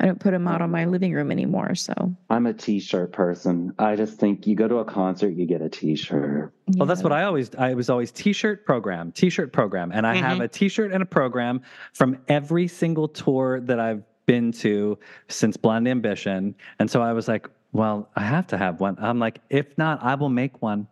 I 0.00 0.06
don't 0.06 0.18
put 0.20 0.32
them 0.32 0.46
out 0.48 0.60
on 0.60 0.70
my 0.70 0.84
living 0.86 1.12
room 1.12 1.30
anymore. 1.30 1.74
So 1.74 1.94
I'm 2.30 2.46
a 2.46 2.52
t-shirt 2.52 3.12
person. 3.12 3.72
I 3.78 3.96
just 3.96 4.18
think 4.18 4.46
you 4.46 4.54
go 4.56 4.66
to 4.68 4.76
a 4.78 4.84
concert, 4.84 5.30
you 5.30 5.46
get 5.46 5.62
a 5.62 5.68
t-shirt. 5.68 6.52
Well, 6.76 6.86
that's 6.86 7.02
what 7.02 7.12
I 7.12 7.24
always. 7.24 7.54
I 7.54 7.74
was 7.74 7.88
always 7.90 8.10
t-shirt 8.10 8.66
program, 8.66 9.12
t-shirt 9.12 9.52
program, 9.52 9.92
and 9.92 10.06
I 10.06 10.16
have 10.16 10.38
Mhm. 10.38 10.44
a 10.44 10.48
t-shirt 10.48 10.92
and 10.92 11.02
a 11.02 11.06
program 11.06 11.60
from 11.92 12.18
every 12.28 12.66
single 12.66 13.06
tour 13.08 13.60
that 13.60 13.78
I've 13.78 14.02
been 14.26 14.52
to 14.52 14.98
since 15.28 15.56
Blonde 15.56 15.86
Ambition. 15.86 16.54
And 16.78 16.90
so 16.90 17.02
I 17.02 17.12
was 17.12 17.28
like, 17.28 17.48
well, 17.72 18.08
I 18.16 18.22
have 18.22 18.46
to 18.48 18.58
have 18.58 18.80
one. 18.80 18.96
I'm 19.00 19.18
like, 19.18 19.40
if 19.50 19.76
not, 19.78 20.02
I 20.02 20.14
will 20.14 20.28
make 20.30 20.60
one. 20.62 20.86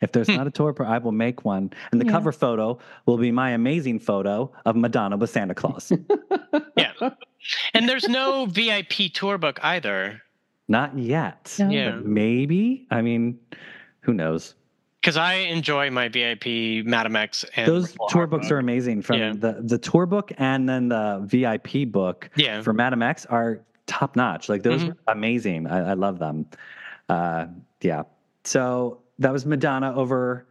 If 0.00 0.12
there's 0.12 0.28
Hmm. 0.28 0.36
not 0.36 0.46
a 0.46 0.50
tour, 0.50 0.72
pro- 0.72 0.86
I 0.86 0.98
will 0.98 1.12
make 1.12 1.44
one. 1.44 1.70
And 1.90 2.00
the 2.00 2.04
Yeah. 2.06 2.12
cover 2.12 2.30
photo 2.30 2.78
will 3.06 3.16
be 3.18 3.32
my 3.32 3.50
amazing 3.50 3.98
photo 3.98 4.52
of 4.64 4.76
Madonna 4.76 5.16
with 5.16 5.30
Santa 5.30 5.54
Claus. 5.54 5.92
Yeah. 6.76 7.10
And 7.74 7.88
there's 7.88 8.08
no 8.08 8.46
VIP 8.46 9.12
tour 9.12 9.38
book 9.38 9.58
either. 9.62 10.22
not 10.70 10.96
yet. 10.98 11.54
No. 11.58 11.70
Yeah. 11.70 11.96
Maybe. 12.04 12.86
I 12.90 13.00
mean, 13.00 13.38
who 14.00 14.12
knows? 14.12 14.54
Because 15.00 15.16
I 15.16 15.34
enjoy 15.34 15.90
my 15.90 16.08
VIP 16.08 16.84
Madame 16.84 17.16
X 17.16 17.44
and 17.56 17.66
Those 17.66 17.90
Ripple 17.92 18.08
tour 18.08 18.20
Art 18.22 18.30
books 18.30 18.46
book. 18.46 18.52
are 18.52 18.58
amazing. 18.58 19.00
From 19.02 19.18
Yeah. 19.18 19.32
the 19.34 19.62
the 19.62 19.78
tour 19.78 20.04
book 20.06 20.30
and 20.36 20.68
then 20.68 20.88
the 20.88 21.20
VIP 21.24 21.84
book 21.86 22.28
Yeah. 22.36 22.60
for 22.60 22.72
Madame 22.74 23.00
X 23.02 23.24
are 23.26 23.60
top 23.86 24.14
notch. 24.16 24.48
Like 24.50 24.62
those 24.62 24.82
Mhm. 24.84 24.88
were 24.88 24.96
amazing. 25.06 25.66
I, 25.66 25.90
I 25.90 25.94
love 25.94 26.18
them. 26.18 26.44
Uh, 27.08 27.46
yeah. 27.80 28.02
So 28.44 29.00
that 29.20 29.32
was 29.32 29.46
Madonna 29.46 29.94
over 29.94 30.44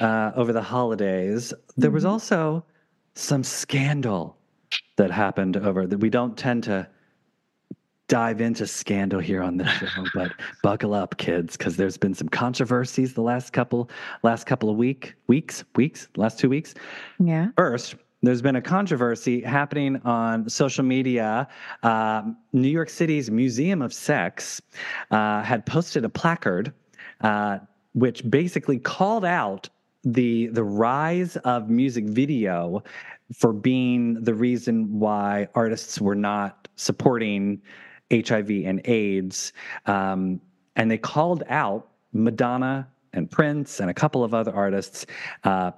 uh, 0.00 0.30
over 0.36 0.52
the 0.52 0.62
holidays. 0.62 1.52
There 1.76 1.90
was 1.90 2.04
Mhm. 2.04 2.10
also 2.10 2.64
some 3.14 3.42
scandal 3.42 4.37
that 4.96 5.10
happened 5.10 5.56
over 5.56 5.86
that 5.86 5.98
we 5.98 6.10
don't 6.10 6.36
tend 6.36 6.64
to 6.64 6.86
dive 8.08 8.40
into 8.40 8.66
scandal 8.66 9.20
here 9.20 9.42
on 9.42 9.58
this 9.58 9.68
show 9.68 10.04
but 10.14 10.32
buckle 10.62 10.94
up 10.94 11.16
kids 11.18 11.56
because 11.56 11.76
there's 11.76 11.98
been 11.98 12.14
some 12.14 12.28
controversies 12.28 13.14
the 13.14 13.22
last 13.22 13.52
couple 13.52 13.90
last 14.22 14.44
couple 14.44 14.70
of 14.70 14.76
week 14.76 15.14
weeks 15.26 15.64
weeks 15.76 16.08
last 16.16 16.38
two 16.38 16.48
weeks 16.48 16.74
Yeah. 17.18 17.48
First, 17.56 17.96
there's 18.22 18.42
been 18.42 18.56
a 18.56 18.62
controversy 18.62 19.40
happening 19.42 20.00
on 20.04 20.48
social 20.48 20.84
media. 20.84 21.46
Um, 21.84 22.36
New 22.52 22.68
York 22.68 22.90
City's 22.90 23.30
Museum 23.30 23.80
of 23.80 23.92
Sex 23.92 24.60
uh, 25.12 25.42
had 25.42 25.64
posted 25.66 26.04
a 26.04 26.08
placard 26.08 26.72
uh, 27.20 27.58
which 27.94 28.28
basically 28.28 28.78
called 28.78 29.24
out 29.24 29.68
the 30.04 30.46
the 30.48 30.64
rise 30.64 31.36
of 31.38 31.68
music 31.68 32.04
video 32.04 32.82
for 33.34 33.52
being 33.52 34.22
the 34.22 34.34
reason 34.34 34.98
why 34.98 35.48
artists 35.54 36.00
were 36.00 36.14
not 36.14 36.68
supporting 36.76 37.60
HIV 38.10 38.50
and 38.64 38.80
AIDS, 38.86 39.52
um, 39.86 40.40
and 40.76 40.90
they 40.90 40.98
called 40.98 41.42
out 41.48 41.88
Madonna 42.12 42.88
and 43.12 43.30
Prince 43.30 43.80
and 43.80 43.90
a 43.90 43.94
couple 43.94 44.24
of 44.24 44.32
other 44.32 44.54
artists. 44.54 45.06
Uh, 45.44 45.72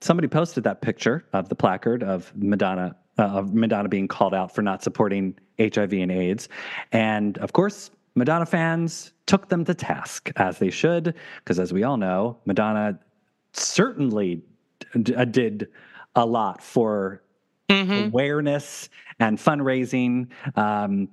somebody 0.00 0.28
posted 0.28 0.64
that 0.64 0.82
picture 0.82 1.24
of 1.32 1.48
the 1.48 1.54
placard 1.54 2.02
of 2.02 2.32
Madonna 2.36 2.96
uh, 3.18 3.24
of 3.24 3.54
Madonna 3.54 3.88
being 3.88 4.08
called 4.08 4.34
out 4.34 4.54
for 4.54 4.62
not 4.62 4.82
supporting 4.82 5.38
HIV 5.58 5.92
and 5.92 6.10
AIDS, 6.12 6.48
and 6.92 7.38
of 7.38 7.52
course. 7.52 7.90
Madonna 8.14 8.44
fans 8.44 9.14
took 9.24 9.48
them 9.48 9.64
to 9.64 9.72
task 9.72 10.30
as 10.36 10.58
they 10.58 10.68
should, 10.68 11.14
because 11.38 11.58
as 11.58 11.72
we 11.72 11.82
all 11.82 11.96
know, 11.96 12.36
Madonna 12.44 12.98
certainly 13.54 14.42
d- 15.00 15.14
did 15.30 15.68
a 16.14 16.24
lot 16.26 16.62
for 16.62 17.22
Mhm. 17.68 18.08
awareness 18.08 18.88
and 19.18 19.38
fundraising. 19.38 20.28
Um, 20.56 21.08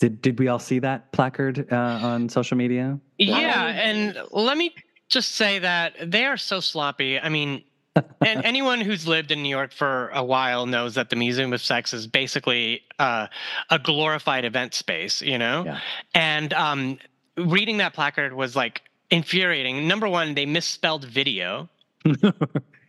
did 0.00 0.22
did 0.22 0.38
we 0.38 0.48
all 0.48 0.58
see 0.58 0.78
that 0.80 1.12
placard 1.12 1.72
uh, 1.72 1.76
on 1.76 2.28
social 2.28 2.56
media? 2.56 2.98
Yeah, 3.18 3.66
and 3.66 4.16
let 4.30 4.56
me 4.56 4.74
just 5.08 5.32
say 5.32 5.58
that 5.60 5.94
they 6.10 6.24
are 6.24 6.36
so 6.36 6.60
sloppy. 6.60 7.18
I 7.18 7.28
mean, 7.28 7.62
and 8.24 8.44
anyone 8.44 8.80
who's 8.80 9.06
lived 9.08 9.30
in 9.32 9.42
New 9.42 9.48
York 9.48 9.72
for 9.72 10.08
a 10.10 10.22
while 10.22 10.66
knows 10.66 10.94
that 10.94 11.10
the 11.10 11.16
Museum 11.16 11.52
of 11.52 11.60
Sex 11.60 11.92
is 11.92 12.06
basically 12.06 12.82
uh, 12.98 13.26
a 13.70 13.78
glorified 13.78 14.44
event 14.44 14.74
space, 14.74 15.20
you 15.22 15.38
know? 15.38 15.64
Yeah. 15.64 15.80
And 16.14 16.52
um, 16.54 16.98
reading 17.36 17.78
that 17.78 17.94
placard 17.94 18.34
was 18.34 18.54
like 18.54 18.82
infuriating. 19.10 19.88
Number 19.88 20.08
one, 20.08 20.34
they 20.34 20.46
misspelled 20.46 21.04
video. 21.06 21.68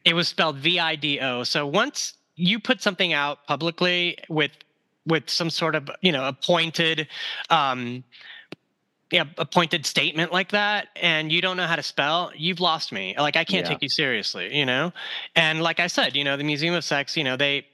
it 0.06 0.14
was 0.14 0.28
spelled 0.28 0.58
V-I-D-O. 0.58 1.44
So 1.44 1.66
once 1.68 2.14
you 2.36 2.60
put 2.60 2.82
something 2.82 3.14
out 3.14 3.46
publicly 3.48 4.18
with 4.30 4.52
with 5.06 5.30
some 5.30 5.50
sort 5.50 5.76
of 5.76 5.90
you 6.02 6.12
know 6.12 6.26
appointed 6.28 7.08
um 7.50 8.04
yeah 9.12 9.24
appointed 9.38 9.86
statement 9.86 10.32
like 10.32 10.50
that 10.52 10.88
and 11.02 11.32
you 11.32 11.42
don't 11.42 11.58
know 11.58 11.66
how 11.66 11.76
to 11.76 11.84
spell 11.84 12.32
you've 12.36 12.60
lost 12.60 12.92
me 12.92 13.16
like 13.18 13.36
i 13.36 13.44
can't 13.44 13.66
Yeah. 13.66 13.70
take 13.74 13.82
you 13.82 13.90
seriously 13.90 14.56
you 14.56 14.66
know 14.66 14.94
and 15.36 15.62
like 15.62 15.80
i 15.80 15.88
said 15.88 16.16
you 16.16 16.24
know 16.24 16.38
the 16.38 16.44
museum 16.44 16.76
of 16.76 16.84
sex 16.84 17.18
you 17.18 17.24
know 17.24 17.36
they 17.36 17.66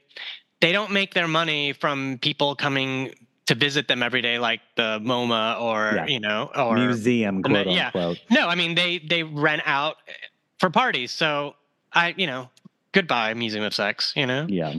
they 0.61 0.71
don't 0.71 0.91
make 0.91 1.13
their 1.13 1.27
money 1.27 1.73
from 1.73 2.17
people 2.21 2.55
coming 2.55 3.13
to 3.47 3.55
visit 3.55 3.87
them 3.87 4.01
every 4.01 4.21
day 4.21 4.39
like 4.39 4.61
the 4.77 4.99
moma 5.03 5.59
or 5.61 5.91
Yeah. 5.95 6.05
you 6.07 6.19
know 6.19 6.49
or 6.55 6.75
Museum, 6.77 7.43
quote 7.43 7.67
yeah. 7.67 7.87
unquote. 7.87 8.19
no 8.31 8.47
i 8.47 8.55
mean 8.55 8.75
they 8.75 8.99
they 8.99 9.23
rent 9.23 9.61
out 9.65 9.97
for 10.59 10.69
parties 10.69 11.11
so 11.11 11.55
i 11.95 12.13
you 12.17 12.27
know 12.27 12.49
goodbye 12.91 13.33
museum 13.33 13.63
of 13.63 13.73
sex 13.73 14.13
you 14.15 14.25
know 14.25 14.45
Yeah. 14.49 14.75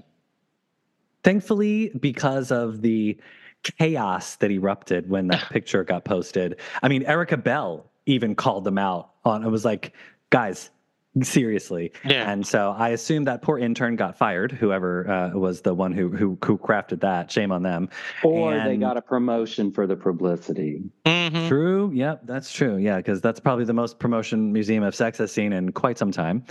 Thankfully, 1.22 1.90
because 1.98 2.52
of 2.52 2.83
the 2.83 3.18
chaos 3.64 4.37
that 4.37 4.52
erupted 4.52 5.11
when 5.11 5.26
that 5.26 5.48
picture 5.50 5.83
got 5.83 6.05
posted, 6.05 6.57
I 6.85 6.88
mean, 6.88 7.02
Erica 7.02 7.37
Bell 7.37 7.90
even 8.07 8.37
called 8.37 8.62
them 8.62 8.79
out 8.79 9.11
on 9.24 9.42
it 9.42 9.48
was 9.48 9.64
like, 9.64 9.92
guys, 10.31 10.70
seriously. 11.22 11.92
Yeah. 12.05 12.31
And 12.31 12.46
so 12.46 12.74
I 12.76 12.90
assume 12.90 13.24
that 13.24 13.42
poor 13.42 13.59
intern 13.59 13.96
got 13.96 14.16
fired, 14.18 14.52
whoever 14.52 15.09
uh, 15.11 15.31
was 15.38 15.61
the 15.62 15.74
one 15.74 15.92
who 15.92 16.11
who 16.11 16.38
who 16.44 16.59
crafted 16.59 17.00
that. 17.00 17.31
Shame 17.31 17.52
on 17.52 17.62
them. 17.62 17.88
Or 18.22 18.55
they 18.59 18.76
got 18.76 18.96
a 18.96 19.02
promotion 19.02 19.72
for 19.72 19.87
the 19.87 19.96
publicity. 19.96 20.83
Mhm. 21.05 21.48
True. 21.48 21.90
Yep, 21.94 22.22
that's 22.24 22.52
true. 22.52 22.76
Yeah, 22.76 22.96
because 22.98 23.20
that's 23.20 23.40
probably 23.40 23.64
the 23.64 23.72
most 23.72 23.98
promotion 23.98 24.52
Museum 24.52 24.83
of 24.85 24.94
Sex 24.94 25.18
has 25.18 25.33
seen 25.33 25.52
in 25.52 25.72
quite 25.72 25.98
some 25.98 26.12
time, 26.12 26.44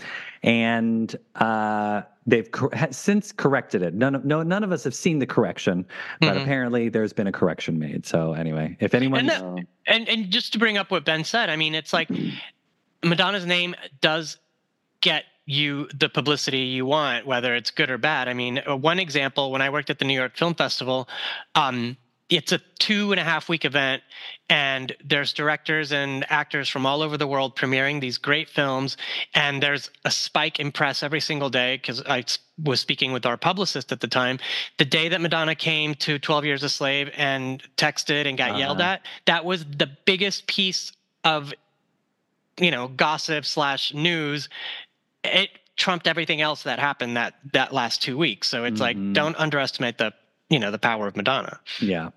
and 0.44 1.16
uh, 1.36 2.02
they've 2.26 2.50
cor- 2.52 2.72
since 2.92 3.32
corrected 3.32 3.82
it. 3.82 3.94
None 3.94 4.16
of 4.16 4.26
no 4.26 4.44
none 4.44 4.64
of 4.64 4.72
us 4.72 4.84
have 4.84 4.96
seen 4.96 5.20
the 5.20 5.26
correction, 5.28 5.86
but 6.22 6.36
Mhm. 6.36 6.42
apparently 6.44 6.90
there's 6.90 7.14
been 7.14 7.28
a 7.28 7.32
correction 7.32 7.78
made. 7.80 8.06
So 8.06 8.34
anyway, 8.34 8.78
if 8.80 8.94
anyone, 8.94 9.20
And 9.20 9.30
that- 9.30 9.66
and 9.88 10.10
and 10.10 10.30
just 10.32 10.54
to 10.54 10.60
bring 10.60 10.78
up 10.78 10.92
what 10.92 11.06
Ben 11.06 11.24
said, 11.24 11.50
I 11.50 11.56
mean, 11.56 11.76
it's 11.76 11.94
like 11.94 12.10
Madonna's 13.04 13.46
name 13.46 13.76
does 14.02 14.38
get 15.06 15.24
you 15.46 15.88
the 16.00 16.10
publicity 16.10 16.58
you 16.78 16.86
want, 16.88 17.28
whether 17.28 17.54
it's 17.56 17.70
good 17.70 17.92
or 17.92 18.00
bad. 18.00 18.28
I 18.28 18.34
mean, 18.34 18.60
uh, 18.68 18.76
one 18.76 18.98
example 19.00 19.52
when 19.52 19.62
I 19.62 19.70
worked 19.70 19.92
at 19.92 20.00
the 20.00 20.06
New 20.06 20.16
York 20.16 20.36
Film 20.36 20.56
Festival, 20.56 21.08
um, 21.54 21.96
it's 22.30 22.52
a 22.52 22.60
two 22.80 23.12
and 23.12 23.20
a 23.22 23.24
half 23.24 23.48
week 23.48 23.66
event, 23.66 24.02
and 24.50 24.96
there's 25.06 25.32
directors 25.32 25.92
and 25.92 26.26
actors 26.32 26.68
from 26.68 26.84
all 26.88 27.04
over 27.04 27.18
the 27.18 27.28
world 27.28 27.56
premiering 27.56 28.02
these 28.02 28.18
great 28.18 28.50
films, 28.50 28.98
and 29.36 29.62
there's 29.62 29.92
a 30.06 30.10
spike 30.10 30.60
in 30.60 30.72
press 30.72 31.04
every 31.04 31.20
single 31.22 31.52
day 31.52 31.78
because 31.78 32.02
I 32.08 32.24
was 32.64 32.80
speaking 32.80 33.12
with 33.14 33.28
our 33.28 33.38
publicist 33.38 33.92
at 33.92 34.00
the 34.00 34.08
time. 34.08 34.40
The 34.80 34.86
day 34.86 35.08
that 35.10 35.22
Madonna 35.22 35.54
came 35.54 35.94
to 36.06 36.18
12 36.18 36.46
Years 36.46 36.64
a 36.64 36.70
Slave 36.70 37.12
and 37.16 37.62
texted 37.78 38.26
and 38.28 38.36
got 38.36 38.58
yelled 38.58 38.82
Uh-huh. 38.82 38.94
at, 38.94 39.02
that 39.26 39.46
was 39.46 39.64
the 39.64 39.90
biggest 40.06 40.48
piece 40.48 40.92
of 41.24 41.54
you 42.60 42.72
know 42.72 42.88
gossip 42.88 43.46
slash 43.46 43.94
news 43.94 44.50
it 45.34 45.50
trumped 45.76 46.08
everything 46.08 46.42
else 46.42 46.64
that 46.64 46.80
happened 46.80 47.18
that 47.18 47.34
that 47.54 47.74
last 47.74 48.02
two 48.02 48.18
weeks 48.18 48.48
so 48.48 48.64
it's 48.64 48.78
Mhm. 48.80 48.82
like 48.82 49.14
don't 49.14 49.36
underestimate 49.38 49.98
the 49.98 50.14
you 50.50 50.60
know 50.60 50.72
the 50.72 50.80
power 50.80 51.08
of 51.08 51.16
madonna 51.18 51.60
yeah, 51.82 52.10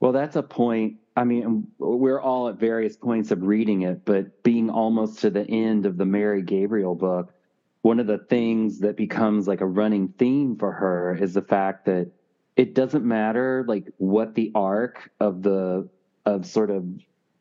Well, 0.00 0.12
that's 0.12 0.36
a 0.36 0.42
point. 0.42 0.96
I 1.16 1.24
mean, 1.24 1.66
we're 1.78 2.20
all 2.20 2.48
at 2.48 2.54
various 2.58 2.96
points 2.96 3.30
of 3.32 3.42
reading 3.42 3.82
it, 3.82 4.04
but 4.06 4.42
being 4.42 4.70
almost 4.70 5.18
to 5.20 5.28
the 5.30 5.42
end 5.46 5.84
of 5.84 5.98
the 5.98 6.06
Mary 6.06 6.40
Gabriel 6.40 6.94
book, 6.94 7.34
one 7.82 8.00
of 8.00 8.06
the 8.06 8.16
things 8.16 8.78
that 8.78 8.96
becomes 8.96 9.46
like 9.48 9.60
a 9.60 9.66
running 9.66 10.08
theme 10.16 10.56
for 10.56 10.72
her 10.72 11.18
is 11.20 11.34
the 11.34 11.42
fact 11.42 11.84
that 11.86 12.10
it 12.56 12.74
doesn't 12.74 13.04
matter 13.04 13.64
like 13.68 13.88
what 13.98 14.34
the 14.34 14.52
arc 14.54 15.10
of 15.20 15.42
the 15.42 15.88
of 16.24 16.46
sort 16.46 16.70
of 16.70 16.84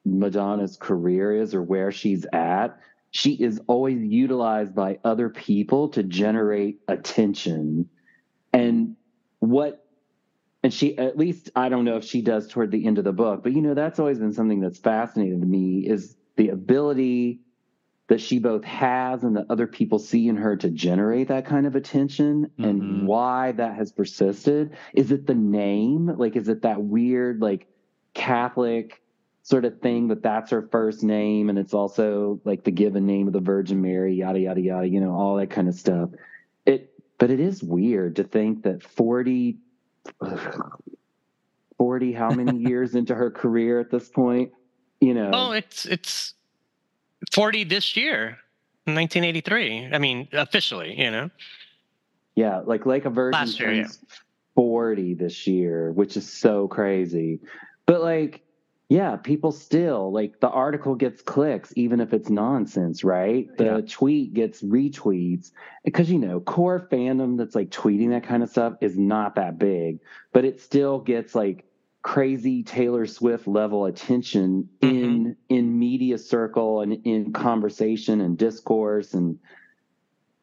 Madonna's 0.06 0.78
career 0.78 1.36
is 1.36 1.54
or 1.54 1.62
where 1.62 1.92
she's 1.92 2.26
at. 2.34 2.78
She 3.12 3.34
is 3.34 3.60
always 3.68 4.02
utilized 4.04 4.76
by 4.76 5.00
other 5.04 5.30
people 5.30 5.90
to 5.90 6.04
generate 6.04 6.80
attention. 6.88 7.90
And 8.54 8.96
what 9.40 9.86
and 10.64 10.74
she 10.74 10.98
at 10.98 11.18
least 11.18 11.50
i 11.56 11.70
don't 11.70 11.86
know 11.86 11.96
if 11.98 12.04
she 12.04 12.22
does 12.22 12.48
toward 12.48 12.72
the 12.72 12.86
end 12.86 12.98
of 12.98 13.04
the 13.04 13.14
book 13.14 13.42
but 13.44 13.54
you 13.54 13.62
know 13.62 13.74
that's 13.74 14.00
always 14.00 14.20
been 14.20 14.34
something 14.34 14.60
that's 14.60 14.80
fascinated 14.80 15.40
me 15.40 15.88
is 15.88 16.18
the 16.36 16.50
ability 16.50 17.40
that 18.08 18.20
she 18.20 18.40
both 18.40 18.64
has 18.64 19.24
and 19.24 19.38
that 19.38 19.46
other 19.50 19.68
people 19.68 20.00
see 20.00 20.28
in 20.28 20.36
her 20.36 20.58
to 20.58 20.70
generate 20.70 21.28
that 21.30 21.46
kind 21.46 21.66
of 21.66 21.76
attention 21.76 22.50
Mhm. 22.60 22.68
and 22.70 23.08
why 23.08 23.54
that 23.54 23.76
has 23.76 23.92
persisted 23.92 24.72
is 24.94 25.12
it 25.12 25.26
the 25.26 25.36
name 25.36 26.08
like 26.18 26.36
is 26.36 26.50
it 26.50 26.64
that 26.64 26.84
weird 26.84 27.42
like 27.42 27.68
catholic 28.14 29.02
sort 29.44 29.66
of 29.66 29.80
thing 29.80 30.08
that 30.10 30.22
that's 30.22 30.52
her 30.52 30.68
first 30.72 31.04
name 31.04 31.50
and 31.50 31.58
it's 31.58 31.74
also 31.74 32.40
like 32.44 32.64
the 32.64 32.72
given 32.72 33.06
name 33.06 33.28
of 33.28 33.34
the 33.34 33.40
virgin 33.40 33.82
mary 33.82 34.14
yada 34.14 34.40
yada 34.40 34.62
yada 34.62 34.88
you 34.88 35.00
know 35.00 35.12
all 35.12 35.36
that 35.38 35.50
kind 35.50 35.68
of 35.68 35.76
stuff. 35.76 36.10
It 36.66 36.92
but 37.18 37.30
it 37.32 37.40
is 37.40 37.64
weird 37.64 38.18
to 38.18 38.24
think 38.24 38.64
that 38.64 38.84
40 38.84 39.58
40 41.78 42.14
how 42.14 42.32
many 42.32 42.58
years 42.70 42.96
into 42.96 43.16
her 43.16 43.32
career 43.32 43.80
at 43.80 43.90
this 43.90 44.10
point 44.10 44.52
you 45.00 45.14
know? 45.14 45.32
Oh 45.34 45.52
it's 45.52 45.86
it's 45.86 46.34
40 47.32 47.64
this 47.64 47.96
year 47.96 48.38
1983 48.86 49.90
i 49.94 49.98
mean 49.98 50.28
officially 50.34 51.00
you 51.00 51.12
know? 51.12 51.30
Yeah 52.36 52.60
like 52.60 52.86
like 52.86 53.06
a 53.06 53.10
virgin 53.10 53.40
Last 53.40 53.60
year, 53.60 53.74
yeah. 53.74 53.84
turns 53.84 54.00
40 54.56 55.14
this 55.14 55.48
year 55.48 55.92
which 55.94 56.18
is 56.18 56.32
so 56.32 56.68
crazy. 56.68 57.40
But 57.86 58.02
like 58.02 58.44
yeah 58.90 59.16
people 59.16 59.52
still 59.52 60.12
like 60.12 60.40
the 60.40 60.50
article 60.50 60.96
gets 60.96 61.22
clicks 61.22 61.72
even 61.76 62.02
if 62.02 62.12
it's 62.14 62.30
nonsense 62.30 63.04
right 63.04 63.48
the 63.58 63.66
Yeah. 63.66 63.82
tweet 63.88 64.34
gets 64.34 64.62
retweets 64.62 65.52
because 65.86 66.12
you 66.12 66.18
know 66.20 66.40
core 66.40 66.88
fandom 66.92 67.38
that's 67.38 67.56
like 67.56 67.70
tweeting 67.70 68.10
that 68.10 68.24
kind 68.24 68.44
of 68.44 68.50
stuff 68.50 68.74
is 68.82 68.98
not 68.98 69.36
that 69.36 69.58
big 69.60 70.00
but 70.34 70.44
it 70.44 70.60
still 70.60 71.00
gets 71.00 71.36
like 71.36 71.66
crazy 72.02 72.64
Taylor 72.64 73.06
Swift 73.06 73.48
level 73.48 73.86
attention 73.86 74.70
mm-hmm. 74.82 74.96
in 74.96 75.36
in 75.50 75.78
media 75.78 76.18
circle 76.18 76.82
and 76.82 76.94
in 77.06 77.34
conversation 77.34 78.22
and 78.22 78.38
discourse 78.38 79.14
and 79.14 79.38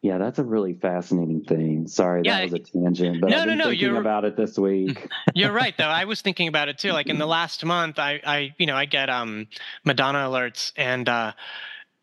yeah, 0.06 0.18
that's 0.18 0.38
a 0.38 0.44
really 0.44 0.74
fascinating 0.74 1.42
thing. 1.44 1.86
Sorry, 1.88 2.22
Yeah, 2.24 2.38
that 2.38 2.44
was 2.44 2.52
a 2.54 2.58
tangent, 2.60 3.20
but 3.20 3.30
no, 3.30 3.38
I've 3.40 3.46
been 3.46 3.58
no, 3.58 3.64
thinking 3.66 3.88
you're- 3.88 3.98
about 3.98 4.24
it 4.24 4.36
this 4.36 4.58
week. 4.58 5.08
you're 5.34 5.52
right 5.52 5.74
though 5.76 5.84
i 5.88 6.04
was 6.04 6.20
thinking 6.22 6.48
about 6.48 6.68
it 6.68 6.78
too 6.78 6.92
like 6.92 7.08
in 7.08 7.18
the 7.18 7.26
last 7.26 7.64
month 7.64 7.98
i 7.98 8.20
i 8.24 8.54
you 8.58 8.66
know 8.66 8.76
i 8.76 8.84
get 8.84 9.10
um 9.10 9.46
madonna 9.84 10.18
alerts 10.18 10.72
and 10.76 11.08
uh 11.08 11.32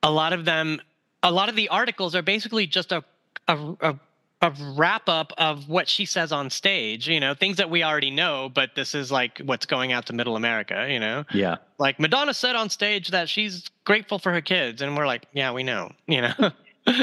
a 0.04 0.12
lot 0.12 0.34
of 0.34 0.46
them 0.46 0.80
a 1.24 1.32
lot 1.32 1.50
of 1.50 1.56
the 1.56 1.70
articles 1.70 2.14
are 2.16 2.22
basically 2.22 2.68
just 2.68 2.92
a 2.92 3.04
a, 3.48 3.58
a, 3.82 4.00
a 4.42 4.52
wrap 4.76 5.08
up 5.10 5.32
of 5.38 5.68
what 5.70 5.88
she 5.88 6.06
says 6.06 6.32
on 6.34 6.50
stage. 6.50 7.08
You 7.10 7.20
know, 7.22 7.34
things 7.34 7.58
that 7.58 7.70
we 7.70 7.84
already 7.84 8.12
know, 8.12 8.50
but 8.54 8.76
this 8.76 8.94
is 8.96 9.12
like 9.12 9.40
what's 9.40 9.66
going 9.66 9.92
out 9.94 10.06
to 10.08 10.14
Middle 10.14 10.36
America. 10.36 10.88
You 10.90 11.00
know, 11.00 11.24
Yeah. 11.34 11.58
like 11.78 12.00
Madonna 12.00 12.34
said 12.34 12.56
on 12.58 12.70
stage 12.70 13.10
that 13.10 13.28
she's 13.30 13.70
grateful 13.86 14.20
for 14.20 14.32
her 14.34 14.42
kids, 14.42 14.82
and 14.82 14.96
we're 14.98 15.08
like, 15.08 15.26
yeah, 15.34 15.52
we 15.54 15.64
know. 15.64 15.92
You 16.08 16.22
know. 16.24 16.52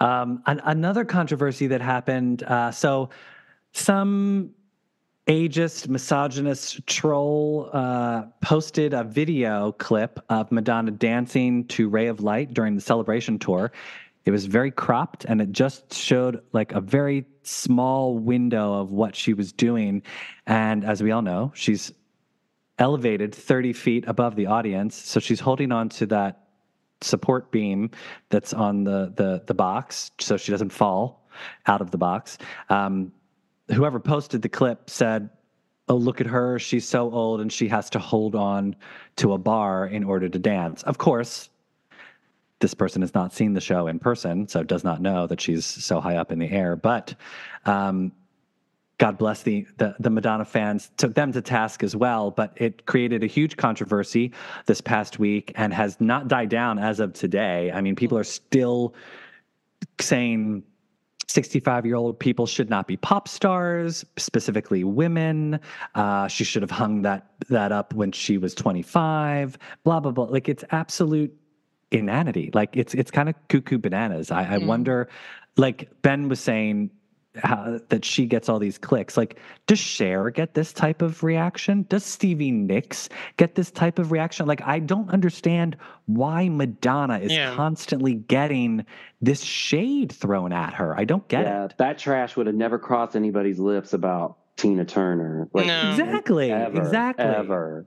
Um, 0.00 0.42
an- 0.46 0.60
another 0.64 1.04
controversy 1.04 1.66
that 1.68 1.80
happened. 1.80 2.42
Uh, 2.42 2.70
so, 2.70 3.10
some 3.72 4.50
ageist, 5.26 5.88
misogynist 5.88 6.86
troll 6.86 7.68
uh, 7.72 8.22
posted 8.40 8.94
a 8.94 9.04
video 9.04 9.72
clip 9.72 10.20
of 10.28 10.50
Madonna 10.50 10.90
dancing 10.90 11.66
to 11.68 11.88
"Ray 11.88 12.06
of 12.06 12.20
Light" 12.20 12.54
during 12.54 12.74
the 12.74 12.80
Celebration 12.80 13.38
tour. 13.38 13.72
It 14.24 14.30
was 14.30 14.46
very 14.46 14.70
cropped, 14.70 15.24
and 15.24 15.40
it 15.40 15.52
just 15.52 15.92
showed 15.94 16.42
like 16.52 16.72
a 16.72 16.80
very 16.80 17.24
small 17.42 18.18
window 18.18 18.74
of 18.74 18.90
what 18.90 19.16
she 19.16 19.32
was 19.32 19.52
doing. 19.52 20.02
And 20.46 20.84
as 20.84 21.02
we 21.02 21.10
all 21.12 21.22
know, 21.22 21.52
she's 21.54 21.92
elevated 22.78 23.34
30 23.34 23.72
feet 23.72 24.04
above 24.06 24.36
the 24.36 24.46
audience, 24.46 24.94
so 24.94 25.18
she's 25.18 25.40
holding 25.40 25.72
on 25.72 25.88
to 25.90 26.06
that 26.06 26.47
support 27.00 27.50
beam 27.50 27.90
that's 28.30 28.52
on 28.52 28.84
the 28.84 29.12
the 29.16 29.42
the 29.46 29.54
box 29.54 30.10
so 30.18 30.36
she 30.36 30.50
doesn't 30.50 30.70
fall 30.70 31.26
out 31.66 31.80
of 31.80 31.90
the 31.90 31.98
box. 31.98 32.38
Um, 32.68 33.12
whoever 33.72 34.00
posted 34.00 34.42
the 34.42 34.48
clip 34.48 34.90
said, 34.90 35.30
"Oh, 35.88 35.96
look 35.96 36.20
at 36.20 36.26
her! 36.26 36.58
She's 36.58 36.88
so 36.88 37.12
old 37.12 37.40
and 37.40 37.52
she 37.52 37.68
has 37.68 37.90
to 37.90 37.98
hold 37.98 38.34
on 38.34 38.76
to 39.16 39.32
a 39.32 39.38
bar 39.38 39.86
in 39.86 40.04
order 40.04 40.28
to 40.28 40.38
dance." 40.38 40.82
Of 40.82 40.98
course, 40.98 41.50
this 42.60 42.74
person 42.74 43.02
has 43.02 43.14
not 43.14 43.32
seen 43.32 43.54
the 43.54 43.60
show 43.60 43.86
in 43.86 43.98
person, 43.98 44.48
so 44.48 44.62
does 44.62 44.84
not 44.84 45.00
know 45.00 45.26
that 45.26 45.40
she's 45.40 45.64
so 45.64 46.00
high 46.00 46.16
up 46.16 46.32
in 46.32 46.38
the 46.38 46.50
air. 46.50 46.76
But 46.76 47.14
um, 47.64 48.12
God 48.98 49.16
bless 49.16 49.42
the, 49.44 49.64
the 49.76 49.94
the 50.00 50.10
Madonna 50.10 50.44
fans 50.44 50.90
took 50.96 51.14
them 51.14 51.32
to 51.32 51.40
task 51.40 51.82
as 51.84 51.94
well, 51.94 52.32
but 52.32 52.52
it 52.56 52.84
created 52.86 53.22
a 53.22 53.26
huge 53.28 53.56
controversy 53.56 54.32
this 54.66 54.80
past 54.80 55.18
week 55.20 55.52
and 55.54 55.72
has 55.72 56.00
not 56.00 56.26
died 56.28 56.48
down 56.48 56.78
as 56.80 56.98
of 56.98 57.12
today. 57.12 57.70
I 57.72 57.80
mean, 57.80 57.94
people 57.94 58.18
are 58.18 58.24
still 58.24 58.94
saying 60.00 60.64
65 61.28 61.84
year 61.86 61.94
old 61.94 62.18
people 62.18 62.46
should 62.46 62.70
not 62.70 62.86
be 62.86 62.96
pop 62.96 63.28
stars, 63.28 64.04
specifically 64.16 64.82
women. 64.82 65.60
Uh, 65.94 66.26
she 66.26 66.42
should 66.42 66.62
have 66.62 66.70
hung 66.70 67.02
that 67.02 67.26
that 67.48 67.70
up 67.70 67.94
when 67.94 68.10
she 68.12 68.38
was 68.38 68.54
25. 68.54 69.58
Blah 69.84 70.00
blah 70.00 70.10
blah. 70.10 70.24
Like 70.24 70.48
it's 70.48 70.64
absolute 70.70 71.32
inanity. 71.92 72.50
Like 72.52 72.76
it's 72.76 72.94
it's 72.94 73.10
kind 73.10 73.28
of 73.28 73.34
cuckoo 73.48 73.78
bananas. 73.78 74.30
I, 74.30 74.42
I 74.54 74.58
Mm. 74.58 74.66
wonder. 74.66 75.08
Like 75.56 75.90
Ben 76.02 76.28
was 76.28 76.38
saying, 76.40 76.90
how, 77.42 77.80
that 77.88 78.04
she 78.04 78.26
gets 78.26 78.48
all 78.48 78.58
these 78.58 78.78
clicks. 78.78 79.16
Like, 79.16 79.38
does 79.66 79.78
Cher 79.78 80.30
get 80.30 80.54
this 80.54 80.72
type 80.72 81.02
of 81.02 81.22
reaction? 81.22 81.86
Does 81.88 82.04
Stevie 82.04 82.50
Nicks 82.50 83.08
get 83.36 83.54
this 83.54 83.70
type 83.70 83.98
of 83.98 84.12
reaction? 84.12 84.46
Like, 84.46 84.62
I 84.62 84.78
don't 84.78 85.10
understand 85.10 85.76
why 86.06 86.48
Madonna 86.48 87.18
is 87.18 87.32
Yeah. 87.32 87.54
constantly 87.54 88.14
getting 88.14 88.84
this 89.20 89.42
shade 89.42 90.12
thrown 90.12 90.52
at 90.52 90.74
her. 90.74 90.98
I 90.98 91.04
don't 91.04 91.26
get 91.28 91.42
yeah, 91.46 91.64
it. 91.66 91.74
that 91.78 91.98
trash 91.98 92.36
would 92.36 92.46
have 92.46 92.56
never 92.56 92.78
crossed 92.78 93.16
anybody's 93.16 93.58
lips 93.58 93.92
about 93.92 94.36
Tina 94.56 94.84
Turner. 94.84 95.48
Like, 95.52 95.66
No. 95.66 95.90
Exactly. 95.90 96.50
Ever, 96.50 96.78
exactly. 96.78 97.24
Ever. 97.24 97.86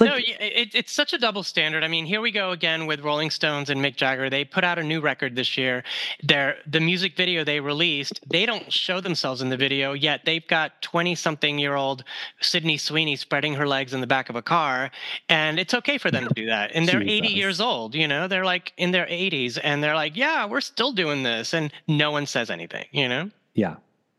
Like, 0.00 0.10
no, 0.10 0.14
y- 0.16 0.36
it, 0.40 0.74
it's 0.74 0.92
such 0.92 1.12
a 1.12 1.18
double 1.18 1.42
standard. 1.42 1.82
I 1.84 1.88
mean, 1.88 2.04
here 2.06 2.20
we 2.20 2.30
go 2.30 2.50
again 2.50 2.86
with 2.86 3.00
Rolling 3.00 3.30
Stones 3.30 3.70
and 3.70 3.80
Mick 3.80 3.96
Jagger. 3.96 4.28
They 4.30 4.44
put 4.44 4.64
out 4.64 4.78
a 4.78 4.82
new 4.82 5.00
record 5.00 5.34
this 5.36 5.56
year. 5.56 5.82
Their 6.22 6.56
the 6.66 6.80
music 6.80 7.16
video 7.16 7.44
they 7.44 7.60
released, 7.60 8.20
they 8.28 8.44
don't 8.46 8.72
show 8.72 9.00
themselves 9.00 9.40
in 9.40 9.48
the 9.50 9.56
video 9.56 9.92
yet. 9.92 10.22
They've 10.24 10.46
got 10.46 10.80
twenty 10.82 11.14
something 11.14 11.58
year 11.58 11.74
old 11.74 12.04
Sydney 12.40 12.76
Sweeney 12.76 13.16
spreading 13.16 13.54
her 13.54 13.66
legs 13.66 13.94
in 13.94 14.00
the 14.00 14.06
back 14.06 14.28
of 14.30 14.36
a 14.36 14.42
car, 14.42 14.90
and 15.28 15.58
it's 15.58 15.74
okay 15.74 15.98
for 15.98 16.10
them 16.10 16.26
to 16.28 16.34
do 16.34 16.46
that. 16.46 16.70
And 16.74 16.86
they're 16.88 17.02
eighty 17.02 17.28
years 17.28 17.60
old. 17.60 17.94
You 17.94 18.08
know, 18.08 18.28
they're 18.28 18.44
like 18.44 18.72
in 18.76 18.90
their 18.90 19.06
eighties, 19.08 19.58
and 19.58 19.82
they're 19.82 19.94
like, 19.94 20.16
yeah, 20.16 20.46
we're 20.46 20.60
still 20.60 20.92
doing 20.92 21.22
this, 21.22 21.54
and 21.54 21.72
no 21.86 22.10
one 22.10 22.26
says 22.26 22.50
anything. 22.50 22.86
You 22.92 23.08
know. 23.08 23.30
yeah, 23.54 23.76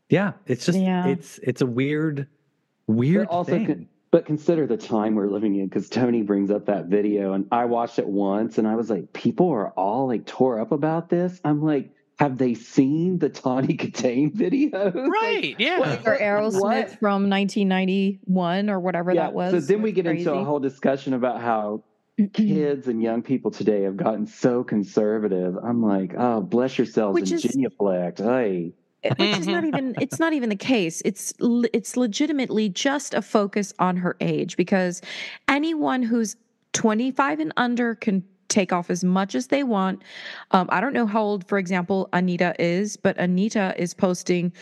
yeah. 0.08 0.32
It's 0.46 0.66
just 0.66 0.78
Yeah. 0.78 1.06
it's 1.06 1.38
it's 1.42 1.60
a 1.60 1.66
weird, 1.66 2.26
weird 2.86 3.26
also, 3.28 3.52
thing. 3.52 3.66
con- 3.66 3.88
but 4.10 4.26
consider 4.26 4.66
the 4.66 4.76
time 4.76 5.14
we're 5.14 5.28
living 5.28 5.54
in 5.56 5.66
because 5.68 5.88
Tony 5.88 6.22
brings 6.22 6.50
up 6.50 6.66
that 6.66 6.86
video, 6.86 7.32
and 7.32 7.46
I 7.52 7.66
watched 7.66 7.98
it 7.98 8.06
once, 8.06 8.58
and 8.58 8.66
I 8.66 8.74
was 8.74 8.90
like, 8.90 9.12
people 9.12 9.50
are 9.50 9.70
all 9.70 10.08
like 10.08 10.26
tore 10.26 10.60
up 10.60 10.72
about 10.72 11.08
this. 11.08 11.40
I'm 11.44 11.62
like, 11.62 11.90
have 12.18 12.36
they 12.36 12.54
seen 12.54 13.18
the 13.18 13.28
Tawny 13.30 13.76
Kitaen 13.76 14.32
video? 14.34 14.84
Like, 14.86 14.94
Right. 14.94 15.54
Yeah. 15.58 15.78
what- 15.78 16.06
or 16.06 16.18
Aerosmith 16.18 16.60
what? 16.60 16.98
from 16.98 17.30
1991 17.30 18.68
or 18.68 18.80
whatever 18.80 19.12
Yeah, 19.12 19.22
that 19.22 19.32
was. 19.34 19.52
So 19.52 19.60
then 19.60 19.82
we 19.82 19.90
It's 19.90 19.96
get 19.96 20.06
into 20.06 20.32
a 20.34 20.44
whole 20.44 20.60
discussion 20.60 21.14
about 21.14 21.40
how 21.40 21.84
kids 22.34 22.88
and 22.88 23.02
young 23.02 23.22
people 23.22 23.50
today 23.50 23.84
have 23.84 23.96
gotten 23.96 24.26
so 24.26 24.62
conservative. 24.64 25.56
I'm 25.62 25.82
like, 25.82 26.14
oh, 26.18 26.42
bless 26.42 26.76
yourselves 26.76 27.14
Which 27.14 27.30
and 27.30 27.42
is- 27.44 27.52
genuflect. 27.52 28.18
Hey, 28.18 28.74
which 29.02 29.38
is 29.38 29.46
not 29.46 29.64
even 29.64 29.94
it's 30.00 30.18
not 30.18 30.32
even 30.32 30.48
the 30.48 30.56
case 30.56 31.02
it's 31.04 31.32
it's 31.72 31.96
legitimately 31.96 32.68
just 32.68 33.14
a 33.14 33.22
focus 33.22 33.72
on 33.78 33.96
her 33.96 34.16
age 34.20 34.56
because 34.56 35.00
anyone 35.48 36.02
who's 36.02 36.36
25 36.72 37.40
and 37.40 37.52
under 37.56 37.94
can 37.94 38.22
take 38.48 38.72
off 38.72 38.90
as 38.90 39.04
much 39.04 39.34
as 39.34 39.46
they 39.46 39.62
want 39.62 40.02
um, 40.50 40.68
i 40.70 40.80
don't 40.80 40.92
know 40.92 41.06
how 41.06 41.22
old 41.22 41.46
for 41.48 41.58
example 41.58 42.08
Anitta 42.12 42.54
is 42.58 42.96
but 42.96 43.16
Anitta 43.16 43.76
is 43.76 43.94
posting 43.94 44.52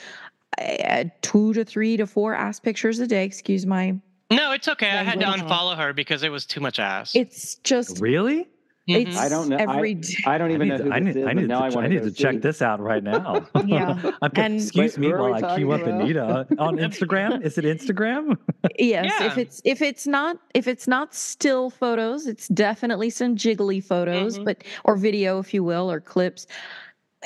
uh, 0.58 1.04
two 1.22 1.52
to 1.54 1.64
three 1.64 1.96
to 1.96 2.06
four 2.06 2.34
ass 2.34 2.60
pictures 2.60 2.98
a 2.98 3.06
day 3.06 3.24
excuse 3.24 3.66
my 3.66 3.94
No, 4.30 4.52
it's 4.52 4.68
okay. 4.68 4.90
I 4.90 5.02
had 5.02 5.20
to 5.20 5.26
unfollow 5.26 5.74
her 5.76 5.94
because 5.94 6.22
it 6.22 6.30
was 6.30 6.44
too 6.44 6.60
much 6.60 6.78
ass. 6.78 7.14
it's 7.14 7.54
just 7.56 7.98
Really? 8.00 8.46
It's 8.88 9.16
I 9.18 9.28
don't 9.28 9.48
know. 9.50 9.56
every 9.56 9.90
I, 9.90 9.94
day. 9.94 10.14
I 10.26 10.38
don't 10.38 10.50
I 10.50 10.54
even 10.54 10.68
need, 10.68 10.72
know 10.72 10.78
to, 10.78 10.84
who 10.84 10.92
I 10.92 11.00
this 11.00 11.14
need, 11.14 11.20
is, 11.20 11.26
I 11.26 11.32
need, 11.34 11.48
now 11.48 11.62
I 11.62 11.68
to, 11.68 11.74
want 11.76 11.84
I 11.86 11.88
need 11.90 12.02
to 12.02 12.10
check 12.10 12.40
this 12.40 12.62
out 12.62 12.80
right 12.80 13.02
now. 13.02 13.46
Yeah. 13.66 14.10
And- 14.34 14.54
excuse 14.54 14.96
me 14.96 15.12
while 15.12 15.34
I 15.34 15.40
talking 15.40 15.66
queue 15.66 15.72
up 15.72 15.82
about? 15.82 16.00
Anitta 16.00 16.58
on 16.58 16.76
Instagram. 16.78 17.42
Is 17.44 17.58
it 17.58 17.64
Instagram? 17.64 18.36
yes 18.78 19.12
if 19.22 19.38
it's 19.38 19.60
if 19.64 19.82
it's 19.82 20.06
not 20.06 20.38
if 20.54 20.66
it's 20.66 20.88
not 20.88 21.14
still 21.14 21.70
photos 21.70 22.26
it's 22.26 22.48
definitely 22.48 23.10
some 23.10 23.36
jiggly 23.36 23.82
photos 23.84 24.38
Mhm. 24.38 24.44
but 24.44 24.64
or 24.84 24.96
video 24.96 25.38
if 25.38 25.52
you 25.52 25.62
will 25.62 25.90
or 25.90 26.00
clips 26.00 26.46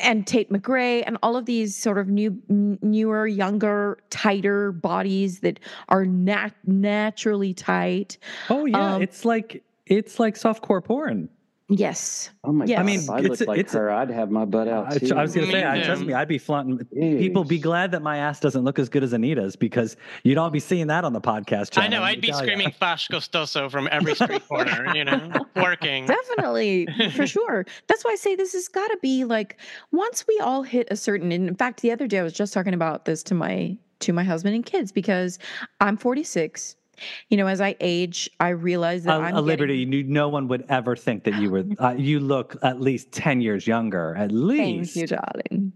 and 0.02 0.26
Tate 0.26 0.50
McRae 0.50 1.02
and 1.06 1.18
all 1.22 1.36
of 1.36 1.44
these 1.46 1.76
sort 1.76 1.98
of 1.98 2.08
new 2.08 2.36
n- 2.48 2.78
newer 2.82 3.26
younger 3.26 3.98
tighter 4.10 4.72
bodies 4.72 5.40
that 5.40 5.60
are 5.90 6.04
nat- 6.06 6.54
naturally 6.66 7.52
tight 7.54 8.16
Oh 8.50 8.64
yeah, 8.64 8.94
Um, 8.94 9.02
it's 9.02 9.24
like 9.24 9.62
it's 9.86 10.18
like 10.18 10.34
softcore 10.36 10.82
porn. 10.82 11.28
Yes 11.68 12.30
Oh 12.44 12.52
my 12.52 12.64
Yes. 12.66 12.76
god! 12.76 12.82
I 12.82 12.86
mean, 12.86 13.00
if 13.00 13.10
I 13.10 13.18
it's 13.20 13.28
looked 13.28 13.40
a- 13.42 13.44
like 13.44 13.58
it's 13.60 13.72
her, 13.72 13.90
I'd 13.90 14.10
have 14.10 14.30
my 14.30 14.44
butt 14.44 14.68
out 14.68 14.92
I, 14.92 14.98
too. 14.98 15.14
I 15.14 15.22
was 15.22 15.34
gonna 15.34 15.50
say, 15.50 15.64
I, 15.64 15.82
trust 15.82 16.02
me, 16.02 16.12
I'd 16.12 16.28
be 16.28 16.38
flaunting. 16.38 16.78
People 17.18 17.44
be 17.44 17.58
glad 17.58 17.92
that 17.92 18.02
my 18.02 18.18
ass 18.18 18.40
doesn't 18.40 18.62
look 18.64 18.78
as 18.78 18.88
good 18.88 19.02
as 19.04 19.12
Anitta's 19.12 19.56
because 19.56 19.96
you'd 20.24 20.38
all 20.38 20.50
be 20.50 20.58
seeing 20.60 20.88
that 20.88 21.04
on 21.04 21.12
the 21.12 21.20
podcast. 21.20 21.78
I 21.80 21.86
know. 21.88 22.02
I'd 22.02 22.20
be 22.20 22.28
tell 22.28 22.36
oh, 22.36 22.40
ya. 22.40 22.44
screaming 22.46 22.70
"Fash 22.72 23.08
Costoso" 23.08 23.70
from 23.70 23.88
every 23.92 24.14
street 24.14 24.46
corner. 24.48 24.94
You 24.94 25.04
know, 25.04 25.30
working. 25.56 26.06
definitely 26.06 26.88
for 27.14 27.26
sure 27.36 27.64
that's 27.86 28.04
why 28.04 28.10
i 28.12 28.16
say 28.16 28.34
this 28.34 28.52
has 28.52 28.68
got 28.68 28.88
to 28.88 28.98
be 29.00 29.24
like 29.24 29.58
once 29.92 30.24
we 30.26 30.38
all 30.42 30.62
hit 30.62 30.88
a 30.90 30.96
certain 30.96 31.30
and 31.32 31.48
in 31.48 31.54
fact 31.54 31.80
the 31.80 31.90
other 31.92 32.06
day 32.06 32.18
i 32.18 32.22
was 32.22 32.32
just 32.32 32.52
talking 32.52 32.74
about 32.74 33.04
this 33.04 33.22
to 33.22 33.34
my 33.34 33.76
to 34.00 34.12
my 34.12 34.24
husband 34.24 34.54
and 34.54 34.66
kids 34.66 34.90
because 34.92 35.38
i'm 35.80 35.96
46 35.96 36.76
you 37.28 37.36
know 37.36 37.46
as 37.46 37.60
i 37.60 37.74
age 37.80 38.28
i 38.40 38.48
realize 38.48 39.04
that 39.04 39.20
A, 39.20 39.24
i'm 39.24 39.36
a 39.36 39.40
liberty. 39.40 39.84
getting- 39.84 40.12
No 40.12 40.28
one 40.28 40.48
would 40.48 40.64
ever 40.68 40.96
think 40.96 41.24
that 41.24 41.34
you 41.34 41.50
were. 41.50 41.64
Uh, 41.78 41.94
you 41.96 42.20
look 42.20 42.56
at 42.62 42.80
least 42.80 43.12
ten 43.12 43.40
years 43.40 43.66
younger. 43.66 44.14
At 44.16 44.32
least. 44.32 44.94
thank 44.94 45.10
you 45.10 45.16
darling 45.16 45.72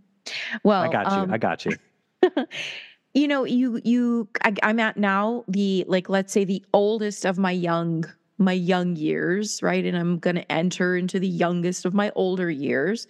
well 0.65 0.83
I 0.83 0.89
got 0.93 1.07
you. 1.13 1.19
um, 1.23 1.33
I 1.33 1.39
got 1.39 1.65
you. 1.65 1.73
you 3.15 3.29
know 3.29 3.45
you 3.45 3.81
you 3.85 4.29
I, 4.43 4.55
i'm 4.63 4.79
at 4.81 4.97
now 4.97 5.45
the 5.49 5.85
like 5.89 6.09
let's 6.09 6.33
say 6.33 6.45
the 6.45 6.65
oldest 6.73 7.25
of 7.25 7.39
my 7.39 7.51
young 7.53 8.05
my 8.39 8.53
young 8.53 8.97
years 8.97 9.63
right 9.63 9.85
and 9.85 9.97
i'm 9.97 10.19
going 10.19 10.37
to 10.37 10.53
enter 10.53 10.97
into 10.97 11.19
the 11.19 11.29
youngest 11.29 11.85
of 11.87 11.95
my 11.95 12.11
older 12.15 12.51
years 12.51 13.07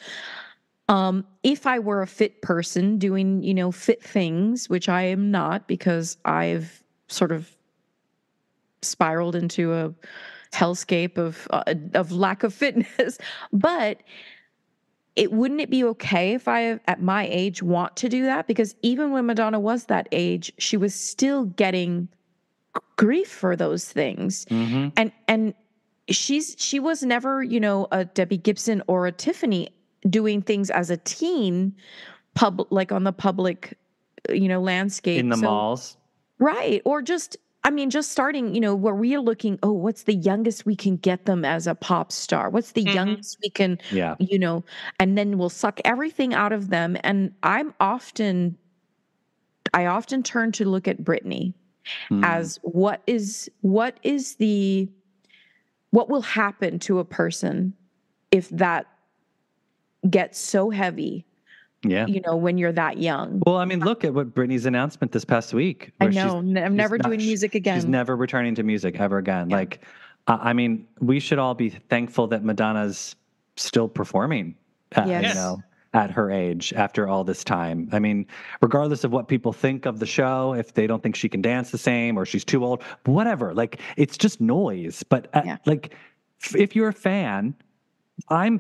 um 0.89 1.25
if 1.43 1.67
i 1.67 1.79
were 1.79 2.03
a 2.03 2.07
fit 2.07 2.41
person 2.43 2.99
doing 2.99 3.43
you 3.43 3.55
know 3.55 3.73
fit 3.73 4.03
things 4.03 4.69
which 4.69 4.89
i 4.89 5.03
am 5.03 5.31
not 5.31 5.67
because 5.67 6.17
i've 6.25 6.85
sort 7.09 7.33
of 7.33 7.56
spiraled 8.83 9.35
into 9.37 9.73
a 9.73 9.93
hellscape 10.53 11.19
of 11.19 11.47
uh, 11.51 11.75
of 11.95 12.13
lack 12.13 12.43
of 12.43 12.55
fitness. 12.55 13.19
But 13.53 14.03
it 15.15 15.33
wouldn't 15.33 15.61
it 15.63 15.71
be 15.71 15.83
okay 15.83 16.35
if 16.35 16.47
I 16.47 16.79
at 16.87 17.01
my 17.03 17.27
age 17.31 17.63
want 17.63 17.97
to 17.97 18.09
do 18.09 18.25
that? 18.25 18.47
Because 18.47 18.75
even 18.83 19.13
when 19.13 19.27
Madonna 19.27 19.59
was 19.59 19.87
that 19.87 20.09
age 20.13 20.53
she 20.59 20.77
was 20.77 20.95
still 20.95 21.45
getting 21.47 22.09
grief 22.97 23.29
for 23.29 23.57
those 23.57 23.85
things. 23.91 24.45
Hmm 24.49 24.89
and 24.97 25.13
and 25.29 25.55
she's 26.09 26.55
she 26.59 26.79
was 26.79 27.03
never 27.03 27.43
you 27.43 27.59
know 27.59 27.89
a 27.91 28.05
Debbie 28.05 28.37
Gibson 28.37 28.83
or 28.87 29.07
a 29.07 29.13
Tiffany 29.13 29.71
doing 30.09 30.43
things 30.43 30.71
as 30.71 30.91
a 30.91 30.97
teen 30.99 31.75
pub 32.35 32.67
like 32.71 32.93
on 32.93 33.05
the 33.05 33.13
public 33.13 33.77
uh, 34.29 34.35
you 34.35 34.49
know 34.49 34.61
landscape. 34.61 35.19
In 35.19 35.31
the 35.31 35.37
So- 35.37 35.43
malls. 35.43 35.97
right. 36.39 36.83
Or 36.85 37.01
just 37.03 37.37
i 37.67 37.71
mean 37.71 37.91
just 37.91 38.11
starting 38.11 38.55
you 38.55 38.61
know 38.61 38.75
where 38.75 38.95
we 38.95 39.15
are 39.15 39.21
looking 39.21 39.59
oh 39.63 39.73
what's 39.73 40.05
the 40.05 40.15
youngest 40.15 40.65
we 40.65 40.75
can 40.77 40.97
get 40.97 41.27
them 41.27 41.45
as 41.45 41.67
a 41.67 41.75
pop 41.75 42.11
star 42.13 42.49
what's 42.49 42.73
the 42.73 42.85
Mhm. 42.85 42.95
youngest 42.95 43.37
we 43.43 43.51
can 43.51 43.79
Yeah. 43.91 44.15
you 44.19 44.39
know 44.39 44.65
and 45.01 45.19
then 45.19 45.37
we'll 45.37 45.51
suck 45.51 45.81
everything 45.85 46.33
out 46.33 46.53
of 46.53 46.71
them 46.71 46.97
and 47.03 47.33
i'm 47.43 47.75
often 47.81 48.57
i 49.75 49.85
often 49.87 50.23
turn 50.23 50.53
to 50.53 50.65
look 50.65 50.89
at 50.89 51.03
Britney 51.03 51.53
Mm. 52.11 52.25
as 52.25 52.59
what 52.63 53.01
is 53.07 53.49
what 53.61 53.99
is 54.03 54.37
the 54.37 54.89
what 55.91 56.09
will 56.09 56.23
happen 56.23 56.79
to 56.81 56.99
a 56.99 57.05
person 57.05 57.73
if 58.33 58.49
that 58.51 58.87
gets 60.11 60.39
so 60.39 60.71
heavy 60.71 61.25
yeah. 61.91 62.07
you 62.07 62.21
know 62.23 62.37
when 62.37 62.59
you're 62.59 62.73
that 62.73 62.99
young 62.99 63.43
Well, 63.47 63.57
I 63.57 63.65
mean, 63.65 63.81
look 63.81 64.05
at 64.05 64.15
what 64.15 64.35
Britney's 64.35 64.67
announcement 64.67 65.13
this 65.13 65.25
past 65.25 65.55
week. 65.55 65.93
i 66.01 66.11
she's- 66.11 66.15
know 66.15 66.39
i'm 66.39 66.77
never 66.77 66.99
doing 66.99 67.21
sh- 67.21 67.27
music 67.27 67.55
again 67.55 67.77
She's 67.79 67.85
never 67.87 68.17
returning 68.17 68.55
to 68.57 68.63
music 68.63 68.99
ever 69.01 69.19
again. 69.19 69.51
Yeah. 69.51 69.57
Like, 69.57 69.81
I 70.27 70.51
I 70.51 70.53
mean, 70.53 70.87
we 71.01 71.21
should 71.21 71.39
all 71.39 71.55
be 71.55 71.71
thankful 71.71 72.27
that 72.29 72.43
Madonna's 72.45 73.15
still 73.57 73.89
performing. 73.89 74.55
At, 74.93 75.09
Yes. 75.09 75.29
You 75.35 75.35
know, 75.41 75.63
at 75.95 76.11
her 76.11 76.31
age 76.31 76.73
after 76.75 77.09
all 77.09 77.25
this 77.25 77.43
time. 77.43 77.89
I 77.93 77.99
mean, 78.01 78.27
regardless 78.61 79.03
of 79.05 79.13
what 79.13 79.29
people 79.29 79.53
think 79.55 79.87
of 79.87 79.99
the 79.99 80.05
show, 80.05 80.53
if 80.53 80.75
they 80.75 80.87
don't 80.87 81.03
think 81.03 81.17
she 81.17 81.29
can 81.29 81.41
dance 81.41 81.71
the 81.71 81.79
same 81.79 82.19
or 82.19 82.27
she's 82.27 82.45
too 82.45 82.65
old, 82.65 82.83
whatever. 83.07 83.55
Like, 83.55 83.81
it's 83.97 84.19
just 84.19 84.39
noise. 84.41 85.03
But 85.05 85.29
uh, 85.35 85.43
Yeah. 85.47 85.57
like, 85.65 85.95
if 86.55 86.77
you're 86.77 86.89
a 86.89 86.93
fan, 86.93 87.55
I'm 88.29 88.59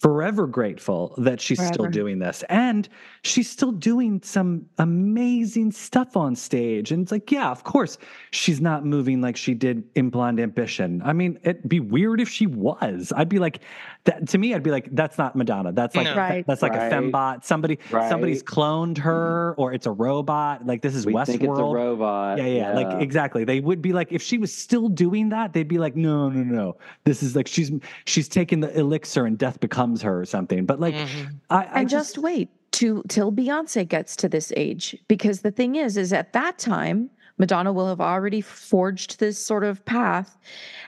forever 0.00 0.46
grateful 0.46 1.14
that 1.18 1.40
she's 1.40 1.64
still 1.64 1.86
doing 1.86 2.18
this. 2.18 2.42
And 2.48 2.88
she's 3.22 3.50
still 3.50 3.72
doing 3.72 4.20
some 4.22 4.64
amazing 4.78 5.72
stuff 5.72 6.16
on 6.16 6.34
stage. 6.34 6.90
And 6.92 7.02
it's 7.02 7.12
like, 7.12 7.30
yeah, 7.30 7.50
of 7.50 7.64
course, 7.64 7.98
she's 8.30 8.60
not 8.60 8.84
moving 8.84 9.20
like 9.20 9.36
she 9.36 9.54
did 9.54 9.84
in 9.94 10.10
Blonde 10.10 10.40
Ambition. 10.40 11.02
I 11.04 11.12
mean, 11.12 11.38
it'd 11.42 11.68
be 11.68 11.80
weird 11.80 12.20
if 12.20 12.28
she 12.28 12.46
was. 12.46 13.12
I'd 13.16 13.28
be 13.28 13.38
like, 13.38 13.60
that 14.04 14.28
to 14.28 14.38
me, 14.38 14.54
I'd 14.54 14.62
be 14.62 14.70
like, 14.70 14.88
that's 14.94 15.18
not 15.18 15.36
Madonna. 15.36 15.72
That's 15.72 15.94
like 15.96 16.06
No. 16.06 16.16
Right. 16.16 16.46
that's 16.46 16.62
like 16.62 16.72
Right. 16.72 16.90
a 16.92 16.96
fembot. 16.96 17.44
Somebody 17.44 17.78
somebody's 17.90 18.42
cloned 18.42 18.96
her 18.98 19.54
or 19.58 19.72
it's 19.74 19.86
a 19.86 19.90
robot. 19.92 20.66
Like 20.66 20.80
this 20.82 20.94
is 20.94 21.04
we 21.04 21.12
think 21.24 21.42
it's 21.42 21.44
a 21.44 21.46
Westworld. 21.46 21.74
robot. 21.74 22.38
Yeah, 22.38 22.46
yeah, 22.46 22.72
like 22.74 23.02
exactly. 23.02 23.44
They 23.44 23.60
would 23.60 23.82
be 23.82 23.92
like 23.92 24.12
if 24.12 24.22
she 24.22 24.38
was 24.38 24.52
still 24.54 24.88
doing 24.88 25.28
that, 25.30 25.52
they'd 25.52 25.68
be 25.68 25.78
like, 25.78 25.96
no, 25.96 26.28
no, 26.30 26.42
no. 26.42 26.50
No. 26.60 26.76
This 27.04 27.22
is 27.22 27.36
like 27.36 27.46
she's 27.46 27.70
she's 28.06 28.28
taking 28.28 28.60
the 28.60 28.76
elixir 28.78 29.24
and 29.24 29.38
death 29.38 29.60
becomes 29.60 30.02
her 30.02 30.20
or 30.20 30.24
something. 30.26 30.66
But 30.66 30.80
like, 30.80 30.94
Mhm. 30.94 31.34
I, 31.48 31.56
I 31.64 31.80
and 31.80 31.88
just, 31.88 32.18
wait 32.18 32.50
to 32.80 33.02
till 33.08 33.30
Beyonce 33.30 33.86
gets 33.86 34.16
to 34.16 34.28
this 34.28 34.52
age. 34.56 34.96
Because 35.06 35.42
the 35.42 35.50
thing 35.50 35.76
is 35.76 35.96
is 35.96 36.12
at 36.12 36.32
that 36.32 36.58
time 36.58 37.10
Madonna 37.36 37.72
will 37.72 37.88
have 37.88 38.00
already 38.00 38.40
forged 38.40 39.18
this 39.18 39.42
sort 39.42 39.64
of 39.64 39.84
path. 39.84 40.38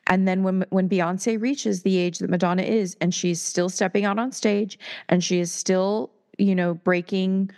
And 0.06 0.26
then 0.26 0.42
when 0.42 0.64
when 0.70 0.88
Beyonce 0.88 1.40
reaches 1.40 1.82
the 1.82 1.98
age 1.98 2.18
that 2.18 2.30
Madonna 2.30 2.62
is 2.62 2.96
and 3.00 3.14
she's 3.14 3.40
still 3.40 3.68
stepping 3.68 4.04
out 4.04 4.18
on 4.18 4.32
stage 4.32 4.78
and 5.08 5.22
she 5.22 5.38
is 5.38 5.52
still 5.52 6.10
you 6.38 6.54
know 6.54 6.74
breaking 6.74 7.50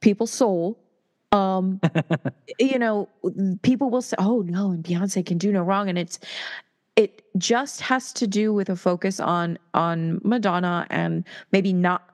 people's 0.00 0.30
soul 0.30 0.78
um 1.32 1.80
you 2.58 2.78
know 2.78 3.08
people 3.62 3.88
will 3.88 4.02
say 4.02 4.16
oh 4.18 4.42
no 4.42 4.72
and 4.72 4.84
Beyonce 4.84 5.24
can 5.24 5.38
do 5.38 5.52
no 5.52 5.62
wrong. 5.62 5.88
And 5.88 5.98
it's 5.98 6.18
it 6.96 7.22
just 7.38 7.80
has 7.80 8.12
to 8.12 8.26
do 8.26 8.52
with 8.52 8.68
a 8.68 8.76
focus 8.76 9.20
on 9.20 9.58
on 9.72 10.20
Madonna 10.22 10.86
and 10.90 11.24
maybe 11.50 11.72
not 11.72 12.10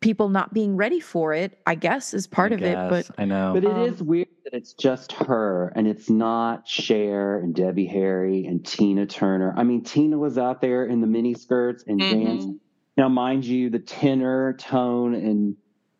people 0.00 0.28
not 0.28 0.52
being 0.54 0.76
ready 0.76 1.00
for 1.00 1.32
it 1.32 1.58
i 1.66 1.74
guess 1.74 2.14
is 2.14 2.26
part 2.26 2.52
I 2.52 2.54
of 2.56 2.62
it 2.62 2.74
but 2.88 3.10
I 3.18 3.24
know. 3.24 3.52
But 3.54 3.64
it 3.64 3.70
Um, 3.70 3.82
is 3.82 4.02
weird 4.02 4.28
that 4.44 4.54
it's 4.54 4.72
just 4.74 5.12
her 5.12 5.72
and 5.74 5.86
it's 5.88 6.08
not 6.10 6.66
Cher 6.68 7.38
and 7.38 7.54
Debbie 7.54 7.86
Harry 7.86 8.46
and 8.46 8.64
Tina 8.64 9.06
Turner. 9.06 9.52
I 9.56 9.64
mean, 9.64 9.82
Tina 9.82 10.16
was 10.18 10.38
out 10.38 10.60
there 10.60 10.84
in 10.86 11.00
the 11.00 11.06
mini 11.06 11.34
skirts 11.34 11.82
and 11.86 12.00
Mhm. 12.00 12.08
danced. 12.10 12.48
Now, 12.96 13.08
mind 13.08 13.44
you, 13.44 13.70
the 13.70 13.80
tenor, 13.80 14.52
tone, 14.54 15.14
and 15.14 15.56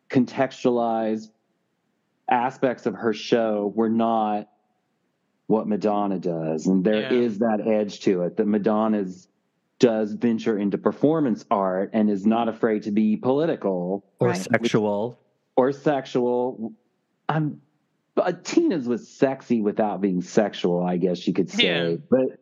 contextualized 0.09 1.29
aspects 2.29 2.85
of 2.85 2.93
her 2.95 3.13
show 3.13 3.73
were 3.75 3.89
not 3.89 4.47
what 5.47 5.67
Madonna 5.67 6.19
does. 6.19 6.67
And 6.67 6.83
there 6.83 7.11
is 7.11 7.39
Yeah. 7.39 7.47
that 7.57 7.67
edge 7.67 7.99
to 8.01 8.21
it 8.23 8.37
that 8.37 8.47
Madonna's 8.47 9.27
does 9.79 10.13
venture 10.13 10.57
into 10.57 10.77
performance 10.77 11.45
art 11.51 11.91
and 11.93 12.09
is 12.09 12.25
not 12.25 12.49
afraid 12.49 12.83
to 12.83 12.91
be 12.91 13.15
political 13.15 14.03
or 14.19 14.29
Right. 14.29 14.37
sexual. 14.37 15.19
or 15.55 15.71
sexual. 15.71 16.73
I'm 17.29 17.61
but 18.15 18.43
Tina's 18.43 18.87
was 18.87 19.07
sexy 19.07 19.61
without 19.61 20.01
being 20.01 20.21
sexual, 20.23 20.81
I 20.83 20.97
guess 20.97 21.27
you 21.27 21.33
could 21.33 21.49
say. 21.51 21.91
Yeah. 21.91 21.95
But 22.09 22.39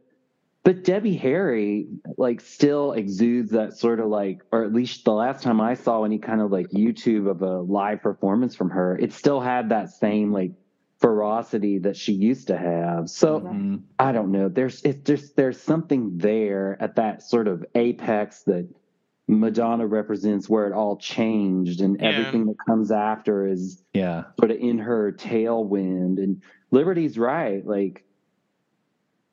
but 0.63 0.83
Debbie 0.83 1.15
Harry 1.17 1.87
like 2.17 2.41
still 2.41 2.93
exudes 2.93 3.51
that 3.51 3.77
sort 3.77 3.99
of 3.99 4.07
like, 4.07 4.41
or 4.51 4.63
at 4.63 4.73
least 4.73 5.03
the 5.05 5.11
last 5.13 5.43
time 5.43 5.59
I 5.61 5.73
saw 5.75 6.03
any 6.03 6.17
kind 6.17 6.41
of 6.41 6.51
like 6.51 6.69
YouTube 6.69 7.29
of 7.29 7.41
a 7.41 7.59
live 7.59 8.01
performance 8.01 8.55
from 8.55 8.69
her, 8.71 8.97
it 8.97 9.11
still 9.13 9.39
had 9.41 9.69
that 9.69 9.89
same 9.91 10.31
like 10.31 10.51
ferocity 10.99 11.79
that 11.79 11.97
she 11.97 12.13
used 12.13 12.47
to 12.47 12.57
have. 12.57 13.09
So 13.09 13.41
Mhm. 13.41 13.81
I 13.99 14.11
don't 14.11 14.31
know. 14.31 14.47
There's 14.49 14.81
it's 14.83 15.03
just 15.03 15.35
there's 15.35 15.59
something 15.59 16.17
there 16.17 16.77
at 16.81 16.95
that 16.95 17.21
sort 17.21 17.47
of 17.47 17.65
apex 17.75 18.43
that 18.43 18.67
Madonna 19.27 19.87
represents 19.87 20.47
where 20.49 20.67
it 20.67 20.73
all 20.73 20.97
changed 20.97 21.81
and 21.81 21.99
Yeah. 21.99 22.09
everything 22.09 22.45
that 22.45 22.55
comes 22.65 22.91
after 22.91 23.47
is 23.47 23.83
Yeah. 23.93 24.25
sort 24.39 24.51
of 24.51 24.57
in 24.57 24.77
her 24.77 25.11
tailwind. 25.11 26.21
And 26.23 26.41
Liberty's 26.71 27.17
right. 27.17 27.65
Like, 27.65 28.03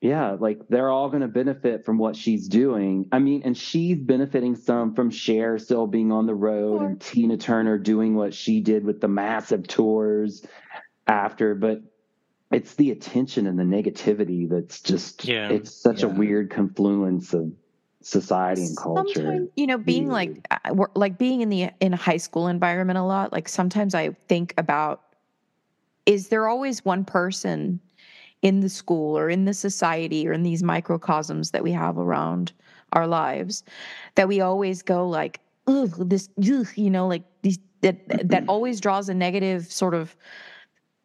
yeah, 0.01 0.31
like 0.37 0.67
they're 0.67 0.89
all 0.89 1.09
going 1.09 1.21
to 1.21 1.27
benefit 1.29 1.85
from 1.85 1.97
what 1.97 2.15
she's 2.17 2.47
doing. 2.49 3.07
I 3.11 3.19
mean, 3.19 3.43
and 3.45 3.55
she's 3.55 3.99
benefiting 3.99 4.55
some 4.55 4.95
from 4.95 5.11
Cher 5.11 5.57
still 5.59 5.87
being 5.87 6.11
on 6.11 6.25
the 6.25 6.35
road 6.35 6.81
and 6.81 6.99
Tina 6.99 7.37
Turner 7.37 7.77
doing 7.77 8.15
what 8.15 8.33
she 8.33 8.59
did 8.61 8.83
with 8.83 8.99
the 8.99 9.07
massive 9.07 9.65
tours 9.67 10.45
after. 11.07 11.55
But 11.55 11.81
it's 12.51 12.75
the 12.75 12.91
attention 12.91 13.47
and 13.47 13.57
the 13.57 13.63
negativity 13.63 14.49
that's 14.49 14.81
just, 14.81 15.25
Yeah. 15.25 15.49
it's 15.49 15.71
such 15.71 16.03
a 16.03 16.09
weird 16.09 16.49
confluence 16.49 17.33
of 17.33 17.51
society 18.01 18.61
and 18.61 18.77
culture. 18.77 19.13
sometimes 19.21 19.49
you 19.55 19.65
know 19.65 19.77
being 19.77 20.09
like 20.09 20.45
uh, 20.51 20.85
like 20.93 21.17
being 21.17 21.39
in 21.39 21.47
the 21.47 21.69
in 21.79 21.93
a 21.93 21.97
high 21.97 22.17
school 22.17 22.49
environment 22.49 22.99
a 22.99 23.03
lot 23.03 23.31
like 23.31 23.47
sometimes 23.47 23.95
i 23.95 24.09
think 24.27 24.53
about 24.57 25.03
is 26.05 26.27
there 26.27 26.47
always 26.49 26.83
one 26.83 27.05
person 27.05 27.79
in 28.41 28.59
the 28.59 28.67
school 28.67 29.17
or 29.17 29.29
in 29.29 29.45
the 29.45 29.53
society 29.53 30.27
or 30.27 30.33
in 30.33 30.43
these 30.43 30.61
microcosms 30.61 31.51
that 31.51 31.63
we 31.63 31.71
have 31.71 31.97
around 31.97 32.51
our 32.91 33.07
lives 33.07 33.63
that 34.15 34.27
we 34.27 34.41
always 34.41 34.81
go 34.81 35.07
like 35.07 35.39
ugh 35.67 35.95
this 36.09 36.27
ugh, 36.39 36.67
you 36.75 36.89
know 36.89 37.07
like 37.07 37.23
these 37.41 37.57
that 37.79 37.97
that 38.29 38.43
always 38.49 38.81
draws 38.81 39.07
a 39.07 39.13
negative 39.13 39.71
sort 39.71 39.93
of 39.93 40.13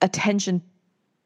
attention 0.02 0.62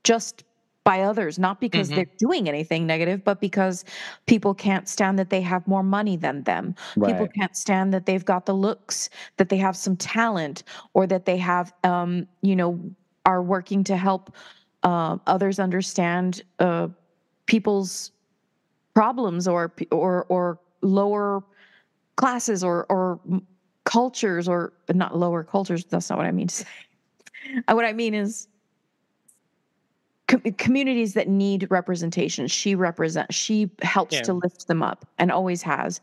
just 0.04 0.44
by 0.84 1.02
others 1.02 1.38
not 1.38 1.60
because 1.60 1.90
Mhm. 1.90 1.94
they're 1.94 2.06
doing 2.18 2.48
anything 2.48 2.86
negative 2.86 3.22
but 3.24 3.40
because 3.40 3.84
people 4.26 4.52
can't 4.54 4.88
stand 4.88 5.18
that 5.18 5.30
they 5.30 5.40
have 5.40 5.66
more 5.68 5.82
money 5.84 6.16
than 6.16 6.42
them. 6.42 6.74
People 7.04 7.28
can't 7.28 7.56
stand 7.56 7.94
that 7.94 8.04
they've 8.06 8.24
got 8.24 8.46
the 8.46 8.54
looks 8.54 9.08
that 9.36 9.48
they 9.48 9.56
have 9.58 9.76
some 9.76 9.96
talent 9.96 10.64
or 10.94 11.06
that 11.06 11.24
they 11.24 11.36
have 11.36 11.72
um 11.84 12.26
you 12.42 12.56
know 12.56 12.80
are 13.26 13.42
working 13.42 13.84
to 13.84 13.96
help 13.96 14.34
uh, 14.82 15.16
others 15.28 15.60
understand 15.60 16.42
uh, 16.58 16.88
people's 17.46 18.10
problems 18.94 19.48
or 19.48 19.72
or 19.92 20.24
or 20.28 20.60
lower 20.82 21.44
classes 22.16 22.64
or 22.64 22.86
or 22.90 23.20
cultures 23.84 24.48
or 24.48 24.72
not 24.94 25.16
lower 25.18 25.44
cultures 25.44 25.84
that's 25.86 26.10
not 26.10 26.18
what 26.18 26.26
i 26.26 26.32
mean 26.32 26.48
to 26.48 26.54
say. 26.56 26.66
What 27.68 27.84
i 27.84 27.92
mean 27.92 28.14
is 28.14 28.48
com- 30.32 30.52
communities 30.58 31.14
that 31.14 31.28
need 31.28 31.66
representation 31.70 32.46
she 32.46 32.74
represents 32.74 33.34
she 33.34 33.70
helps 33.82 34.14
Yeah. 34.16 34.22
to 34.22 34.32
lift 34.34 34.66
them 34.66 34.82
up 34.82 35.06
and 35.18 35.30
always 35.30 35.62
has 35.62 36.00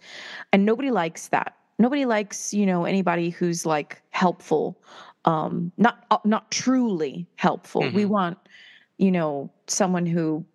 and 0.53 0.65
nobody 0.65 0.91
likes 0.91 1.27
that 1.29 1.55
nobody 1.79 2.05
likes 2.05 2.53
you 2.53 2.65
know 2.65 2.85
anybody 2.85 3.29
who's 3.29 3.65
like 3.65 4.01
helpful 4.11 4.77
um 5.25 5.71
not 5.77 6.05
uh, 6.11 6.17
not 6.25 6.49
truly 6.51 7.27
helpful 7.35 7.81
we 7.81 8.03
Mhm. 8.05 8.09
want 8.09 8.37
you 8.97 9.11
know 9.11 9.49
someone 9.67 10.05
who 10.05 10.45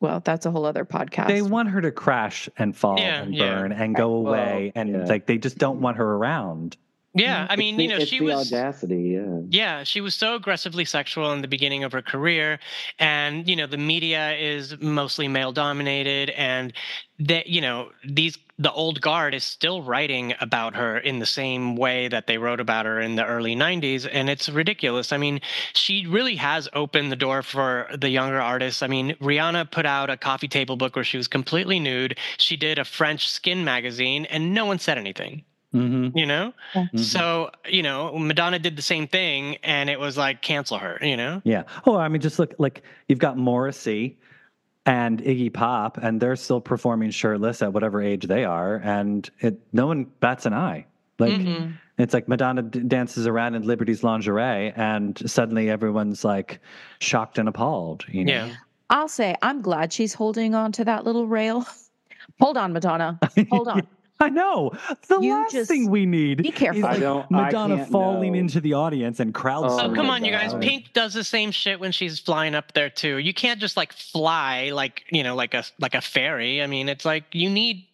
well 0.00 0.20
that's 0.20 0.46
a 0.46 0.50
whole 0.50 0.64
other 0.64 0.84
podcast 0.84 1.26
They 1.28 1.42
want 1.42 1.68
her 1.70 1.80
to 1.82 1.90
crash 1.90 2.48
and 2.56 2.74
fall 2.76 2.98
Yeah, 2.98 3.22
and 3.22 3.34
yeah. 3.34 3.54
burn 3.60 3.72
and 3.72 3.94
go 3.94 4.20
Well, 4.20 4.32
away, 4.32 4.72
and 4.74 4.90
yeah. 4.90 5.04
like 5.04 5.26
they 5.26 5.36
just 5.38 5.58
don't 5.58 5.80
want 5.80 5.96
her 5.98 6.14
around. 6.16 6.76
Yeah, 7.12 7.46
I 7.50 7.56
mean, 7.56 7.76
the- 7.76 7.82
you 7.82 7.88
know, 7.88 7.96
it's 7.96 8.08
she 8.10 8.20
the 8.20 8.26
was 8.26 8.52
audacity. 8.52 9.18
Yeah. 9.18 9.40
Yeah, 9.48 9.82
she 9.84 10.00
was 10.00 10.14
so 10.14 10.36
aggressively 10.36 10.84
sexual 10.84 11.32
in 11.32 11.42
the 11.42 11.48
beginning 11.48 11.82
of 11.82 11.90
her 11.92 12.02
career, 12.02 12.60
and 13.00 13.48
you 13.48 13.56
know 13.56 13.66
the 13.66 13.78
media 13.78 14.36
is 14.36 14.78
mostly 14.80 15.26
male 15.26 15.50
dominated, 15.52 16.30
and 16.30 16.72
that 17.18 17.48
you 17.48 17.60
know 17.60 17.90
these 18.08 18.38
the 18.58 18.70
old 18.72 19.00
guard 19.00 19.34
is 19.34 19.42
still 19.42 19.82
writing 19.82 20.34
about 20.40 20.76
her 20.76 20.98
in 20.98 21.18
the 21.18 21.26
same 21.26 21.74
way 21.76 22.06
that 22.08 22.26
they 22.28 22.36
wrote 22.38 22.60
about 22.60 22.86
her 22.86 23.00
in 23.00 23.16
the 23.16 23.26
early 23.26 23.56
'90s, 23.56 24.06
and 24.06 24.30
it's 24.30 24.48
ridiculous. 24.48 25.12
I 25.12 25.16
mean, 25.16 25.40
she 25.74 26.06
really 26.06 26.36
has 26.36 26.68
opened 26.74 27.10
the 27.10 27.16
door 27.16 27.42
for 27.42 27.88
the 27.98 28.10
younger 28.10 28.40
artists. 28.40 28.82
I 28.84 28.86
mean, 28.86 29.16
Rihanna 29.20 29.72
put 29.72 29.84
out 29.84 30.10
a 30.10 30.16
coffee 30.16 30.46
table 30.48 30.76
book 30.76 30.94
where 30.94 31.04
she 31.04 31.16
was 31.16 31.26
completely 31.26 31.80
nude. 31.80 32.16
She 32.38 32.56
did 32.56 32.78
a 32.78 32.84
French 32.84 33.28
skin 33.28 33.64
magazine, 33.64 34.26
and 34.26 34.54
no 34.54 34.64
one 34.64 34.78
said 34.78 34.96
anything. 34.96 35.42
Mhm. 35.74 36.12
You 36.16 36.26
know. 36.26 36.52
Mhm. 36.74 36.98
So, 36.98 37.50
you 37.68 37.82
know, 37.82 38.16
Madonna 38.18 38.58
did 38.58 38.76
the 38.76 38.82
same 38.82 39.06
thing 39.06 39.56
and 39.62 39.88
it 39.88 40.00
was 40.00 40.16
like 40.16 40.42
cancel 40.42 40.78
her, 40.78 40.98
you 41.00 41.16
know? 41.16 41.40
Yeah. 41.44 41.62
Oh, 41.86 41.96
I 41.96 42.08
mean, 42.08 42.20
just 42.20 42.38
look 42.38 42.54
like 42.58 42.82
you've 43.08 43.18
got 43.20 43.36
Morrissey 43.36 44.16
and 44.86 45.20
Iggy 45.22 45.52
Pop, 45.52 45.98
and 45.98 46.20
they're 46.20 46.34
still 46.36 46.60
performing 46.60 47.10
shirtless 47.10 47.60
at 47.62 47.72
whatever 47.72 48.00
age 48.02 48.24
they 48.26 48.44
are, 48.44 48.76
and 48.82 49.28
it 49.40 49.60
no 49.72 49.86
one 49.86 50.06
bats 50.20 50.46
an 50.46 50.54
eye. 50.54 50.86
Like 51.18 51.32
Mhm. 51.34 51.74
it's 51.98 52.14
like 52.14 52.26
Madonna 52.28 52.62
d- 52.62 52.80
dances 52.80 53.26
around 53.26 53.54
in 53.54 53.62
Liberty's 53.66 54.02
lingerie, 54.02 54.72
and 54.74 55.20
suddenly 55.30 55.68
everyone's 55.70 56.24
like 56.24 56.60
shocked 57.00 57.38
and 57.38 57.46
appalled. 57.48 58.06
You 58.08 58.24
know? 58.24 58.32
Yeah. 58.32 58.48
I'll 58.88 59.06
say 59.08 59.36
I'm 59.42 59.60
glad 59.62 59.92
she's 59.92 60.14
holding 60.14 60.54
on 60.54 60.72
to 60.72 60.84
that 60.86 61.04
little 61.04 61.26
rail. 61.28 61.64
Hold 62.40 62.56
on, 62.56 62.72
Madonna. 62.72 63.20
Hold 63.50 63.68
on. 63.68 63.86
I 64.22 64.28
know. 64.28 64.72
The 65.08 65.18
You 65.20 65.32
last 65.34 65.52
just 65.52 65.68
thing 65.70 65.90
we 65.90 66.04
need 66.06 66.42
be 66.42 66.50
careful. 66.50 66.80
is 66.80 66.84
I 66.84 66.90
like 66.92 67.00
don't- 67.00 67.30
Madonna 67.30 67.76
can't 67.78 67.90
falling 67.90 68.32
know. 68.32 68.38
into 68.40 68.60
the 68.60 68.74
audience 68.74 69.18
and 69.20 69.32
crowd. 69.34 69.64
Oh 69.66 69.80
Oh, 69.90 69.94
come 69.94 70.06
my 70.08 70.14
on, 70.16 70.24
you 70.24 70.30
guys. 70.30 70.52
Pink 70.60 70.92
does 70.92 71.14
the 71.14 71.24
same 71.24 71.50
shit 71.50 71.80
when 71.80 71.92
she's 71.92 72.18
flying 72.18 72.54
up 72.54 72.72
there 72.72 72.90
too. 72.90 73.16
You 73.18 73.32
can't 73.34 73.60
just 73.60 73.76
like 73.76 73.92
fly 73.92 74.70
like, 74.72 75.04
you 75.10 75.22
know, 75.22 75.34
like 75.34 75.54
a 75.54 75.64
like 75.78 75.94
a 75.94 76.00
fairy. 76.00 76.62
I 76.62 76.66
mean, 76.66 76.88
it's 76.88 77.04
like 77.04 77.24
you 77.32 77.48
need 77.48 77.86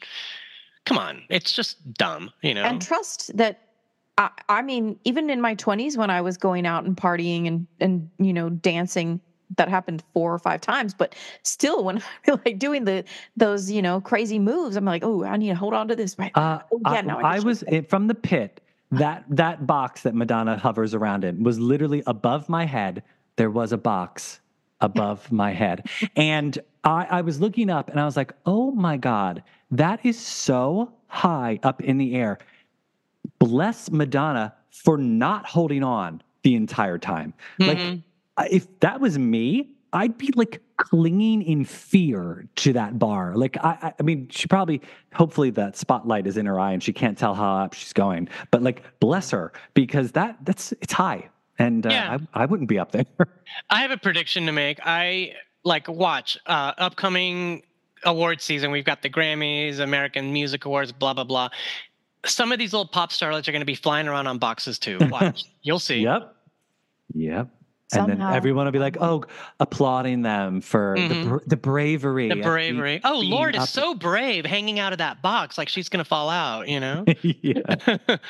come 0.85 0.99
on. 0.99 1.23
It's 1.31 1.53
just 1.53 1.95
dumb, 1.95 2.31
you 2.43 2.55
know. 2.55 2.63
and 2.65 2.81
trust 2.83 3.37
that 3.37 3.61
I, 4.19 4.31
I 4.49 4.63
mean 4.63 4.99
even 5.05 5.29
in 5.31 5.41
my 5.41 5.55
20s 5.57 5.97
when 5.99 6.09
i 6.11 6.21
was 6.23 6.39
going 6.39 6.65
out 6.67 6.85
and 6.85 6.97
partying 6.97 7.47
and 7.47 7.67
and 7.81 8.09
you 8.19 8.33
know 8.33 8.49
dancing 8.49 9.21
that 9.57 9.69
happened 9.69 10.03
four 10.13 10.35
or 10.35 10.39
five 10.39 10.61
times 10.61 10.93
but 10.93 11.15
still 11.43 11.85
when 11.85 12.03
i'm 12.29 12.41
like 12.45 12.59
doing 12.59 12.85
the 12.85 13.05
those 13.37 13.71
you 13.71 13.81
know 13.81 14.01
crazy 14.01 14.39
moves 14.39 14.75
i'm 14.77 14.85
like 14.85 15.05
oh 15.05 15.23
i 15.25 15.37
need 15.37 15.49
to 15.49 15.55
hold 15.55 15.73
on 15.75 15.87
to 15.89 15.95
this 15.95 16.19
right 16.19 16.33
Uh, 16.35 16.59
Oh, 16.73 16.81
yeah, 16.85 16.99
I, 16.99 17.01
no, 17.03 17.19
I 17.19 17.37
I 17.37 17.41
was 17.41 17.63
in, 17.65 17.85
from 17.85 18.07
the 18.09 18.15
pit. 18.15 18.61
That 18.93 19.25
that 19.31 19.67
box 19.67 20.03
that 20.03 20.15
Madonna 20.15 20.57
hovers 20.57 20.95
around 20.95 21.25
in 21.25 21.43
was 21.43 21.59
literally 21.59 22.03
above 22.07 22.49
my 22.49 22.65
head. 22.65 23.03
There 23.37 23.51
was 23.51 23.73
a 23.73 23.77
box 23.77 24.41
above 24.81 25.31
my 25.33 25.51
head, 25.53 25.89
and 26.17 26.57
I, 26.85 27.07
I 27.11 27.21
was 27.23 27.41
looking 27.41 27.69
up, 27.69 27.89
and 27.91 27.99
I 28.01 28.05
was 28.05 28.17
like, 28.17 28.33
"Oh 28.47 28.71
my 28.71 28.97
god, 28.97 29.43
that 29.73 29.99
is 30.07 30.17
so 30.19 30.93
high 31.09 31.59
up 31.65 31.83
in 31.83 31.99
the 31.99 32.15
air." 32.15 32.39
Bless 33.41 33.91
Madonna 33.91 34.55
for 34.71 34.97
not 34.97 35.47
holding 35.47 35.83
on 35.83 36.23
the 36.43 36.55
entire 36.55 36.99
time. 36.99 37.35
Like, 37.59 37.79
Mhm. 37.79 37.99
I- 37.99 38.03
if 38.51 38.67
that 38.81 39.01
was 39.01 39.19
me, 39.19 39.71
I'd 39.93 40.19
be 40.19 40.31
like 40.37 40.61
clinging 40.77 41.43
in 41.43 41.65
fear 41.65 42.47
to 42.57 42.73
that 42.75 42.99
bar. 42.99 43.35
Like, 43.35 43.57
I, 43.65 43.95
I- 43.99 44.03
mean, 44.03 44.29
she 44.31 44.47
probably, 44.47 44.83
hopefully, 45.15 45.51
that 45.51 45.77
spotlight 45.77 46.27
is 46.27 46.37
in 46.37 46.45
her 46.47 46.61
eye 46.61 46.73
and 46.73 46.83
she 46.83 46.93
can't 46.93 47.17
tell 47.17 47.35
how 47.35 47.59
up 47.59 47.73
she's 47.73 47.93
going. 47.93 48.29
But 48.51 48.63
like, 48.63 48.83
bless 49.01 49.31
her 49.31 49.53
because 49.75 50.13
that 50.13 50.37
that's 50.43 50.73
it's 50.83 50.93
high, 50.93 51.29
and 51.59 51.87
uh, 51.87 51.91
Yeah. 51.91 52.19
I, 52.35 52.43
I 52.43 52.47
wouldn't 52.47 52.69
be 52.69 52.79
up 52.79 52.93
there. 52.93 53.07
I 53.71 53.81
have 53.83 53.91
a 53.91 53.97
prediction 53.97 54.45
to 54.47 54.53
make. 54.53 54.81
I 54.85 55.33
like 55.65 55.89
watch 55.89 56.37
uh 56.47 56.73
upcoming 56.79 57.63
award 58.05 58.41
season. 58.43 58.71
We've 58.71 58.85
got 58.85 59.01
the 59.03 59.09
Grammys, 59.11 59.79
American 59.81 60.33
Music 60.33 60.65
Awards, 60.67 60.93
blah 60.93 61.15
blah 61.15 61.25
blah. 61.25 61.49
Some 62.27 62.53
of 62.53 62.59
these 62.59 62.73
little 62.73 62.89
pop 62.89 63.11
starlets 63.13 63.49
are 63.49 63.53
going 63.53 63.61
to 63.61 63.67
be 63.67 63.75
flying 63.77 64.09
around 64.09 64.27
on 64.27 64.39
boxes 64.39 64.79
too. 64.79 64.99
Watch, 65.11 65.45
you'll 65.63 65.79
see. 65.79 66.01
yep, 66.01 66.35
yep. 67.15 67.49
And 67.93 68.09
then 68.09 68.21
everyone 68.21 68.65
will 68.65 68.73
be 68.73 68.81
like, 68.81 68.97
"Oh, 69.01 69.23
applauding 69.61 70.23
them 70.23 70.61
for 70.61 70.97
the, 70.99 71.15
Mhm. 71.15 71.23
bra- 71.29 71.39
the 71.47 71.57
bravery, 71.57 72.29
The 72.29 72.39
of 72.39 72.43
bravery. 72.43 73.01
Oh, 73.05 73.21
being 73.21 73.33
Lorde 73.33 73.55
is 73.55 73.69
so 73.71 73.95
brave 73.95 74.45
hanging 74.45 74.81
out 74.81 74.91
of 74.93 74.99
that 74.99 75.23
box 75.23 75.57
like 75.57 75.69
she's 75.69 75.89
going 75.89 75.99
to 76.03 76.05
fall 76.09 76.29
out, 76.29 76.67
you 76.69 76.81
know? 76.81 77.05
yeah, 77.23 77.63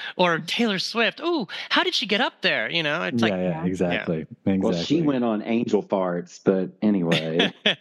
or 0.16 0.40
Taylor 0.40 0.78
Swift. 0.78 1.20
Ooh, 1.20 1.48
how 1.70 1.82
did 1.84 1.94
she 1.94 2.04
get 2.04 2.20
up 2.20 2.42
there? 2.42 2.70
You 2.70 2.82
know, 2.82 3.02
it's 3.04 3.22
yeah, 3.22 3.28
like, 3.28 3.40
yeah, 3.40 3.64
exactly, 3.64 4.26
exactly. 4.44 4.58
Well, 4.58 4.74
she 4.74 5.00
went 5.00 5.24
on 5.24 5.40
angel 5.42 5.82
farts, 5.82 6.38
but 6.44 6.70
anyway. 6.82 7.50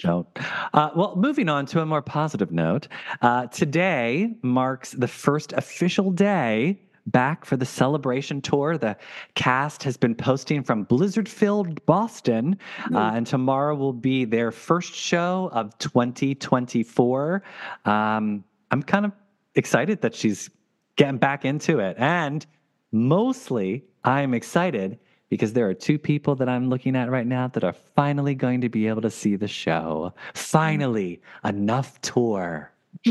Don't. 0.00 0.26
Uh, 0.72 0.90
well, 0.94 1.16
moving 1.16 1.48
on 1.48 1.66
to 1.66 1.80
a 1.80 1.86
more 1.86 2.02
positive 2.02 2.52
note. 2.52 2.86
Uh, 3.20 3.46
today 3.48 4.36
marks 4.42 4.92
the 4.92 5.08
first 5.08 5.52
official 5.54 6.12
day 6.12 6.80
back 7.06 7.44
for 7.44 7.56
the 7.56 7.66
celebration 7.66 8.40
tour. 8.40 8.78
The 8.78 8.96
cast 9.34 9.82
has 9.82 9.96
been 9.96 10.14
posting 10.14 10.62
from 10.62 10.84
Blizzard 10.84 11.28
filled 11.28 11.84
Boston, 11.86 12.58
uh, 12.92 13.12
and 13.14 13.26
tomorrow 13.26 13.74
will 13.74 13.92
be 13.92 14.24
their 14.24 14.50
first 14.50 14.94
show 14.94 15.50
of 15.52 15.76
2024. 15.78 17.42
Um, 17.84 18.44
I'm 18.70 18.82
kind 18.82 19.06
of 19.06 19.12
excited 19.54 20.00
that 20.02 20.14
she's 20.14 20.50
getting 20.96 21.18
back 21.18 21.44
into 21.44 21.78
it. 21.78 21.96
And 21.98 22.46
mostly, 22.90 23.84
I'm 24.04 24.34
excited 24.34 24.98
because 25.28 25.52
there 25.54 25.68
are 25.68 25.74
two 25.74 25.98
people 25.98 26.34
that 26.36 26.48
I'm 26.48 26.68
looking 26.68 26.94
at 26.94 27.10
right 27.10 27.26
now 27.26 27.48
that 27.48 27.64
are 27.64 27.72
finally 27.72 28.34
going 28.34 28.60
to 28.60 28.68
be 28.68 28.86
able 28.86 29.02
to 29.02 29.10
see 29.10 29.36
the 29.36 29.48
show. 29.48 30.12
Finally, 30.34 31.22
enough 31.44 32.00
tour. 32.02 32.70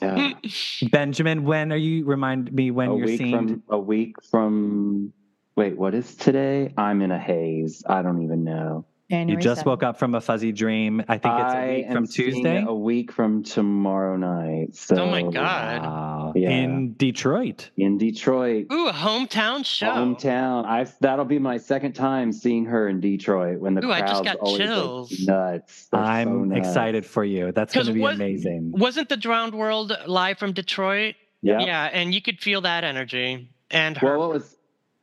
Yeah. 0.00 0.32
Benjamin, 0.90 1.44
when 1.44 1.72
are 1.72 1.76
you? 1.76 2.04
Remind 2.04 2.52
me 2.52 2.70
when 2.70 2.90
a 2.90 2.96
you're 2.96 3.06
week 3.06 3.18
seeing. 3.18 3.48
from 3.48 3.62
a 3.68 3.78
week 3.78 4.22
from 4.22 5.12
wait, 5.56 5.76
what 5.76 5.94
is 5.94 6.14
today? 6.14 6.72
I'm 6.76 7.02
in 7.02 7.10
a 7.10 7.18
haze. 7.18 7.82
I 7.88 8.02
don't 8.02 8.22
even 8.22 8.44
know. 8.44 8.84
You 9.08 9.36
just 9.36 9.62
7th. 9.62 9.66
woke 9.66 9.82
up 9.82 9.98
from 9.98 10.14
a 10.14 10.20
fuzzy 10.20 10.52
dream. 10.52 11.02
I 11.08 11.18
think 11.18 11.34
it's 11.38 11.54
a 11.54 11.66
week 11.76 11.86
am 11.86 11.92
from 11.94 12.06
Tuesday. 12.06 12.64
A 12.66 12.74
week 12.74 13.12
from 13.12 13.42
tomorrow 13.42 14.16
night. 14.16 14.74
So 14.74 14.96
Oh 14.96 15.06
my 15.10 15.22
God. 15.22 15.82
Wow. 15.82 16.32
Yeah. 16.34 16.50
In 16.50 16.94
Detroit. 16.94 17.70
in 17.76 17.98
Detroit. 17.98 18.66
ooh, 18.72 18.88
a 18.88 18.92
hometown 18.92 19.64
show. 19.64 19.86
Hometown. 19.86 20.64
I 20.64 20.86
that'll 21.00 21.24
be 21.24 21.38
my 21.38 21.56
second 21.58 21.92
time 21.92 22.32
seeing 22.32 22.64
her 22.66 22.88
in 22.88 23.00
Detroit 23.00 23.60
when 23.60 23.74
the 23.74 23.84
Ooh, 23.84 23.92
I 23.92 24.00
just 24.00 24.24
got 24.24 24.36
always 24.38 24.60
like, 24.68 25.18
nuts. 25.28 25.86
They're 25.92 26.00
I'm 26.00 26.48
nuts. 26.48 26.66
excited 26.66 27.06
for 27.06 27.24
you. 27.24 27.52
That's 27.52 27.74
going 27.74 27.86
to 27.86 27.92
be 27.92 28.00
what- 28.00 28.14
amazing. 28.14 28.72
Wasn't 28.72 29.08
the 29.08 29.16
Drowned 29.16 29.54
World 29.54 29.92
live 30.06 30.38
from 30.38 30.52
Detroit? 30.52 31.14
Yeah. 31.42 31.60
Yeah, 31.60 31.84
and 31.92 32.12
you 32.14 32.20
could 32.20 32.40
feel 32.40 32.62
that 32.62 32.82
energy. 32.82 33.50
And 33.70 33.96
her. 33.98 34.06
Well, 34.18 34.18
what 34.28 34.30
was 34.34 34.56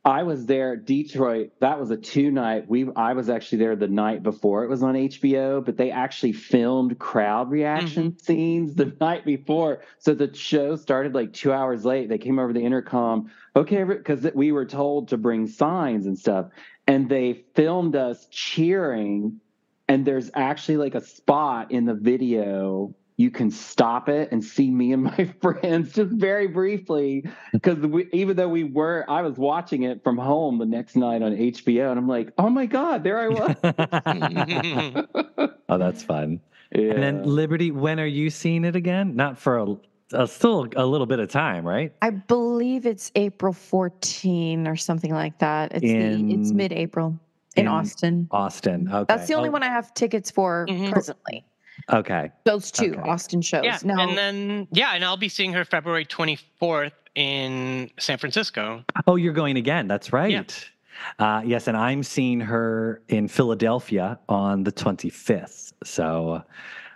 I 0.06 0.22
was 0.24 0.44
there 0.44 0.76
Detroit. 0.76 1.52
That 1.60 1.80
was 1.80 1.90
a 1.90 1.96
two 1.96 2.30
night. 2.30 2.68
We 2.68 2.88
I 2.94 3.14
was 3.14 3.30
actually 3.30 3.58
there 3.58 3.74
the 3.76 3.88
night 3.88 4.22
before 4.22 4.64
it 4.64 4.68
was 4.68 4.82
on 4.82 4.94
HBO, 4.94 5.64
but 5.64 5.78
they 5.78 5.90
actually 5.90 6.32
filmed 6.32 6.98
crowd 6.98 7.50
reaction 7.50 8.12
Mm-hmm. 8.12 8.18
scenes 8.18 8.74
the 8.74 8.94
night 9.00 9.24
before. 9.24 9.80
So 9.98 10.14
the 10.14 10.34
show 10.34 10.76
started 10.76 11.14
like 11.14 11.32
two 11.32 11.52
hours 11.52 11.84
late. 11.86 12.08
They 12.10 12.18
came 12.18 12.38
over 12.38 12.52
the 12.52 12.60
intercom. 12.64 13.30
Okay, 13.56 13.84
because 13.84 14.26
we 14.34 14.52
were 14.52 14.66
told 14.66 15.08
to 15.08 15.16
bring 15.16 15.46
signs 15.46 16.06
and 16.06 16.18
stuff, 16.18 16.50
and 16.86 17.08
they 17.08 17.44
filmed 17.54 17.96
us 17.96 18.26
cheering. 18.30 19.40
And 19.88 20.06
there's 20.06 20.30
actually 20.34 20.78
like 20.78 20.94
a 20.94 21.00
spot 21.02 21.70
in 21.70 21.84
the 21.84 21.94
video. 21.94 22.94
You 23.16 23.30
can 23.30 23.50
stop 23.50 24.08
it 24.08 24.32
and 24.32 24.42
see 24.42 24.70
me 24.70 24.92
and 24.92 25.04
my 25.04 25.32
friends 25.40 25.92
just 25.92 26.12
very 26.12 26.48
briefly 26.48 27.24
because 27.52 27.78
even 28.12 28.36
though 28.36 28.48
we 28.48 28.64
were, 28.64 29.04
I 29.08 29.22
was 29.22 29.36
watching 29.36 29.84
it 29.84 30.02
from 30.02 30.18
home 30.18 30.58
the 30.58 30.66
next 30.66 30.96
night 30.96 31.22
on 31.22 31.30
HBO, 31.32 31.90
and 31.90 31.98
I'm 31.98 32.08
like, 32.08 32.30
oh 32.38 32.48
my 32.50 32.66
god, 32.66 33.04
there 33.04 33.18
I 33.20 33.28
was. 33.28 33.56
oh, 35.68 35.78
that's 35.78 36.02
fun. 36.02 36.40
yeah. 36.72 36.92
And 36.92 37.02
then 37.02 37.22
Liberty, 37.22 37.70
when 37.70 38.00
are 38.00 38.06
you 38.06 38.30
seeing 38.30 38.64
it 38.64 38.74
again? 38.74 39.14
Not 39.14 39.38
for 39.38 39.58
a, 39.58 39.76
a 40.12 40.26
still 40.26 40.66
a 40.74 40.84
little 40.84 41.06
bit 41.06 41.20
of 41.20 41.28
time, 41.28 41.64
right? 41.66 41.92
I 42.02 42.10
believe 42.10 42.84
it's 42.84 43.12
April 43.14 43.52
14 43.52 44.66
or 44.66 44.74
something 44.74 45.12
like 45.12 45.38
that. 45.38 45.72
It's 45.72 45.82
the 45.82 46.34
it's 46.34 46.50
mid-April 46.52 47.18
in, 47.56 47.62
in 47.66 47.68
Austin. 47.68 48.26
Austin. 48.32 48.88
Okay. 48.92 49.04
That's 49.08 49.28
the 49.28 49.34
only 49.34 49.50
Oh, 49.50 49.52
one 49.52 49.62
I 49.62 49.68
have 49.68 49.94
tickets 49.94 50.32
for 50.32 50.66
Mhm. 50.68 50.90
presently. 50.90 51.44
Okay. 51.92 52.30
Those 52.44 52.70
two 52.70 52.92
Okay. 52.92 53.08
Austin 53.10 53.42
shows. 53.42 53.64
yeah, 53.64 53.78
now, 53.84 54.00
and 54.00 54.16
then 54.16 54.68
yeah, 54.70 54.92
and 54.94 55.04
I'll 55.04 55.16
be 55.16 55.28
seeing 55.28 55.52
her 55.52 55.64
February 55.64 56.04
24th 56.06 56.92
in 57.14 57.90
San 57.98 58.18
Francisco. 58.18 58.84
Oh, 59.06 59.16
you're 59.16 59.32
going 59.32 59.56
again. 59.56 59.86
That's 59.88 60.12
right. 60.12 60.70
Uh, 61.18 61.42
yes, 61.44 61.66
and 61.68 61.76
I'm 61.76 62.02
seeing 62.02 62.40
her 62.40 63.02
in 63.08 63.26
Philadelphia 63.28 64.18
on 64.28 64.62
the 64.64 64.72
25th. 64.72 65.72
So, 65.84 66.42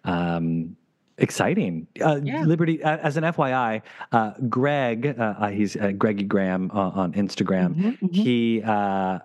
um, 0.05 0.77
exciting. 1.19 1.87
Uh, 2.01 2.21
Yeah. 2.23 2.45
Liberty, 2.45 2.83
uh, 2.83 2.97
as 2.99 3.17
an 3.17 3.25
FYI, 3.25 3.83
uh, 4.13 4.33
Greg, 4.49 5.17
uh, 5.19 5.23
uh, 5.39 5.49
he's 5.51 5.77
uh, 5.77 5.91
Greggy 5.93 6.23
Graham 6.25 6.71
uh, 6.73 6.91
on 6.91 7.13
Instagram. 7.15 7.75
Mhm, 7.75 7.99
mhm. 8.01 8.15
He 8.15 8.63
uh, 8.65 9.19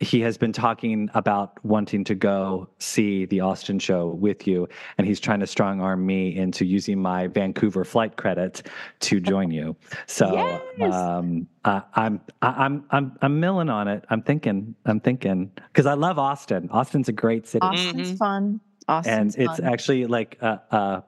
he 0.00 0.20
has 0.22 0.38
been 0.38 0.52
talking 0.52 1.10
about 1.12 1.62
wanting 1.62 2.04
to 2.04 2.14
go 2.14 2.66
see 2.78 3.26
the 3.26 3.40
Austin 3.40 3.78
show 3.78 4.08
with 4.08 4.46
you, 4.46 4.66
and 4.96 5.06
he's 5.06 5.20
trying 5.20 5.40
to 5.40 5.46
strong 5.46 5.82
arm 5.82 6.06
me 6.06 6.34
into 6.34 6.64
using 6.64 7.00
my 7.00 7.26
Vancouver 7.26 7.84
flight 7.84 8.16
credit 8.16 8.62
to 9.00 9.20
join 9.20 9.50
you. 9.50 9.76
So 10.06 10.62
Yes. 10.78 10.94
um, 10.94 11.46
I, 11.66 11.82
I'm 11.94 12.20
I, 12.40 12.48
I'm 12.48 12.84
I'm 12.90 13.18
I'm 13.20 13.40
milling 13.40 13.68
on 13.68 13.88
it. 13.88 14.04
I'm 14.08 14.22
thinking 14.22 14.74
I'm 14.86 15.00
thinking 15.00 15.52
because 15.68 15.84
I 15.84 15.94
love 15.94 16.18
Austin. 16.18 16.70
Austin's 16.72 17.10
a 17.10 17.12
great 17.12 17.46
city 17.46 17.66
Austin's 17.66 18.12
Mhm. 18.12 18.18
fun. 18.18 18.60
Austin's 18.88 19.36
and 19.36 19.44
it's 19.44 19.58
fun. 19.60 19.68
actually 19.70 20.06
like 20.06 20.38
a, 20.40 20.62
a 20.70 21.04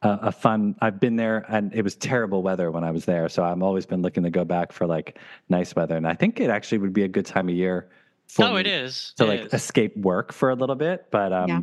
a 0.00 0.18
a 0.28 0.32
fun. 0.32 0.74
I've 0.80 1.00
been 1.00 1.16
there, 1.16 1.44
and 1.50 1.74
it 1.74 1.82
was 1.82 1.96
terrible 1.96 2.42
weather 2.42 2.70
when 2.70 2.82
I 2.82 2.92
was 2.92 3.04
there, 3.04 3.28
so 3.28 3.44
I've 3.44 3.62
always 3.62 3.84
been 3.84 4.00
looking 4.00 4.22
to 4.22 4.30
go 4.30 4.44
back 4.46 4.72
for 4.72 4.86
like 4.86 5.18
nice 5.50 5.76
weather, 5.76 5.98
and 5.98 6.08
I 6.08 6.14
think 6.14 6.40
it 6.40 6.48
actually 6.48 6.78
would 6.78 6.94
be 6.94 7.02
a 7.02 7.08
good 7.08 7.26
time 7.26 7.50
of 7.50 7.54
year. 7.54 7.90
For 8.28 8.44
Oh, 8.46 8.56
it 8.56 8.64
to 8.64 9.24
It 9.24 9.26
like 9.26 9.44
is. 9.46 9.54
escape 9.54 9.96
work 9.96 10.32
for 10.32 10.50
a 10.50 10.54
little 10.54 10.74
bit, 10.76 11.06
but 11.10 11.32
um, 11.32 11.48
Yeah. 11.48 11.60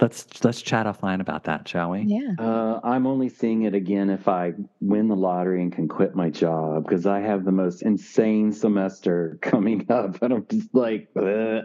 let's 0.00 0.42
let's 0.44 0.60
chat 0.60 0.86
offline 0.86 1.20
about 1.20 1.44
that, 1.44 1.66
shall 1.68 1.90
we? 1.90 2.00
yeah. 2.02 2.34
Uh, 2.38 2.80
I'm 2.82 3.06
only 3.06 3.28
seeing 3.28 3.62
it 3.62 3.74
again 3.74 4.10
if 4.10 4.26
I 4.28 4.52
win 4.80 5.08
the 5.08 5.14
lottery 5.16 5.62
and 5.62 5.72
can 5.72 5.86
quit 5.88 6.14
my 6.16 6.28
job 6.28 6.84
because 6.84 7.06
I 7.06 7.20
have 7.20 7.44
the 7.44 7.52
most 7.52 7.82
insane 7.82 8.52
semester 8.52 9.38
coming 9.42 9.86
up, 9.90 10.20
and 10.22 10.32
I'm 10.34 10.46
just 10.50 10.74
like, 10.74 11.08
"Ugh." 11.16 11.62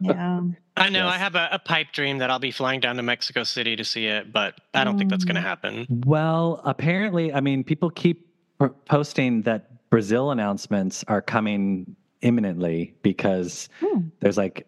Yeah. 0.00 0.40
I 0.76 0.90
know. 0.90 1.08
I 1.08 1.18
have 1.18 1.34
a, 1.34 1.48
a 1.52 1.58
pipe 1.58 1.88
dream 1.92 2.18
that 2.18 2.30
I'll 2.30 2.38
be 2.38 2.52
flying 2.52 2.78
down 2.78 2.94
to 2.96 3.02
Mexico 3.02 3.42
City 3.42 3.74
to 3.74 3.84
see 3.84 4.06
it, 4.06 4.32
but 4.32 4.54
I 4.72 4.84
don't 4.84 4.96
think 4.96 5.10
that's 5.10 5.24
going 5.24 5.34
to 5.34 5.40
Mm. 5.40 5.44
happen. 5.44 5.86
Well, 6.06 6.60
apparently, 6.64 7.32
I 7.32 7.40
mean, 7.40 7.64
people 7.64 7.90
keep 7.90 8.28
posting 8.86 9.42
that 9.42 9.90
Brazil 9.90 10.30
announcements 10.30 11.04
are 11.08 11.20
coming 11.20 11.96
imminently 12.22 12.94
because 13.02 13.68
Hmm. 13.80 14.08
there's 14.20 14.36
like 14.36 14.66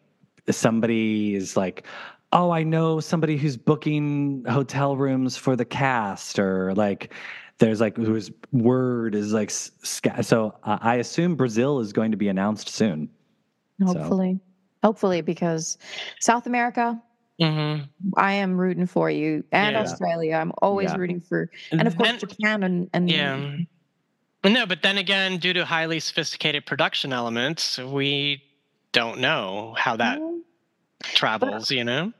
somebody 0.51 1.35
is 1.35 1.57
like, 1.57 1.87
oh, 2.33 2.51
I 2.51 2.63
know 2.63 3.01
somebody 3.01 3.37
who's 3.37 3.57
booking 3.57 4.45
hotel 4.49 4.97
rooms 4.97 5.37
for 5.37 5.57
the 5.57 5.65
cast, 5.65 6.39
or 6.39 6.75
like 6.75 7.13
there's 7.59 7.81
like 7.81 7.97
whose 7.97 8.31
word 8.53 9.15
is 9.15 9.33
like 9.33 9.51
sca- 9.51 10.23
so. 10.23 10.55
Uh, 10.65 10.79
I 10.81 10.97
assume 10.97 11.35
Brazil 11.37 11.81
is 11.81 11.93
going 11.93 12.11
to 12.11 12.17
be 12.17 12.29
announced 12.29 12.69
soon. 12.69 13.09
So- 13.81 13.87
Hopefully. 13.87 14.41
Hopefully, 14.83 15.21
because 15.21 15.77
South 16.21 16.47
America, 16.47 17.01
hmm 17.39 17.77
I 18.17 18.33
am 18.33 18.57
rooting 18.59 18.87
for 18.87 19.11
you, 19.11 19.45
and 19.53 19.75
Yeah. 19.75 19.81
Australia. 19.83 20.37
I'm 20.37 20.53
always 20.63 20.91
Yeah. 20.91 20.97
rooting 20.97 21.21
for, 21.21 21.51
and 21.71 21.87
of 21.87 21.97
course 21.97 22.09
Then- 22.09 22.19
Japan 22.19 22.63
and 22.63 22.89
and 22.95 23.11
yeah. 23.11 23.57
No, 24.45 24.65
but 24.67 24.83
then 24.83 24.99
again, 24.99 25.39
due 25.39 25.53
to 25.53 25.65
highly 25.65 26.01
sophisticated 26.01 26.65
production 26.65 27.13
elements, 27.13 27.79
we 27.79 28.43
don't 28.93 29.21
know 29.21 29.75
how 29.77 29.97
that 29.97 30.21
travels. 31.03 31.71
You 31.71 31.85
know. 31.85 32.13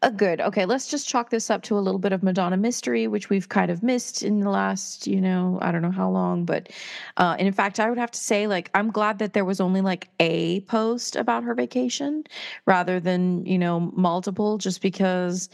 Uh, 0.00 0.10
good. 0.10 0.40
Okay, 0.40 0.64
let's 0.64 0.88
just 0.88 1.08
chalk 1.08 1.30
this 1.30 1.50
up 1.50 1.62
to 1.62 1.76
a 1.76 1.80
little 1.80 1.98
bit 1.98 2.12
of 2.12 2.22
Madonna 2.22 2.56
mystery, 2.56 3.08
which 3.08 3.30
we've 3.30 3.48
kind 3.48 3.68
of 3.68 3.82
missed 3.82 4.22
in 4.22 4.38
the 4.38 4.48
last, 4.48 5.08
you 5.08 5.20
know, 5.20 5.58
I 5.60 5.72
don't 5.72 5.82
know 5.82 5.90
how 5.90 6.08
long, 6.08 6.44
but 6.44 6.70
uh, 7.16 7.34
and 7.36 7.48
in 7.48 7.52
fact, 7.52 7.80
I 7.80 7.88
would 7.88 7.98
have 7.98 8.12
to 8.12 8.18
say, 8.18 8.46
like, 8.46 8.70
I'm 8.74 8.92
glad 8.92 9.18
that 9.18 9.32
there 9.32 9.44
was 9.44 9.60
only 9.60 9.80
like 9.80 10.08
a 10.20 10.60
post 10.62 11.16
about 11.16 11.42
her 11.42 11.54
vacation 11.54 12.22
rather 12.64 13.00
than, 13.00 13.44
you 13.44 13.58
know, 13.58 13.92
multiple, 13.94 14.58
just 14.58 14.82
because. 14.82 15.48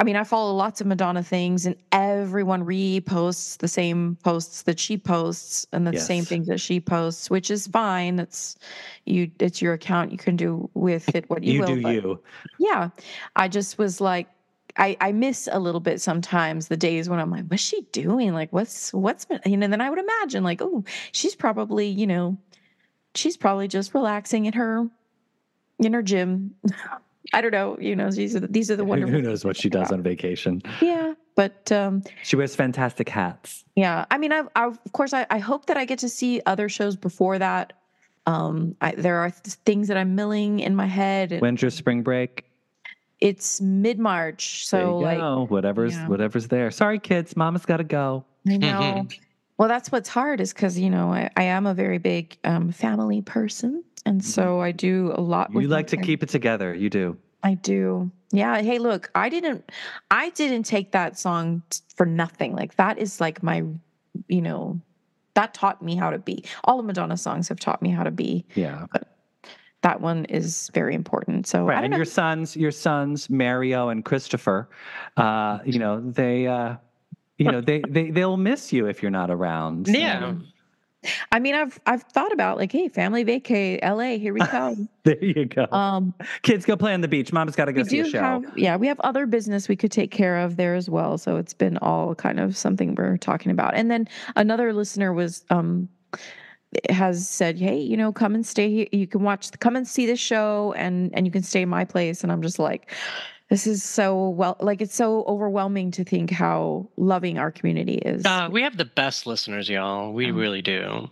I 0.00 0.02
mean, 0.02 0.16
I 0.16 0.24
follow 0.24 0.54
lots 0.54 0.80
of 0.80 0.86
Madonna 0.86 1.22
things, 1.22 1.66
and 1.66 1.76
everyone 1.92 2.64
reposts 2.64 3.58
the 3.58 3.68
same 3.68 4.16
posts 4.24 4.62
that 4.62 4.80
she 4.80 4.96
posts, 4.96 5.66
and 5.72 5.86
the 5.86 5.98
same 6.00 6.24
things 6.24 6.46
that 6.46 6.58
she 6.58 6.80
posts, 6.80 7.28
which 7.28 7.50
is 7.50 7.66
fine. 7.66 8.18
It's 8.18 8.56
you. 9.04 9.30
It's 9.38 9.60
your 9.60 9.74
account. 9.74 10.10
You 10.10 10.16
can 10.16 10.36
do 10.36 10.70
with 10.72 11.14
it 11.14 11.28
what 11.28 11.44
you, 11.44 11.52
You 11.52 11.60
will. 11.60 11.66
do 11.66 11.82
but- 11.82 11.94
you. 11.94 12.20
yeah 12.58 12.88
i 13.36 13.46
just 13.46 13.76
was 13.76 14.00
like 14.00 14.26
I, 14.76 14.96
I 15.00 15.12
miss 15.12 15.48
a 15.52 15.58
little 15.58 15.80
bit 15.80 16.00
sometimes 16.00 16.68
the 16.68 16.76
days 16.76 17.08
when 17.08 17.18
I'm 17.18 17.28
like, 17.30 17.46
what's 17.48 17.60
she 17.62 17.82
doing? 17.92 18.32
Like, 18.32 18.52
what's 18.52 18.92
what's 18.94 19.24
been, 19.24 19.40
you 19.44 19.56
know? 19.56 19.66
Then 19.66 19.80
I 19.80 19.90
would 19.90 19.98
imagine 19.98 20.44
like, 20.44 20.62
oh, 20.62 20.84
she's 21.10 21.34
probably, 21.34 21.88
you 21.88 22.06
know, 22.06 22.38
she's 23.16 23.36
probably 23.36 23.66
just 23.66 23.92
relaxing 23.94 24.46
in 24.46 24.52
her 24.54 24.88
in 25.80 25.92
her 25.92 26.02
gym. 26.02 26.54
I 27.32 27.40
don't 27.40 27.52
know. 27.52 27.76
You 27.80 27.94
know, 27.96 28.10
these 28.10 28.34
are 28.36 28.40
the, 28.40 28.48
these 28.48 28.70
are 28.70 28.76
the 28.76 28.82
Who- 28.84 28.88
wonderful. 28.90 29.14
Who 29.14 29.22
knows 29.22 29.44
what 29.44 29.56
she 29.56 29.68
does 29.68 29.88
about. 29.88 29.94
on 29.98 30.02
vacation? 30.02 30.62
Yeah, 30.80 31.14
but 31.36 31.70
um, 31.72 32.02
She 32.24 32.36
wears 32.36 32.54
fantastic 32.56 33.08
hats. 33.08 33.64
yeah. 33.76 34.04
I 34.10 34.18
mean, 34.18 34.32
I've, 34.32 34.48
I've 34.56 34.78
of 34.84 34.92
course 34.92 35.12
I, 35.14 35.26
I 35.30 35.38
hope 35.38 35.66
that 35.66 35.76
I 35.76 35.84
get 35.84 35.98
to 36.00 36.08
see 36.08 36.40
other 36.46 36.68
shows 36.68 36.96
before 36.96 37.38
that. 37.38 37.72
Um, 38.26 38.76
I, 38.80 38.92
there 38.96 39.16
are 39.16 39.30
th- 39.30 39.54
things 39.64 39.88
that 39.88 39.96
I'm 39.96 40.14
milling 40.14 40.60
in 40.60 40.74
my 40.76 40.86
head. 40.86 41.32
and 41.32 41.40
When's 41.40 41.62
your 41.62 41.70
spring 41.70 42.02
break? 42.02 42.44
It's 43.20 43.60
mid 43.60 43.98
March, 43.98 44.70
there 44.70 44.80
so 44.82 44.98
you 44.98 45.04
like 45.04 45.18
go. 45.18 45.46
whatever's 45.48 45.92
yeah. 45.94 46.08
whatever's 46.08 46.48
there. 46.48 46.70
Sorry, 46.70 46.98
kids. 46.98 47.36
Mama's 47.36 47.66
got 47.66 47.76
to 47.78 47.84
go. 47.84 48.24
I 48.48 48.56
know. 48.58 49.06
well, 49.58 49.68
that's 49.68 49.92
what's 49.92 50.08
hard 50.08 50.40
is 50.40 50.52
because 50.54 50.78
you 50.78 50.88
know 50.90 51.12
I, 51.12 51.28
I 51.36 51.42
am 51.44 51.66
a 51.66 51.74
very 51.74 51.98
big 51.98 52.36
um, 52.44 52.72
family 52.72 53.20
person, 53.20 53.84
and 54.06 54.24
so 54.24 54.60
I 54.60 54.72
do 54.72 55.12
a 55.14 55.20
lot. 55.20 55.48
Mm-hmm. 55.50 55.60
You 55.60 55.68
with 55.68 55.72
like 55.72 55.86
to 55.88 55.96
fam- 55.96 56.04
keep 56.04 56.22
it 56.22 56.28
together. 56.28 56.74
You 56.74 56.90
do. 56.90 57.16
I 57.42 57.54
do. 57.54 58.10
Yeah. 58.32 58.60
Hey, 58.62 58.78
look, 58.78 59.10
I 59.14 59.28
didn't. 59.28 59.70
I 60.10 60.30
didn't 60.30 60.64
take 60.64 60.92
that 60.92 61.18
song 61.18 61.62
t- 61.70 61.80
for 61.96 62.06
nothing. 62.06 62.54
Like 62.54 62.76
that 62.76 62.98
is 62.98 63.20
like 63.20 63.42
my, 63.42 63.64
you 64.28 64.40
know, 64.42 64.80
that 65.34 65.54
taught 65.54 65.80
me 65.82 65.94
how 65.96 66.10
to 66.10 66.18
be. 66.18 66.44
All 66.64 66.78
of 66.80 66.86
Madonna 66.86 67.16
songs 67.16 67.48
have 67.48 67.58
taught 67.60 67.80
me 67.82 67.90
how 67.90 68.02
to 68.04 68.10
be. 68.10 68.44
Yeah. 68.54 68.86
But 68.92 69.06
That 69.82 70.00
one 70.02 70.26
is 70.26 70.70
very 70.74 70.94
important. 70.94 71.46
So 71.46 71.60
I 71.60 71.62
Right. 71.68 71.74
don't 71.76 71.84
And 71.84 71.90
know. 71.92 71.96
your 71.96 72.04
sons, 72.04 72.54
your 72.56 72.70
sons, 72.70 73.30
Mario 73.30 73.88
and 73.88 74.04
Christopher, 74.04 74.68
uh, 75.16 75.58
you 75.64 75.78
know, 75.78 76.00
they 76.00 76.46
uh 76.46 76.76
you 77.38 77.50
know, 77.50 77.62
they 77.62 77.80
they 77.88 78.10
they'll 78.10 78.36
miss 78.36 78.70
you 78.72 78.86
if 78.86 79.00
you're 79.02 79.10
not 79.10 79.30
around. 79.30 79.86
so- 79.86 79.92
Yeah. 79.94 80.34
I 81.32 81.38
mean, 81.38 81.54
I've 81.54 81.80
I've 81.86 82.02
thought 82.02 82.32
about 82.32 82.58
like, 82.58 82.72
hey, 82.72 82.88
family 82.88 83.24
vacay, 83.24 83.78
L.A. 83.82 84.18
Here 84.18 84.34
we 84.34 84.40
come. 84.46 84.88
There 85.04 85.22
you 85.24 85.46
go. 85.46 85.66
um, 85.72 86.12
Kids 86.42 86.66
go 86.66 86.76
play 86.76 86.92
on 86.92 87.00
the 87.00 87.08
beach. 87.08 87.32
Mom's 87.32 87.56
got 87.56 87.66
to 87.66 87.72
go 87.72 87.82
see 87.84 88.00
a 88.00 88.08
show. 88.08 88.20
have 88.20 88.44
yeah 88.56 88.76
we 88.76 88.86
have 88.86 89.00
other 89.00 89.24
business 89.26 89.68
we 89.68 89.76
could 89.76 89.90
take 89.92 90.10
care 90.10 90.36
of 90.38 90.56
there 90.56 90.74
as 90.74 90.90
well 90.90 91.16
so 91.16 91.36
it's 91.36 91.54
been 91.54 91.78
all 91.78 92.14
kind 92.14 92.38
of 92.38 92.56
something 92.56 92.94
we're 92.94 93.16
talking 93.16 93.50
about 93.50 93.74
and 93.74 93.90
then 93.90 94.06
another 94.36 94.72
listener 94.74 95.12
was 95.12 95.44
um 95.50 95.88
has 96.90 97.28
said 97.28 97.58
hey 97.58 97.78
you 97.78 97.96
know 97.96 98.12
come 98.12 98.34
and 98.34 98.46
stay 98.46 98.70
here 98.70 98.86
you 98.92 99.06
can 99.06 99.22
watch 99.22 99.50
come 99.60 99.74
and 99.76 99.88
see 99.88 100.06
the 100.06 100.16
show 100.16 100.72
and 100.76 101.10
and 101.14 101.26
you 101.26 101.32
can 101.32 101.42
stay 101.42 101.62
in 101.62 101.68
my 101.68 101.84
place 101.84 102.22
and 102.22 102.30
i'm 102.30 102.42
just 102.42 102.58
like 102.58 102.92
this 103.50 103.66
is 103.66 103.82
so 103.82 104.28
well 104.30 104.56
like 104.60 104.80
it's 104.80 104.94
so 104.94 105.24
overwhelming 105.26 105.90
to 105.90 106.04
think 106.04 106.30
how 106.30 106.88
loving 106.96 107.36
our 107.38 107.50
community 107.50 107.94
is 107.96 108.24
Uh, 108.24 108.48
we 108.50 108.62
have 108.62 108.76
the 108.76 108.84
best 108.84 109.26
listeners, 109.26 109.68
y'all. 109.68 110.12
We 110.12 110.30
Um, 110.30 110.36
really 110.36 110.62
do. 110.62 111.10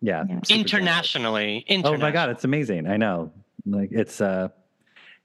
Yeah. 0.00 0.24
Yeah. 0.28 0.36
super 0.36 0.44
jealous. 0.44 0.60
Internationally. 0.60 1.64
Oh 1.84 1.96
my 1.96 2.10
god, 2.12 2.30
it's 2.30 2.44
amazing. 2.44 2.86
I 2.86 2.96
know. 2.96 3.32
Like 3.66 3.88
it's 3.90 4.20
uh 4.20 4.48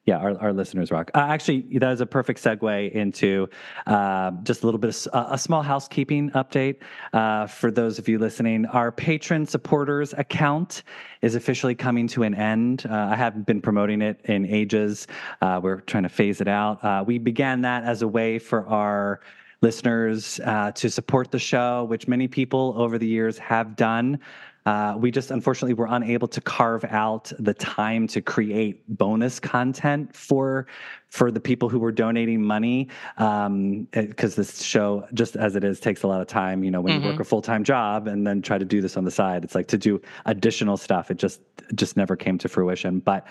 yeah, 0.06 0.18
our, 0.18 0.38
our 0.40 0.54
listeners 0.54 0.92
rock. 0.92 1.10
Uh, 1.14 1.20
actually, 1.20 1.62
that 1.80 1.94
is 1.94 2.02
a 2.02 2.06
perfect 2.06 2.44
segue 2.44 2.92
into 2.92 3.48
uh, 3.88 4.32
just 4.44 4.64
a 4.64 4.66
little 4.66 4.80
bit 4.80 4.90
of 4.90 5.14
uh, 5.14 5.28
a 5.34 5.38
small 5.38 5.62
housekeeping 5.62 6.30
update 6.32 6.78
uh, 7.14 7.48
for 7.48 7.72
those 7.72 8.00
of 8.00 8.10
you 8.10 8.20
listening. 8.20 8.66
Our 8.66 8.92
patron 8.92 9.46
supporters 9.46 10.14
account 10.18 10.84
is 11.22 11.36
officially 11.36 11.74
coming 11.74 12.08
to 12.10 12.24
an 12.24 12.36
end. 12.36 12.86
Uh, 12.90 12.94
I 13.12 13.16
haven't 13.16 13.46
been 13.46 13.62
promoting 13.62 14.02
it 14.02 14.20
in 14.26 14.46
ages. 14.46 15.08
Uh, 15.42 15.62
we're 15.64 15.80
trying 15.82 16.04
to 16.04 16.10
phase 16.10 16.42
it 16.42 16.50
out. 16.50 16.84
Uh, 16.84 17.04
we 17.08 17.18
began 17.18 17.62
that 17.62 17.86
as 17.86 18.02
a 18.02 18.08
way 18.08 18.40
for 18.40 18.68
our 18.68 19.22
listeners 19.62 20.42
uh, 20.42 20.72
to 20.74 20.90
support 20.90 21.32
the 21.32 21.40
show, 21.40 21.86
which 21.86 22.10
many 22.10 22.28
people 22.28 22.74
over 22.76 22.98
the 22.98 23.08
years 23.08 23.38
have 23.38 23.78
done. 23.78 24.20
Uh, 24.66 24.96
we 24.98 25.12
just 25.12 25.30
unfortunately 25.30 25.74
were 25.74 25.88
unable 25.90 26.28
to 26.28 26.40
carve 26.40 26.86
out 26.86 27.32
the 27.38 27.54
time 27.54 28.08
to 28.08 28.22
create 28.22 28.82
bonus 28.98 29.40
content 29.40 30.16
for 30.16 30.68
for 31.10 31.32
the 31.32 31.40
people 31.40 31.68
who 31.70 31.80
were 31.80 31.92
donating 31.92 32.42
money 32.42 32.88
because 33.18 34.36
this 34.36 34.62
show 34.64 35.06
just 35.14 35.36
as 35.36 35.56
it 35.56 35.64
is 35.64 35.80
takes 35.80 36.04
a 36.04 36.08
lot 36.08 36.22
of 36.22 36.28
time 36.28 36.64
you 36.64 36.72
know 36.72 36.80
when 36.82 37.00
you 37.02 37.06
work 37.06 37.18
Mhm. 37.18 37.22
a 37.22 37.24
full-time 37.26 37.64
job 37.64 38.08
and 38.08 38.26
then 38.26 38.42
try 38.42 38.58
to 38.58 38.66
do 38.66 38.82
this 38.82 38.96
on 38.98 39.04
the 39.04 39.12
side 39.12 39.44
it's 39.44 39.54
like 39.54 39.68
to 39.68 39.78
do 39.78 40.02
additional 40.26 40.78
stuff 40.78 41.12
it 41.12 41.18
just 41.18 41.42
just 41.76 41.98
never 41.98 42.16
came 42.16 42.38
to 42.38 42.48
fruition 42.48 43.00
but 43.00 43.28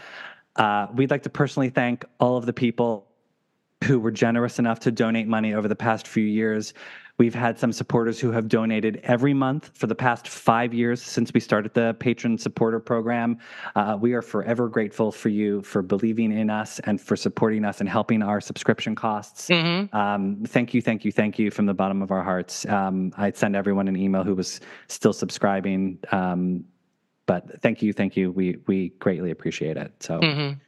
uh, 0.57 0.87
we'd 0.95 1.11
like 1.11 1.23
to 1.23 1.31
personally 1.31 1.71
thank 1.71 2.05
all 2.21 2.37
of 2.37 2.45
the 2.47 2.53
people 2.53 3.07
who 3.85 3.99
were 3.99 4.13
generous 4.13 4.59
enough 4.59 4.79
to 4.81 4.93
donate 4.93 5.27
money 5.27 5.55
over 5.55 5.67
the 5.67 5.75
past 5.75 6.07
few 6.07 6.25
years. 6.25 6.73
We've 7.19 7.35
had 7.35 7.59
some 7.59 7.73
supporters 7.73 8.19
who 8.19 8.33
have 8.33 8.49
donated 8.49 8.99
every 9.05 9.35
month 9.35 9.71
for 9.75 9.87
the 9.87 9.95
past 9.95 10.27
five 10.29 10.73
years 10.73 11.03
since 11.03 11.33
we 11.33 11.41
started 11.41 11.75
the 11.75 11.95
patron 12.01 12.39
supporter 12.39 12.81
program. 12.81 13.39
Uh, 13.77 13.97
we 14.01 14.15
are 14.15 14.23
forever 14.23 14.69
grateful 14.69 15.13
for 15.13 15.29
you 15.29 15.61
for 15.63 15.83
believing 15.83 16.33
in 16.33 16.49
us 16.51 16.81
and 16.81 17.01
for 17.01 17.15
supporting 17.15 17.65
us 17.65 17.81
and 17.81 17.89
helping 17.89 18.23
our 18.23 18.41
subscription 18.41 18.95
costs. 18.95 19.49
Mhm. 19.49 19.93
Um, 19.95 20.43
thank 20.47 20.73
you, 20.75 20.81
thank 20.81 21.05
you, 21.05 21.13
thank 21.13 21.39
you 21.39 21.51
from 21.51 21.67
the 21.67 21.75
bottom 21.75 22.01
of 22.03 22.11
our 22.11 22.23
hearts. 22.25 22.67
Um, 22.67 23.13
I'd 23.17 23.37
send 23.37 23.55
everyone 23.57 23.89
an 23.89 23.97
email 23.97 24.25
who 24.25 24.35
was 24.35 24.61
still 24.89 25.13
subscribing. 25.13 25.99
Um, 26.13 26.65
but 27.27 27.61
thank 27.61 27.83
you, 27.83 27.93
thank 27.93 28.17
you. 28.17 28.33
We 28.33 28.57
we 28.67 28.89
greatly 28.99 29.31
appreciate 29.31 29.77
it. 29.77 29.93
So, 30.03 30.19
Mhm. 30.19 30.59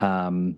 um, 0.00 0.56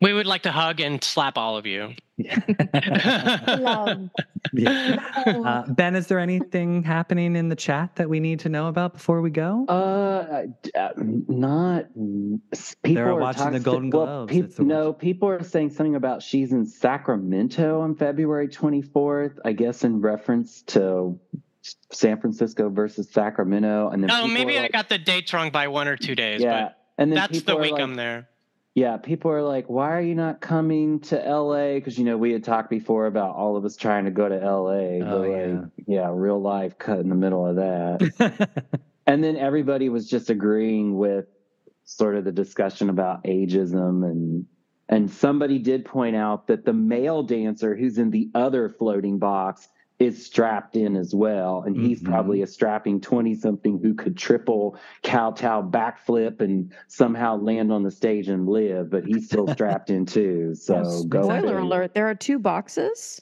We 0.00 0.12
would 0.14 0.26
like 0.26 0.42
to 0.42 0.52
hug 0.52 0.80
and 0.80 1.02
slap 1.04 1.36
all 1.36 1.56
of 1.58 1.66
you. 1.66 1.94
Love. 2.18 4.08
yeah. 4.52 4.96
No. 5.26 5.44
Uh, 5.44 5.66
ben, 5.72 5.94
is 5.94 6.06
there 6.06 6.18
anything 6.18 6.82
happening 6.82 7.36
in 7.36 7.48
the 7.50 7.56
chat 7.56 7.96
that 7.96 8.08
we 8.08 8.18
need 8.18 8.40
to 8.40 8.48
know 8.48 8.68
about 8.68 8.94
before 8.94 9.20
we 9.20 9.28
go? 9.30 9.66
Uh, 9.68 10.44
uh, 10.78 10.88
not. 10.96 11.86
People 11.94 12.94
They're 12.94 13.10
are 13.10 13.14
watching 13.20 13.52
the 13.52 13.58
talking- 13.60 13.62
Golden 13.62 13.90
well, 13.90 14.06
Globes. 14.06 14.32
peop- 14.32 14.44
It's 14.46 14.54
the- 14.56 14.64
no, 14.64 14.92
people 14.94 15.28
are 15.28 15.42
saying 15.42 15.70
something 15.70 15.94
about 15.96 16.22
she's 16.22 16.52
in 16.52 16.64
Sacramento 16.66 17.80
on 17.80 17.94
February 17.94 18.48
24th. 18.48 19.38
I 19.44 19.52
guess 19.52 19.84
in 19.84 20.00
reference 20.00 20.62
to 20.68 21.18
San 21.92 22.18
Francisco 22.20 22.70
versus 22.70 23.10
Sacramento, 23.10 23.90
and 23.90 24.02
then 24.02 24.10
oh, 24.10 24.26
maybe 24.26 24.56
are 24.56 24.60
I 24.60 24.62
like- 24.62 24.72
got 24.72 24.88
the 24.88 24.98
dates 24.98 25.32
wrong 25.34 25.50
by 25.50 25.68
one 25.68 25.88
or 25.88 25.96
two 25.98 26.14
days, 26.14 26.40
yeah, 26.40 26.70
and 26.96 27.10
then 27.12 27.16
that's 27.16 27.42
the 27.42 27.56
week 27.56 27.72
like, 27.72 27.82
I'm 27.82 27.94
there. 27.96 28.28
Yeah, 28.74 28.98
people 28.98 29.32
are 29.32 29.42
like, 29.42 29.68
"Why 29.68 29.90
are 29.90 30.00
you 30.00 30.14
not 30.14 30.40
coming 30.40 31.00
to 31.00 31.16
LA?" 31.16 31.74
Because 31.74 31.98
you 31.98 32.04
know 32.04 32.16
we 32.16 32.32
had 32.32 32.44
talked 32.44 32.70
before 32.70 33.06
about 33.06 33.34
all 33.34 33.56
of 33.56 33.64
us 33.64 33.76
trying 33.76 34.04
to 34.04 34.10
go 34.12 34.28
to 34.28 34.36
LA. 34.36 35.04
Oh, 35.04 35.20
but, 35.20 35.28
yeah. 35.28 35.46
like, 35.46 35.70
yeah, 35.86 36.10
real 36.12 36.40
life 36.40 36.78
cut 36.78 37.00
in 37.00 37.08
the 37.08 37.16
middle 37.16 37.46
of 37.46 37.56
that. 37.56 38.70
and 39.06 39.24
then 39.24 39.36
everybody 39.36 39.88
was 39.88 40.08
just 40.08 40.30
agreeing 40.30 40.96
with 40.96 41.26
sort 41.84 42.16
of 42.16 42.24
the 42.24 42.32
discussion 42.32 42.88
about 42.88 43.24
ageism 43.24 44.04
and 44.08 44.46
and 44.88 45.10
somebody 45.10 45.58
did 45.58 45.84
point 45.84 46.16
out 46.16 46.46
that 46.48 46.64
the 46.64 46.72
male 46.72 47.22
dancer 47.22 47.76
who's 47.76 47.98
in 47.98 48.10
the 48.10 48.30
other 48.34 48.68
floating 48.68 49.18
box 49.18 49.68
is 50.00 50.24
strapped 50.24 50.76
in 50.76 50.96
as 50.96 51.14
well 51.14 51.62
and 51.66 51.76
he's 51.76 52.02
Mhm. 52.02 52.06
probably 52.06 52.40
a 52.42 52.46
strapping 52.46 53.00
20 53.00 53.34
something 53.34 53.78
who 53.82 53.92
could 53.94 54.16
triple 54.16 54.76
kowtow 55.02 55.62
backflip 55.62 56.40
and 56.40 56.72
somehow 56.88 57.36
land 57.36 57.70
on 57.70 57.82
the 57.82 57.90
stage 57.90 58.28
and 58.28 58.48
live 58.48 58.90
but 58.90 59.04
he's 59.04 59.26
still 59.26 59.46
strapped 59.54 59.90
in 59.90 60.06
too 60.06 60.54
so 60.54 60.76
Yes, 60.76 61.04
go 61.04 61.22
Spoiler 61.24 61.40
figure. 61.42 61.58
alert, 61.58 61.94
there 61.94 62.08
are 62.08 62.14
two 62.14 62.38
boxes. 62.38 63.20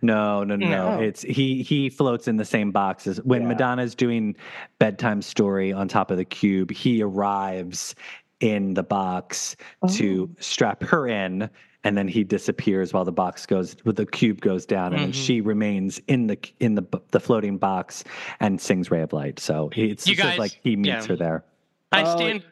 no, 0.00 0.44
no, 0.44 0.54
no, 0.54 0.68
no. 0.68 0.96
No. 0.96 1.02
It's 1.02 1.22
he 1.22 1.60
he 1.64 1.90
floats 1.90 2.28
in 2.28 2.36
the 2.36 2.44
same 2.44 2.70
boxes. 2.70 3.20
When 3.24 3.42
Yeah. 3.42 3.48
Madonna's 3.48 3.96
doing 3.96 4.36
bedtime 4.78 5.22
story 5.22 5.72
on 5.72 5.88
top 5.88 6.12
of 6.12 6.18
the 6.18 6.24
cube, 6.24 6.70
he 6.70 7.02
arrives 7.02 7.96
in 8.38 8.74
the 8.74 8.84
box 8.84 9.56
to 9.90 10.30
Oh. 10.30 10.36
strap 10.38 10.84
her 10.84 11.08
in 11.08 11.50
and 11.84 11.96
then 11.96 12.06
he 12.08 12.22
disappears 12.24 12.92
while 12.92 13.04
the 13.04 13.12
box 13.12 13.44
goes 13.46 13.76
with 13.84 13.96
the 13.96 14.06
cube 14.06 14.40
goes 14.40 14.64
down 14.66 14.92
and 14.92 15.02
then 15.02 15.12
Mhm. 15.12 15.26
she 15.26 15.40
remains 15.40 16.00
in 16.08 16.26
the 16.28 16.38
in 16.60 16.74
the 16.74 16.84
the 17.10 17.20
floating 17.20 17.58
box 17.58 18.04
and 18.40 18.60
sings 18.60 18.90
ray 18.90 19.02
of 19.02 19.12
light 19.12 19.38
so 19.40 19.68
he, 19.74 19.86
it's 19.90 20.06
You 20.06 20.14
just 20.14 20.28
guys- 20.28 20.38
like 20.38 20.58
he 20.62 20.76
meets 20.76 20.88
yeah. 20.88 21.06
her 21.06 21.16
there 21.16 21.44
I 21.90 22.02
Oh, 22.04 22.16
stand. 22.16 22.42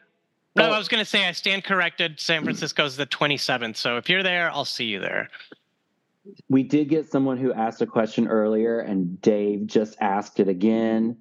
No. 0.55 0.65
I 0.69 0.77
was 0.77 0.87
going 0.89 0.99
to 1.03 1.09
say 1.09 1.25
I 1.27 1.31
stand 1.31 1.63
corrected. 1.63 2.19
San 2.19 2.43
Francisco's 2.43 2.95
the 2.97 3.05
27th. 3.07 3.77
So 3.77 3.95
if 3.97 4.07
you're 4.09 4.21
there, 4.21 4.51
I'll 4.51 4.65
see 4.65 4.83
you 4.85 4.99
there. 4.99 5.29
we 6.49 6.61
did 6.61 6.89
get 6.89 7.09
someone 7.09 7.37
who 7.37 7.51
asked 7.53 7.81
a 7.81 7.85
question 7.87 8.27
earlier 8.27 8.81
and 8.81 9.19
dave 9.21 9.65
just 9.65 9.97
asked 10.01 10.39
it 10.39 10.47
again 10.47 11.17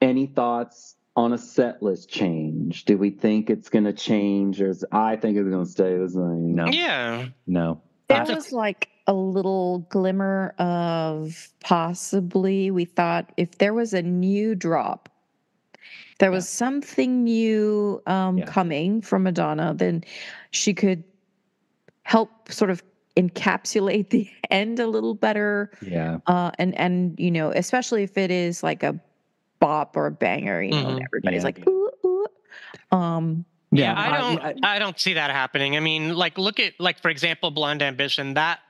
any 0.00 0.26
thoughts 0.26 0.94
on 1.16 1.32
a 1.32 1.38
set 1.38 1.82
list 1.82 2.08
change 2.08 2.47
do 2.86 2.96
we 2.98 3.10
think 3.10 3.50
it's 3.50 3.68
going 3.68 3.84
to 3.84 3.92
change 3.92 4.60
or 4.60 4.68
is, 4.68 4.84
i 4.92 5.16
think 5.16 5.36
it's 5.36 5.48
going 5.48 5.64
to 5.64 5.70
stay 5.70 5.96
the 5.96 6.08
same 6.08 6.54
no 6.54 6.66
Yeah. 6.66 7.26
no 7.46 7.80
There 8.08 8.22
I- 8.22 8.34
was 8.34 8.52
like 8.52 8.88
a 9.06 9.12
little 9.14 9.80
glimmer 9.90 10.54
of 10.58 11.48
possibly 11.60 12.70
we 12.70 12.84
thought 12.84 13.32
if 13.36 13.56
there 13.58 13.72
was 13.72 13.94
a 13.94 14.02
new 14.02 14.54
drop, 14.54 15.08
there 16.18 16.30
was 16.30 16.46
something 16.48 17.24
new 17.24 18.02
um, 18.06 18.38
Yeah. 18.38 18.44
coming 18.46 19.00
from 19.00 19.22
Madonna, 19.22 19.72
then 19.74 20.04
she 20.50 20.74
could 20.74 21.04
help 22.02 22.52
sort 22.52 22.70
of 22.70 22.82
encapsulate 23.16 24.10
the 24.10 24.28
end 24.50 24.78
a 24.78 24.86
little 24.86 25.14
better. 25.14 25.70
yeah 25.80 26.18
Uh, 26.26 26.50
and 26.58 26.74
and 26.78 27.18
you 27.18 27.30
know, 27.30 27.50
especially 27.52 28.02
if 28.02 28.18
it 28.18 28.30
is 28.30 28.62
like 28.62 28.82
a 28.82 28.98
bop 29.58 29.96
or 29.96 30.06
a 30.06 30.10
banger, 30.12 30.62
you 30.62 30.72
know, 30.72 30.88
and 30.88 30.98
Mhm. 31.00 31.04
everybody's 31.06 31.40
Yeah. 31.40 31.44
like 31.44 31.66
ooh 31.66 31.70
ooh. 31.72 31.77
Um, 32.90 33.44
Yeah, 33.70 33.92
I- 33.94 34.14
I 34.14 34.16
don't. 34.18 34.40
I- 34.64 34.74
I, 34.76 34.78
don't 34.78 34.98
see 34.98 35.12
that 35.14 35.30
happening. 35.30 35.76
I 35.76 35.80
mean, 35.80 36.14
like, 36.16 36.38
look 36.38 36.58
at 36.58 36.72
like 36.78 37.00
for 37.00 37.10
example, 37.10 37.50
Blonde 37.50 37.82
Ambition. 37.82 38.34
That 38.34 38.60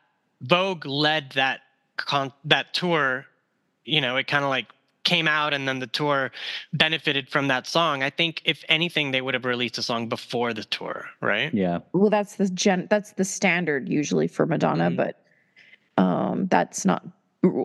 Vogue 0.41 0.87
led 0.87 1.31
that 1.33 1.61
con 1.97 2.33
that 2.47 2.75
tour. 2.75 3.25
You 3.85 4.01
know, 4.01 4.17
it 4.17 4.27
kind 4.27 4.43
of 4.45 4.51
like 4.51 4.67
came 5.05 5.29
out, 5.29 5.55
and 5.55 5.67
then 5.69 5.79
the 5.79 5.87
tour 5.87 6.33
benefited 6.73 7.29
from 7.29 7.47
that 7.49 7.67
song. 7.67 8.03
I 8.03 8.11
think 8.11 8.43
if 8.45 8.65
anything, 8.69 9.13
they 9.13 9.21
would 9.21 9.35
have 9.35 9.45
released 9.45 9.79
a 9.79 9.83
song 9.85 10.09
before 10.09 10.53
the 10.53 10.65
tour, 10.65 11.07
right? 11.21 11.55
yeah 11.55 11.79
well 11.93 12.11
that's 12.11 12.35
the 12.37 12.49
gen 12.51 12.89
that's 12.91 13.13
the 13.13 13.25
standard 13.25 13.89
usually 13.89 14.27
for 14.29 14.45
madonna 14.47 14.91
Mhm. 14.91 14.97
but 14.97 15.23
um 15.97 16.47
that's 16.49 16.85
not 16.85 17.07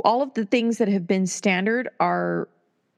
all 0.05 0.21
of 0.21 0.33
the 0.35 0.45
things 0.45 0.77
that 0.77 0.87
have 0.87 1.05
been 1.07 1.25
standard 1.25 1.89
are 1.99 2.47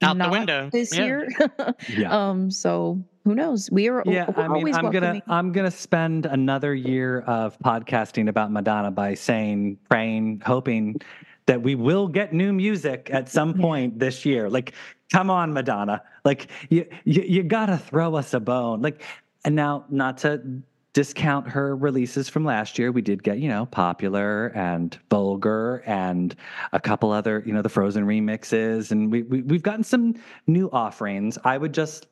Out 0.02 0.18
the 0.18 0.28
window. 0.28 0.68
this 0.70 0.94
Yeah. 0.96 1.04
year 1.06 1.28
yeah 1.88 2.10
um 2.28 2.50
so 2.50 3.02
who 3.26 3.34
knows? 3.34 3.68
We 3.72 3.88
are 3.88 4.04
yeah 4.06 4.30
i 4.36 4.46
mean 4.46 4.72
i'm 4.72 4.92
gonna 4.92 5.20
i'm 5.26 5.50
gonna 5.50 5.68
spend 5.68 6.26
another 6.26 6.76
year 6.76 7.22
of 7.22 7.58
podcasting 7.58 8.28
about 8.28 8.52
madonna 8.52 8.92
by 8.92 9.14
saying 9.14 9.78
praying 9.90 10.42
hoping 10.46 11.00
that 11.46 11.60
we 11.60 11.74
will 11.74 12.06
get 12.06 12.32
new 12.32 12.52
music 12.52 13.10
at 13.12 13.28
some 13.28 13.52
point 13.54 13.98
this 13.98 14.24
year. 14.24 14.48
Like 14.48 14.74
come 15.10 15.28
on 15.28 15.52
madonna. 15.52 16.02
Like 16.24 16.52
you, 16.68 16.86
you 17.04 17.22
you 17.22 17.42
gotta 17.42 17.76
throw 17.76 18.14
us 18.14 18.32
a 18.32 18.38
bone. 18.38 18.80
Like 18.80 19.02
and 19.44 19.56
now 19.56 19.86
not 19.90 20.18
to 20.18 20.62
discount 20.92 21.48
her 21.48 21.74
releases 21.74 22.28
from 22.28 22.44
last 22.44 22.78
year 22.78 22.90
we 22.92 23.02
did 23.02 23.24
get 23.24 23.38
you 23.38 23.48
know 23.48 23.66
popular 23.66 24.46
and 24.54 24.98
vulgar 25.10 25.82
and 25.84 26.36
a 26.72 26.80
couple 26.80 27.10
other 27.10 27.42
you 27.44 27.52
know 27.52 27.60
the 27.60 27.68
frozen 27.68 28.06
remixes. 28.06 28.92
And 28.92 29.10
we, 29.10 29.22
we 29.22 29.42
we've 29.42 29.64
gotten 29.64 29.82
some 29.82 30.14
new 30.46 30.70
offerings. 30.70 31.38
I 31.44 31.58
would 31.58 31.74
just 31.74 32.06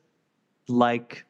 like 0.69 1.25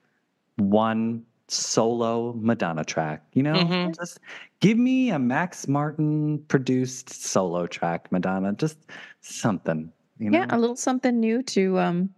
one 0.57 1.25
solo 1.49 2.33
Madonna 2.35 2.85
track, 2.85 3.23
you 3.33 3.43
know? 3.43 3.55
Mhm. 3.55 3.95
Just 3.97 4.21
give 4.61 4.79
me 4.79 5.11
a 5.11 5.19
Max 5.19 5.69
Martin 5.69 6.39
produced 6.49 7.11
solo 7.11 7.67
track, 7.67 8.11
Madonna. 8.11 8.53
Just 8.55 8.79
something, 9.21 9.93
you 10.19 10.31
know? 10.31 10.39
yeah 10.39 10.47
a 10.51 10.59
little 10.59 10.77
something 10.77 11.19
new 11.21 11.43
to 11.43 11.79
um 11.79 12.09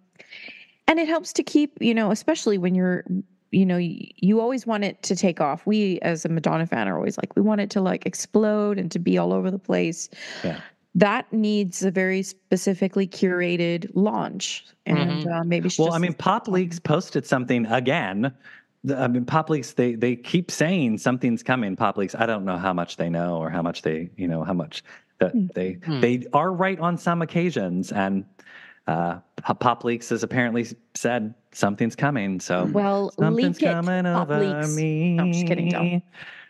and 0.86 0.98
it 0.98 1.08
helps 1.08 1.32
to 1.32 1.42
keep 1.42 1.72
you 1.80 1.94
know 1.94 2.10
especially 2.10 2.58
when 2.58 2.74
you're 2.74 3.04
you 3.50 3.64
know 3.64 3.76
you, 3.76 4.08
you 4.16 4.40
always 4.40 4.66
want 4.66 4.84
it 4.84 5.02
to 5.02 5.16
take 5.16 5.40
off 5.40 5.66
we 5.66 5.98
as 6.00 6.24
a 6.24 6.28
madonna 6.28 6.66
fan 6.66 6.88
are 6.88 6.96
always 6.96 7.16
like 7.16 7.34
we 7.36 7.42
want 7.42 7.60
it 7.60 7.70
to 7.70 7.80
like 7.80 8.04
explode 8.06 8.78
and 8.78 8.90
to 8.90 8.98
be 8.98 9.16
all 9.18 9.32
over 9.32 9.50
the 9.50 9.58
place 9.58 10.08
Yeah. 10.44 10.60
That 10.96 11.30
needs 11.32 11.82
a 11.82 11.90
very 11.90 12.22
specifically 12.22 13.06
curated 13.06 13.88
launch 13.94 14.64
and 14.86 15.26
uh, 15.28 15.44
maybe 15.44 15.68
she 15.68 15.82
well, 15.82 15.88
just 15.88 15.96
I 15.96 16.00
mean, 16.00 16.14
Pop 16.14 16.48
Leaks 16.48 16.78
posted 16.80 17.26
something 17.26 17.66
again. 17.66 18.32
I 18.96 19.08
mean, 19.08 19.24
Pop 19.24 19.50
Leaks, 19.50 19.72
they, 19.72 19.94
they 19.94 20.16
keep 20.16 20.50
saying 20.50 20.98
something's 20.98 21.42
coming. 21.42 21.76
Pop 21.76 21.96
Leaks, 21.96 22.14
I 22.14 22.24
don't 22.24 22.44
know 22.44 22.56
how 22.56 22.72
much 22.72 22.96
they 22.96 23.10
know 23.10 23.36
or 23.36 23.50
how 23.50 23.60
much 23.62 23.82
they, 23.82 24.10
you 24.16 24.26
know, 24.26 24.42
how 24.44 24.52
much 24.54 24.82
that 25.18 25.32
Hmm. 25.32 25.46
they, 25.54 25.72
Hmm. 25.84 26.00
they 26.00 26.24
are 26.32 26.52
right 26.52 26.78
on 26.78 26.96
some 26.96 27.20
occasions. 27.22 27.90
And 27.92 28.24
uh, 28.86 29.18
Pop 29.42 29.60
Pop 29.60 29.84
Leaks 29.84 30.08
has 30.10 30.22
apparently 30.22 30.66
said 30.94 31.34
something's 31.52 31.96
coming. 31.96 32.38
So 32.40 32.64
well 32.72 33.10
something's 33.18 33.60
leak 33.60 33.68
it 33.70 33.72
coming 33.74 34.04
Pop 34.04 34.30
over 34.30 34.38
Leaks. 34.38 34.76
me. 34.76 35.14
No, 35.14 35.24
I'm 35.24 35.32
just 35.32 35.46
kidding, 35.46 35.68
don't. 35.68 36.02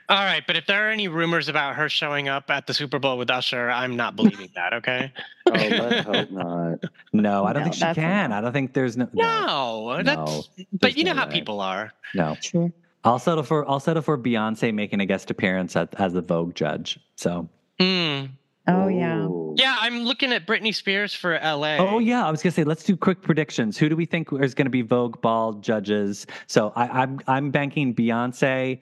All 0.08 0.24
right, 0.24 0.42
but 0.46 0.56
if 0.56 0.66
there 0.66 0.86
are 0.88 0.90
any 0.92 1.08
rumors 1.08 1.48
about 1.48 1.74
her 1.74 1.88
showing 1.88 2.28
up 2.28 2.48
at 2.50 2.66
the 2.68 2.74
Super 2.74 2.98
Bowl 3.00 3.18
with 3.18 3.28
Usher, 3.30 3.68
I'm 3.70 3.96
not 3.96 4.14
believing 4.16 4.50
that. 4.54 4.72
Okay. 4.74 5.12
oh 5.46 5.50
let's 5.52 6.06
hope 6.06 6.30
not 6.30 6.78
No, 7.12 7.44
I 7.44 7.52
don't 7.52 7.62
No, 7.62 7.70
think 7.70 7.74
she 7.74 7.94
can. 8.00 8.30
no. 8.30 8.36
I 8.36 8.40
don't 8.40 8.52
think 8.52 8.72
there's 8.72 8.96
no. 8.96 9.08
No, 9.12 10.00
that's. 10.04 10.48
there's 10.56 10.66
But 10.72 10.96
you 10.96 11.04
know 11.04 11.12
no 11.12 11.20
how 11.20 11.26
way. 11.26 11.32
people 11.32 11.60
are. 11.60 11.92
No, 12.14 12.36
Sure. 12.40 12.70
I'll 13.04 13.18
settle 13.18 13.42
for 13.44 13.68
I'll 13.68 13.80
settle 13.80 14.02
for 14.02 14.16
Beyonce 14.18 14.72
making 14.74 15.00
a 15.00 15.06
guest 15.06 15.30
appearance 15.30 15.76
at, 15.76 15.94
as 16.00 16.12
the 16.12 16.22
Vogue 16.22 16.54
judge. 16.54 16.98
So. 17.16 17.48
Hmm. 17.80 18.26
Oh 18.68 18.88
yeah. 18.88 19.28
Yeah, 19.54 19.76
I'm 19.80 20.00
looking 20.02 20.32
at 20.32 20.44
Britney 20.46 20.74
Spears 20.74 21.14
for 21.14 21.34
LA. 21.42 21.76
Oh 21.78 21.98
yeah, 22.00 22.26
I 22.26 22.30
was 22.30 22.42
gonna 22.42 22.50
say 22.52 22.64
let's 22.64 22.82
do 22.82 22.96
quick 22.96 23.22
predictions. 23.22 23.78
Who 23.78 23.88
do 23.88 23.94
we 23.96 24.06
think 24.06 24.28
is 24.32 24.54
gonna 24.54 24.70
be 24.70 24.82
Vogue 24.82 25.20
Ball 25.20 25.52
judges? 25.54 26.26
So 26.48 26.72
I, 26.74 27.02
I'm 27.02 27.20
I'm 27.28 27.50
banking 27.52 27.94
Beyonce, 27.94 28.80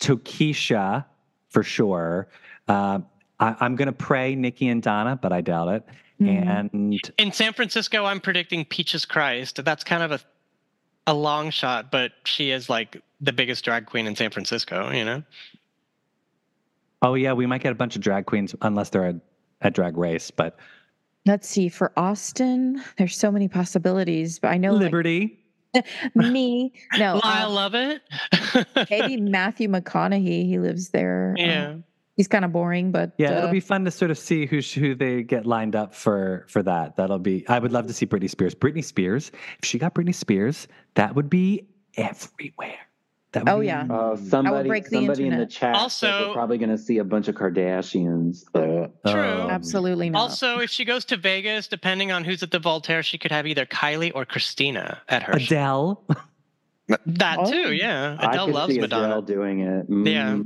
Tokischa 0.00 1.04
for 1.48 1.62
sure. 1.62 2.28
Uh, 2.68 3.00
I, 3.38 3.56
I'm 3.60 3.76
gonna 3.76 3.92
pray 3.92 4.34
Nikki 4.34 4.68
and 4.68 4.82
Donna, 4.82 5.18
but 5.20 5.32
I 5.32 5.40
doubt 5.40 5.68
it. 5.68 5.86
Mhm. 6.20 6.72
And 6.74 7.12
In 7.18 7.32
San 7.32 7.52
Francisco, 7.52 8.04
I'm 8.04 8.20
predicting 8.20 8.64
Peaches 8.64 9.04
Christ. 9.04 9.64
That's 9.64 9.84
kind 9.84 10.02
of 10.02 10.12
a 10.12 10.20
a 11.06 11.14
long 11.14 11.50
shot, 11.50 11.90
but 11.90 12.12
she 12.24 12.50
is 12.50 12.68
like 12.68 13.02
the 13.20 13.32
biggest 13.32 13.64
drag 13.64 13.86
queen 13.86 14.06
in 14.06 14.14
San 14.14 14.30
Francisco. 14.30 14.90
You 14.90 15.04
know. 15.04 15.22
oh 17.02 17.14
yeah, 17.14 17.32
we 17.32 17.46
might 17.46 17.62
get 17.62 17.72
a 17.72 17.76
bunch 17.76 17.96
of 17.96 18.02
drag 18.02 18.26
queens 18.26 18.54
unless 18.62 18.90
they're 18.90 19.06
at, 19.06 19.16
at 19.62 19.74
drag 19.74 19.96
race, 19.96 20.30
but 20.30 20.58
Let's 21.26 21.46
see. 21.48 21.68
For 21.68 21.92
Austin, 21.98 22.82
there's 22.96 23.14
so 23.14 23.30
many 23.30 23.46
possibilities, 23.46 24.38
but 24.38 24.48
I 24.48 24.56
know 24.56 24.72
like, 24.72 24.84
Liberty. 24.84 25.38
me. 26.14 26.72
No, 26.98 27.20
I 27.22 27.42
um, 27.42 27.52
love 27.52 27.74
it. 27.74 28.02
maybe 28.90 29.20
Matthew 29.20 29.68
McConaughey. 29.68 30.46
He 30.46 30.58
lives 30.58 30.90
there. 30.90 31.34
Um, 31.38 31.44
yeah. 31.44 31.74
he's 32.16 32.28
kind 32.28 32.44
of 32.44 32.52
boring, 32.52 32.92
but 32.92 33.12
Yeah, 33.18 33.30
uh, 33.30 33.38
it'll 33.38 33.50
be 33.50 33.60
fun 33.60 33.84
to 33.84 33.90
sort 33.90 34.10
of 34.10 34.18
see 34.18 34.46
who 34.46 34.60
who 34.60 34.94
they 34.94 35.22
get 35.22 35.46
lined 35.46 35.76
up 35.76 35.94
for 35.94 36.46
for 36.48 36.62
that. 36.62 36.96
That'll 36.96 37.18
be. 37.18 37.46
I 37.48 37.58
would 37.58 37.72
love 37.72 37.86
to 37.86 37.92
see 37.92 38.06
Britney 38.06 38.30
Spears. 38.30 38.54
Britney 38.54 38.84
Spears. 38.84 39.30
If 39.62 39.68
she 39.68 39.78
got 39.78 39.94
Britney 39.94 40.14
Spears, 40.14 40.68
that 40.94 41.14
would 41.14 41.30
be 41.30 41.68
everywhere. 41.96 42.78
That 43.32 43.44
would 43.44 43.52
Oh, 43.52 43.60
be- 43.60 43.66
yeah. 43.66 43.86
Uh, 43.88 44.16
somebody, 44.16 44.68
break 44.68 44.84
the 44.88 44.96
somebody 44.96 45.26
in 45.28 45.38
the 45.38 45.46
chat. 45.46 45.74
Also- 45.76 46.28
we're 46.28 46.34
probably 46.34 46.58
going 46.58 46.70
to 46.70 46.78
see 46.78 46.98
a 46.98 47.04
bunch 47.04 47.28
of 47.28 47.36
Kardashians. 47.36 48.42
Uh, 48.54 48.88
True. 49.08 49.42
Um, 49.42 49.50
absolutely 49.50 50.10
not. 50.10 50.18
Also, 50.18 50.58
if 50.58 50.68
she 50.70 50.84
goes 50.84 51.04
to 51.06 51.16
Vegas, 51.16 51.68
depending 51.68 52.10
on 52.10 52.24
who's 52.24 52.42
at 52.42 52.50
the 52.50 52.58
Voltaire, 52.58 53.02
she 53.04 53.18
could 53.18 53.30
have 53.30 53.46
either 53.46 53.66
Kylie 53.66 54.10
or 54.14 54.24
Christina 54.24 55.00
at 55.08 55.22
her. 55.22 55.38
show. 55.38 55.54
Adele. 55.54 56.06
That 57.06 57.38
Oh. 57.38 57.48
too, 57.50 57.72
yeah. 57.72 58.16
I 58.18 58.30
Adele 58.32 58.46
could 58.46 58.54
loves 58.54 58.74
see 58.74 58.80
Madonna. 58.80 59.06
Adele 59.06 59.22
doing 59.22 59.60
it. 59.60 59.86
Yeah. 59.88 60.38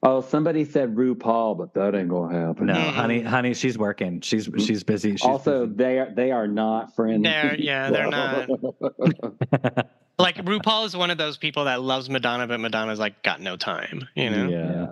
Oh, 0.00 0.20
somebody 0.20 0.64
said 0.64 0.94
RuPaul, 0.94 1.58
but 1.58 1.74
that 1.74 1.94
ain't 1.96 2.08
gonna 2.08 2.32
happen. 2.46 2.66
No, 2.66 2.74
honey, 2.74 3.20
honey, 3.20 3.52
she's 3.54 3.76
working. 3.76 4.20
She's 4.20 4.48
she's 4.58 4.84
busy. 4.84 5.12
She's 5.12 5.22
also, 5.24 5.66
busy. 5.66 5.76
they 5.76 5.98
are 5.98 6.14
they 6.14 6.30
are 6.30 6.46
not 6.46 6.94
friends. 6.94 7.24
They're- 7.24 7.56
yeah, 7.58 7.90
they're 7.90 8.08
not. 8.10 8.48
Like 10.20 10.36
RuPaul 10.38 10.84
is 10.84 10.96
one 10.96 11.12
of 11.12 11.18
those 11.18 11.36
people 11.38 11.66
that 11.66 11.80
loves 11.80 12.10
Madonna, 12.10 12.48
but 12.48 12.58
Madonna's 12.58 12.98
like 12.98 13.22
got 13.22 13.40
no 13.40 13.56
time, 13.56 14.08
you 14.16 14.28
know? 14.30 14.48
yeah. 14.48 14.86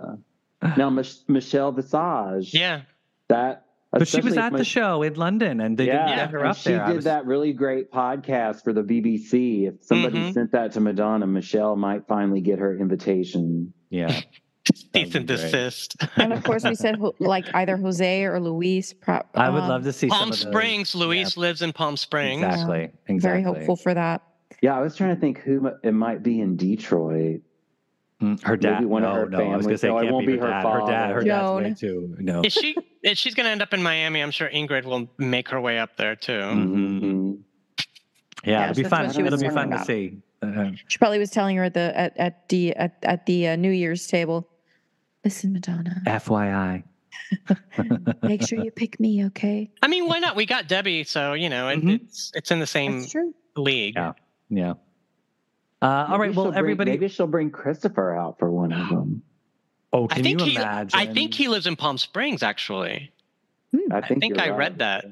yeah. 0.63 0.73
Now, 0.77 0.89
Mich- 0.89 1.27
Michelle 1.27 1.73
Visage. 1.73 2.53
Yeah. 2.53 2.83
That. 3.27 3.65
But 3.91 4.07
she 4.07 4.21
was 4.21 4.37
at 4.37 4.53
if 4.53 4.57
the 4.57 4.63
show 4.63 5.01
in 5.03 5.15
London, 5.15 5.59
and 5.59 5.77
they 5.77 5.87
yeah, 5.87 6.05
didn't 6.07 6.17
get 6.17 6.29
her 6.29 6.45
up 6.45 6.55
she 6.55 6.69
there. 6.69 6.81
I 6.83 6.87
did 6.87 6.95
was- 6.95 7.05
that 7.05 7.25
really 7.25 7.51
great 7.51 7.91
podcast 7.91 8.63
for 8.63 8.71
the 8.71 8.83
BBC. 8.83 9.67
If 9.67 9.83
somebody 9.83 10.17
Mhm. 10.17 10.33
sent 10.33 10.51
that 10.53 10.71
to 10.73 10.79
Madonna, 10.79 11.27
Michelle 11.27 11.75
might 11.75 12.07
finally 12.07 12.39
get 12.39 12.59
her 12.59 12.77
invitation. 12.77 13.73
Yeah, 13.89 14.21
Cease 14.93 15.15
and 15.15 15.27
desist. 15.27 15.95
and 16.17 16.33
of 16.33 16.43
course, 16.43 16.63
we 16.63 16.75
said 16.75 16.97
like 17.19 17.45
either 17.53 17.77
Jose 17.77 18.23
or 18.23 18.39
Luis. 18.39 18.93
Pro- 18.93 19.21
I 19.35 19.49
would 19.49 19.63
um, 19.63 19.69
love 19.69 19.83
to 19.83 19.93
see 19.93 20.09
some 20.09 20.17
Palm 20.17 20.29
of 20.31 20.39
those. 20.39 20.47
Springs. 20.47 20.95
Luis 20.95 21.37
lives 21.37 21.61
in 21.61 21.71
Palm 21.73 21.97
Springs. 21.97 22.43
Exactly. 22.43 22.89
Exactly. 23.07 23.19
Very 23.19 23.43
hopeful 23.43 23.75
for 23.75 23.93
that. 23.93 24.21
Yeah, 24.61 24.77
I 24.77 24.81
was 24.81 24.95
trying 24.95 25.13
to 25.15 25.19
think 25.21 25.39
who 25.39 25.69
it 25.83 25.91
might 25.93 26.23
be 26.23 26.41
in 26.41 26.55
Detroit. 26.57 27.41
Mm, 28.21 28.41
Her 28.41 28.57
dad. 28.57 28.75
Maybe 28.75 28.85
one 28.85 29.03
no, 29.03 29.09
of 29.09 29.15
her 29.15 29.29
no, 29.29 29.51
I 29.51 29.55
was 29.55 29.67
going 29.67 29.75
to 29.75 29.77
say 29.77 29.87
No, 29.89 29.97
it 29.97 30.01
it 30.01 30.03
can't 30.05 30.13
won't 30.15 30.25
be 30.25 30.33
be 30.33 30.39
her 30.39 30.45
her 30.47 30.51
dad. 30.51 30.63
Her 30.63 30.79
dad. 30.87 31.09
Her 31.11 31.21
father. 31.21 31.63
dad's 31.63 31.81
way 31.83 31.87
too. 31.89 32.15
No. 32.19 32.41
If 32.43 32.53
she 32.53 32.75
if 33.03 33.17
she's 33.17 33.35
gonna 33.35 33.49
end 33.49 33.61
up 33.61 33.73
in 33.75 33.83
Miami, 33.83 34.21
I'm 34.23 34.31
sure 34.31 34.49
Ingrid 34.49 34.85
will 34.85 35.07
make 35.19 35.49
her 35.49 35.61
way 35.61 35.77
up 35.77 35.95
there 35.97 36.15
too. 36.15 36.31
Mhm. 36.31 37.01
Mhm. 37.01 37.37
Yeah, 38.43 38.51
Yes, 38.67 38.71
it'll 38.71 38.83
be 38.83 38.89
fun. 38.89 39.11
she 39.11 39.21
It'll 39.21 39.37
be 39.37 39.43
talking 39.49 39.51
fun 39.55 39.69
to 39.69 39.85
see. 39.85 40.17
Uh, 40.41 40.71
She 40.87 40.97
probably 40.97 41.19
was 41.19 41.29
telling 41.29 41.57
her 41.57 41.63
at 41.65 41.73
the 41.75 41.95
at, 41.97 42.17
at 42.17 42.49
the 42.49 42.75
at, 42.75 42.97
at 43.03 43.25
the 43.27 43.49
uh, 43.49 43.55
New 43.55 43.69
Year's 43.71 44.07
table. 44.07 44.47
Listen, 45.23 45.53
Madonna, 45.53 46.01
FYI. 46.05 46.83
make 48.23 48.47
sure 48.47 48.63
you 48.63 48.71
pick 48.71 48.99
me, 48.99 49.25
okay? 49.25 49.69
I 49.81 49.87
mean, 49.87 50.07
why 50.07 50.19
not? 50.19 50.35
We 50.35 50.45
got 50.45 50.67
Debbie, 50.67 51.03
so 51.03 51.33
you 51.33 51.49
know, 51.49 51.67
it, 51.69 51.81
Mhm. 51.81 51.95
it's 52.01 52.31
it's 52.35 52.51
in 52.51 52.59
the 52.59 52.67
same 52.67 53.05
league. 53.55 53.95
Yeah. 53.95 54.13
Yeah. 54.49 54.73
Uh, 55.81 55.85
all 55.85 56.17
Maybe 56.17 56.19
right. 56.19 56.35
Well, 56.35 56.45
she'll 56.45 56.51
bring- 56.51 56.57
everybody. 56.59 56.91
maybe 56.91 57.07
she'll 57.07 57.27
bring 57.27 57.49
Christopher 57.51 58.15
out 58.15 58.39
for 58.39 58.49
one 58.51 58.71
of 58.71 58.89
them. 58.89 59.21
oh, 59.93 60.05
I 60.09 60.15
can 60.15 60.23
think 60.23 60.39
you 60.41 60.45
he 60.47 60.55
imagine? 60.55 60.97
I 60.99 61.05
think 61.05 61.33
he 61.33 61.47
lives 61.47 61.67
in 61.67 61.75
Palm 61.75 61.97
Springs 61.97 62.43
actually. 62.43 63.11
I 63.91 64.01
think, 64.01 64.21
think 64.21 64.39
I 64.39 64.49
right. 64.49 64.57
read 64.57 64.79
that. 64.79 65.05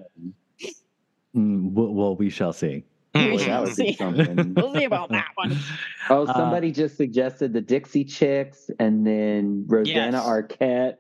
Mm, 1.36 1.74
well, 1.74 1.94
well, 1.94 2.16
we 2.16 2.30
shall 2.30 2.54
see. 2.54 2.84
Boy, 3.32 3.38
that 3.46 3.64
would 3.64 3.76
be 3.76 3.94
something. 3.94 4.54
We'll 4.56 4.74
see 4.74 4.84
about 4.84 5.10
that 5.10 5.30
one. 5.36 5.58
Oh, 6.10 6.28
Uh, 6.28 6.34
somebody 6.34 6.72
just 6.72 6.98
suggested 6.98 7.52
the 7.54 7.62
Dixie 7.62 8.04
Chicks 8.06 8.70
and 8.80 9.06
then 9.08 9.66
Rosanna 9.68 10.18
Yes. 10.18 10.24
Arquette. 10.26 10.96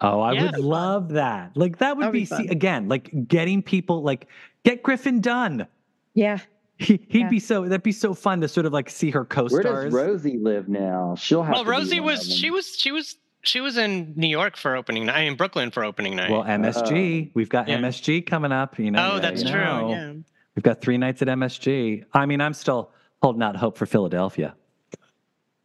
Oh, 0.00 0.20
I 0.20 0.32
Yeah. 0.32 0.44
would 0.46 0.58
love 0.58 1.10
that. 1.10 1.56
Like 1.56 1.78
that 1.78 1.96
would 1.96 2.02
That'd 2.04 2.12
be, 2.12 2.20
be 2.20 2.24
see, 2.24 2.48
again 2.48 2.88
like 2.88 3.10
getting 3.28 3.62
people 3.62 4.02
like 4.02 4.26
get 4.64 4.82
Griffin 4.82 5.20
Dunne. 5.20 5.66
Yeah. 6.14 6.38
He, 6.78 7.00
he'd 7.08 7.20
Yeah. 7.22 7.28
be 7.28 7.38
so 7.40 7.62
that'd 7.64 7.82
be 7.82 7.92
so 7.92 8.14
fun 8.14 8.40
to 8.40 8.48
sort 8.48 8.64
of 8.66 8.72
like 8.72 8.88
see 8.90 9.10
her 9.10 9.20
Where 9.20 9.26
co-stars. 9.26 9.64
Where 9.64 9.84
does 9.84 9.92
Rosie 10.24 10.38
live 10.38 10.68
now? 10.68 11.14
She'll 11.18 11.42
have. 11.42 11.54
Well, 11.54 11.64
to 11.64 11.70
Rosie 11.70 12.00
was 12.00 12.32
she 12.32 12.50
was 12.50 12.76
she 12.76 12.90
was 12.92 13.16
she 13.42 13.60
was 13.60 13.76
in 13.78 14.14
New 14.16 14.26
York 14.28 14.56
for 14.56 14.74
opening 14.76 15.06
night, 15.06 15.22
in 15.22 15.36
Brooklyn 15.36 15.70
for 15.70 15.84
opening 15.84 16.16
night. 16.16 16.30
well, 16.30 16.42
MSG. 16.44 17.30
We've 17.34 17.48
got 17.48 17.68
Yeah. 17.68 17.78
MSG 17.78 18.26
coming 18.26 18.50
up. 18.52 18.78
You 18.78 18.90
know. 18.90 19.10
oh, 19.12 19.14
you 19.16 19.20
that's 19.20 19.42
know. 19.44 19.50
true. 19.50 19.90
Yeah. 19.90 20.12
We've 20.58 20.62
got 20.64 20.80
three 20.80 20.98
nights 20.98 21.22
at 21.22 21.28
MSG. 21.28 22.04
I 22.12 22.26
mean, 22.26 22.40
I'm 22.40 22.52
still 22.52 22.90
holding 23.22 23.44
out 23.44 23.54
hope 23.54 23.78
for 23.78 23.86
Philadelphia. 23.86 24.56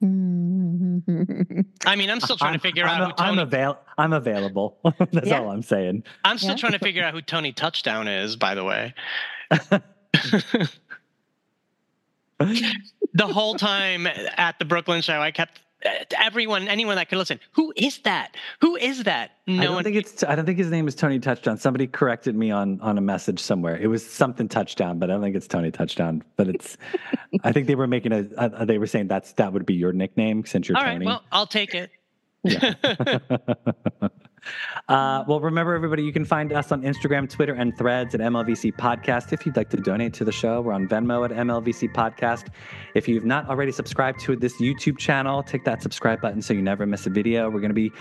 Mhm. 0.04 1.66
I 1.84 1.96
mean, 1.96 2.12
I'm 2.12 2.20
still 2.20 2.38
trying 2.38 2.54
I'm, 2.54 2.60
to 2.60 2.62
figure 2.62 2.86
I'm, 2.86 3.02
out 3.02 3.20
who 3.20 3.24
I'm, 3.26 3.30
Tony. 3.38 3.42
avail- 3.42 3.80
I'm 3.98 4.14
available. 4.14 4.78
That's 5.12 5.26
Yeah. 5.30 5.40
all 5.42 5.50
I'm 5.50 5.64
saying. 5.64 6.04
I'm 6.24 6.38
still 6.38 6.52
Yeah. 6.52 6.58
trying 6.58 6.74
to 6.74 6.78
figure 6.80 7.04
out 7.04 7.16
who 7.16 7.24
Tony 7.24 7.54
Touchdown 7.54 8.08
is. 8.08 8.36
By 8.36 8.54
the 8.54 8.64
way, 8.64 8.94
the 12.38 13.28
whole 13.28 13.56
time 13.56 14.06
at 14.06 14.60
the 14.60 14.66
Brooklyn 14.66 15.02
show, 15.02 15.20
I 15.20 15.32
kept 15.32 15.60
everyone, 16.18 16.68
anyone 16.68 16.96
that 16.96 17.10
could 17.10 17.18
listen. 17.18 17.40
Who 17.54 17.74
is 17.76 18.00
that? 18.00 18.36
Who 18.62 18.76
is 18.76 19.04
that? 19.04 19.32
No 19.46 19.62
I 19.62 19.66
don't 19.66 19.76
one. 19.76 19.84
think 19.84 19.96
it's. 19.98 20.24
I 20.24 20.36
don't 20.36 20.46
think 20.46 20.58
his 20.58 20.70
name 20.70 20.88
is 20.88 20.96
Tony 20.96 21.20
Touchdown. 21.20 21.58
Somebody 21.58 21.88
corrected 21.88 22.36
me 22.36 22.52
on 22.52 22.80
on 22.82 22.98
a 22.98 23.02
message 23.02 23.40
somewhere. 23.40 23.78
It 23.78 23.88
was 23.88 24.06
something 24.06 24.48
Touchdown, 24.48 25.00
but 25.00 25.10
I 25.10 25.14
don't 25.14 25.22
think 25.22 25.36
it's 25.36 25.48
Tony 25.48 25.72
Touchdown. 25.72 26.24
But 26.38 26.48
it's. 26.48 26.78
I 27.44 27.52
think 27.52 27.68
they 27.68 27.76
were 27.76 27.88
making 27.88 28.14
a. 28.14 28.26
Uh, 28.38 28.66
they 28.66 28.78
were 28.78 28.88
saying 28.88 29.08
that's 29.08 29.34
that 29.34 29.52
would 29.52 29.66
be 29.66 29.74
your 29.74 29.92
nickname 29.92 30.46
since 30.46 30.70
you're 30.70 30.78
All 30.78 30.84
right. 30.84 30.94
Tony. 30.94 31.06
Well, 31.06 31.24
I'll 31.32 31.48
take 31.48 31.74
it. 31.76 31.92
Yeah. 32.44 32.74
uh, 34.90 35.24
well, 35.28 35.40
remember, 35.40 35.74
everybody, 35.74 36.04
you 36.04 36.14
can 36.14 36.26
find 36.26 36.52
us 36.54 36.72
on 36.72 36.82
Instagram, 36.82 37.30
Twitter, 37.30 37.54
and 37.54 37.78
threads 37.78 38.14
at 38.14 38.22
MLVC 38.22 38.76
Podcast. 38.76 39.34
If 39.34 39.46
you'd 39.46 39.56
like 39.56 39.70
to 39.70 39.78
donate 39.78 40.14
to 40.16 40.26
the 40.26 40.32
show, 40.32 40.62
we're 40.62 40.74
on 40.74 40.88
Venmo 40.88 41.26
at 41.26 41.32
MLVC 41.32 41.94
Podcast. 41.94 42.48
If 42.96 43.08
you've 43.08 43.26
not 43.26 43.50
already 43.50 43.72
subscribed 43.72 44.20
to 44.22 44.36
this 44.36 44.60
YouTube 44.60 44.98
channel, 44.98 45.44
take 45.44 45.64
that 45.66 45.82
subscribe 45.82 46.22
button 46.22 46.42
so 46.42 46.54
you 46.54 46.62
never 46.62 46.86
miss 46.86 47.06
a 47.06 47.10
video. 47.10 47.50
We're 47.50 47.62
going 47.62 47.74
to 47.74 47.90
be 47.90 47.92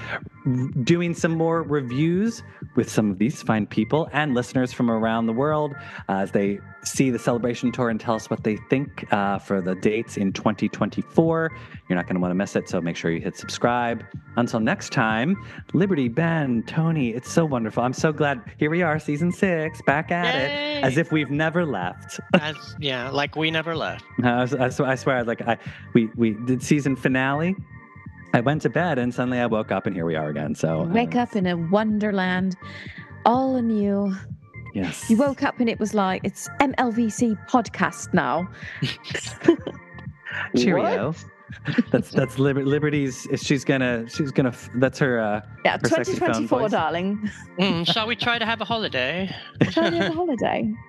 doing 0.83 1.15
some 1.15 1.33
more 1.33 1.63
reviews 1.63 2.43
with 2.75 2.91
some 2.91 3.11
of 3.11 3.19
these 3.19 3.43
fine 3.43 3.67
people 3.67 4.09
and 4.13 4.35
listeners 4.35 4.73
from 4.73 4.91
around 4.91 5.27
the 5.27 5.33
world 5.33 5.75
uh, 6.09 6.17
as 6.19 6.33
they 6.33 6.59
see 6.85 7.11
the 7.11 7.19
celebration 7.19 7.71
tour 7.71 7.91
and 7.91 8.01
tell 8.01 8.15
us 8.15 8.29
what 8.29 8.43
they 8.43 8.57
think 8.57 9.11
uh, 9.13 9.39
for 9.39 9.61
the 9.61 9.75
dates 9.75 10.17
in 10.17 10.33
2024. 10.33 11.51
You're 11.89 11.97
not 11.97 12.07
going 12.07 12.17
to 12.17 12.21
want 12.21 12.31
to 12.31 12.35
miss 12.35 12.57
it, 12.57 12.69
so 12.69 12.81
make 12.81 12.97
sure 12.97 13.11
you 13.11 13.21
hit 13.21 13.37
subscribe. 13.37 14.05
Until 14.37 14.61
next 14.61 14.93
time, 14.93 15.37
Liberty, 15.73 16.09
Ben, 16.09 16.63
Tony, 16.65 17.11
it's 17.11 17.31
so 17.31 17.45
wonderful. 17.45 17.83
I'm 17.83 17.93
so 17.93 18.13
glad. 18.13 18.43
Here 18.59 18.71
we 18.71 18.83
are, 18.83 18.99
season 18.99 19.31
six, 19.31 19.81
back 19.83 20.11
at 20.11 20.35
Yay. 20.35 20.79
it, 20.79 20.85
as 20.85 20.97
if 20.97 21.13
we've 21.13 21.31
never 21.31 21.65
left. 21.65 22.19
As, 22.41 22.57
yeah, 22.81 23.11
like 23.11 23.37
we 23.37 23.51
never 23.51 23.77
left. 23.77 24.05
I, 24.23 24.43
I 24.43 24.69
swear, 24.69 24.89
I 24.89 24.95
swear, 24.95 25.25
like 25.25 25.43
I, 25.43 25.59
we 25.95 26.09
we 26.17 26.31
did 26.31 26.63
season 26.63 26.97
finale. 26.97 27.55
I 28.35 28.41
went 28.41 28.63
to 28.63 28.71
bed 28.71 28.99
and 28.99 29.15
suddenly 29.15 29.39
I 29.39 29.47
woke 29.47 29.71
up 29.71 29.87
and 29.87 29.95
here 29.95 30.07
we 30.07 30.17
are 30.17 30.29
again. 30.29 30.55
So 30.55 30.85
Wake 30.85 31.15
uh, 31.15 31.21
up 31.21 31.37
in 31.37 31.47
a 31.47 31.57
wonderland, 31.57 32.57
all 33.27 33.57
anew. 33.57 34.15
Yes. 34.73 35.09
You 35.11 35.17
woke 35.19 35.43
up 35.43 35.61
and 35.61 35.69
it 35.69 35.79
was 35.79 35.93
like 35.95 36.23
it's 36.25 36.49
MLVC 36.61 37.37
podcast 37.49 38.13
now. 38.15 38.49
Cheerio. 40.57 41.15
That's 41.91 42.11
that's 42.11 42.39
Liber- 42.39 42.65
Liberty's. 42.65 43.27
She's 43.37 43.65
gonna. 43.65 44.09
She's 44.09 44.31
gonna. 44.33 44.55
That's 44.77 44.99
her. 44.99 45.21
uh 45.21 45.41
Yeah, 45.65 45.79
Her 45.83 45.89
sexy 45.89 46.13
phone 46.15 46.49
2024, 46.49 46.69
darling. 46.71 47.31
Mm, 47.59 47.87
shall 47.93 48.07
we 48.07 48.17
try 48.17 48.39
to 48.39 48.47
have 48.47 48.61
a 48.61 48.65
holiday? 48.65 49.31
Try 49.71 49.91
to 49.91 49.97
have 49.97 50.13
a 50.13 50.15
holiday. 50.15 50.73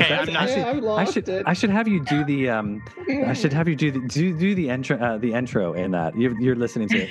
Okay, 0.00 0.12
I'm 0.12 0.28
I 0.28 0.32
not. 0.32 0.48
should, 0.48 0.84
I 0.88 1.04
should, 1.04 1.28
I 1.46 1.52
should 1.52 1.70
have 1.70 1.86
you 1.86 2.04
do 2.04 2.24
the 2.24 2.50
um 2.50 2.82
I 3.24 3.32
should 3.32 3.52
have 3.52 3.68
you 3.68 3.76
do 3.76 3.92
the 3.92 4.00
do, 4.00 4.36
do 4.36 4.56
the 4.56 4.68
intro 4.70 4.98
uh, 4.98 5.18
the 5.18 5.32
intro 5.34 5.72
in 5.74 5.92
that 5.92 6.18
you're, 6.18 6.36
you're 6.40 6.56
listening 6.56 6.88
to 6.88 6.98
it. 7.04 7.10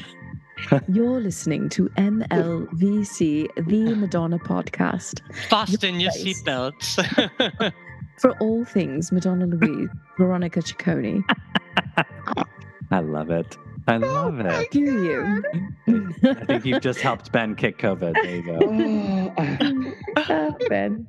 You're 0.88 1.20
listening 1.22 1.70
to 1.70 1.89
MLVC, 1.89 3.47
the 3.68 3.95
Madonna 3.95 4.38
podcast, 4.39 5.22
Fasten 5.49 5.99
your 5.99 6.12
place. 6.12 6.41
seatbelts. 6.43 7.74
for 8.20 8.32
all 8.39 8.66
things 8.66 9.12
Madonna 9.12 9.45
Louise, 9.45 9.89
Veronica 10.18 10.60
Ciccone. 10.60 11.24
I 12.91 12.99
love 12.99 13.30
it. 13.30 13.57
I 13.88 13.97
love 13.97 14.39
it. 14.39 14.72
Do 14.72 14.80
you? 14.82 15.43
I 16.24 16.34
think 16.45 16.66
you've 16.66 16.82
just 16.82 16.99
helped 16.99 17.32
Ben 17.32 17.55
kick 17.55 17.78
COVID. 17.80 18.14
There 18.14 18.36
you 18.36 18.43
go. 18.43 18.60
Ah, 20.18 20.51
ben. 20.68 21.07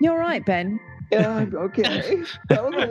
You're 0.00 0.18
right, 0.18 0.44
Ben. 0.44 0.80
yeah, 1.10 1.28
I'm 1.36 1.54
okay. 1.54 2.22
That 2.48 2.64
was 2.64 2.74
a 2.74 2.86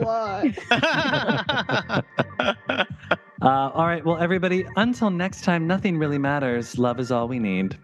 lot. 3.08 3.18
Uh, 3.42 3.70
all 3.74 3.86
right. 3.86 4.04
Well, 4.04 4.18
everybody, 4.18 4.64
until 4.76 5.10
next 5.10 5.42
time, 5.42 5.66
nothing 5.66 5.98
really 5.98 6.18
matters. 6.18 6.78
Love 6.78 7.00
is 7.00 7.10
all 7.10 7.26
we 7.28 7.38
need. 7.40 7.76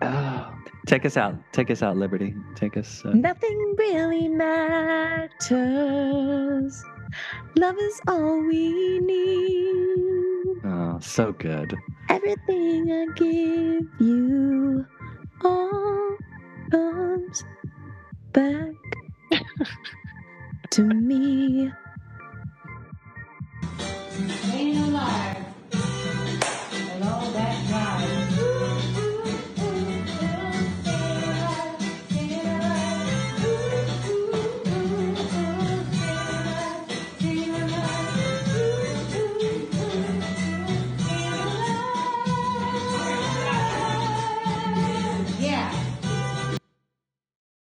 Oh, 0.00 0.54
Take 0.86 1.04
us 1.04 1.16
out. 1.16 1.36
Take 1.52 1.70
us 1.70 1.80
out, 1.82 1.96
Liberty. 1.96 2.34
Take 2.56 2.76
us. 2.76 3.02
Uh, 3.04 3.10
Nothing 3.12 3.74
really 3.78 4.26
matters. 4.28 5.30
Love 7.56 7.76
is 7.78 8.00
all 8.08 8.40
we 8.40 8.98
need. 9.00 10.56
oh, 10.64 10.98
so 11.00 11.32
good. 11.32 11.76
Everything 12.08 12.90
I 12.90 13.06
give 13.14 13.86
you 14.00 14.84
all 15.44 16.16
comes 16.70 17.44
back 18.32 18.72
to 20.70 20.82
me. 20.84 21.70
Ain't 24.18 24.78
alive, 24.78 25.36
and 26.80 27.04
all 27.04 27.30
that 27.32 27.68
drive. 27.68 28.21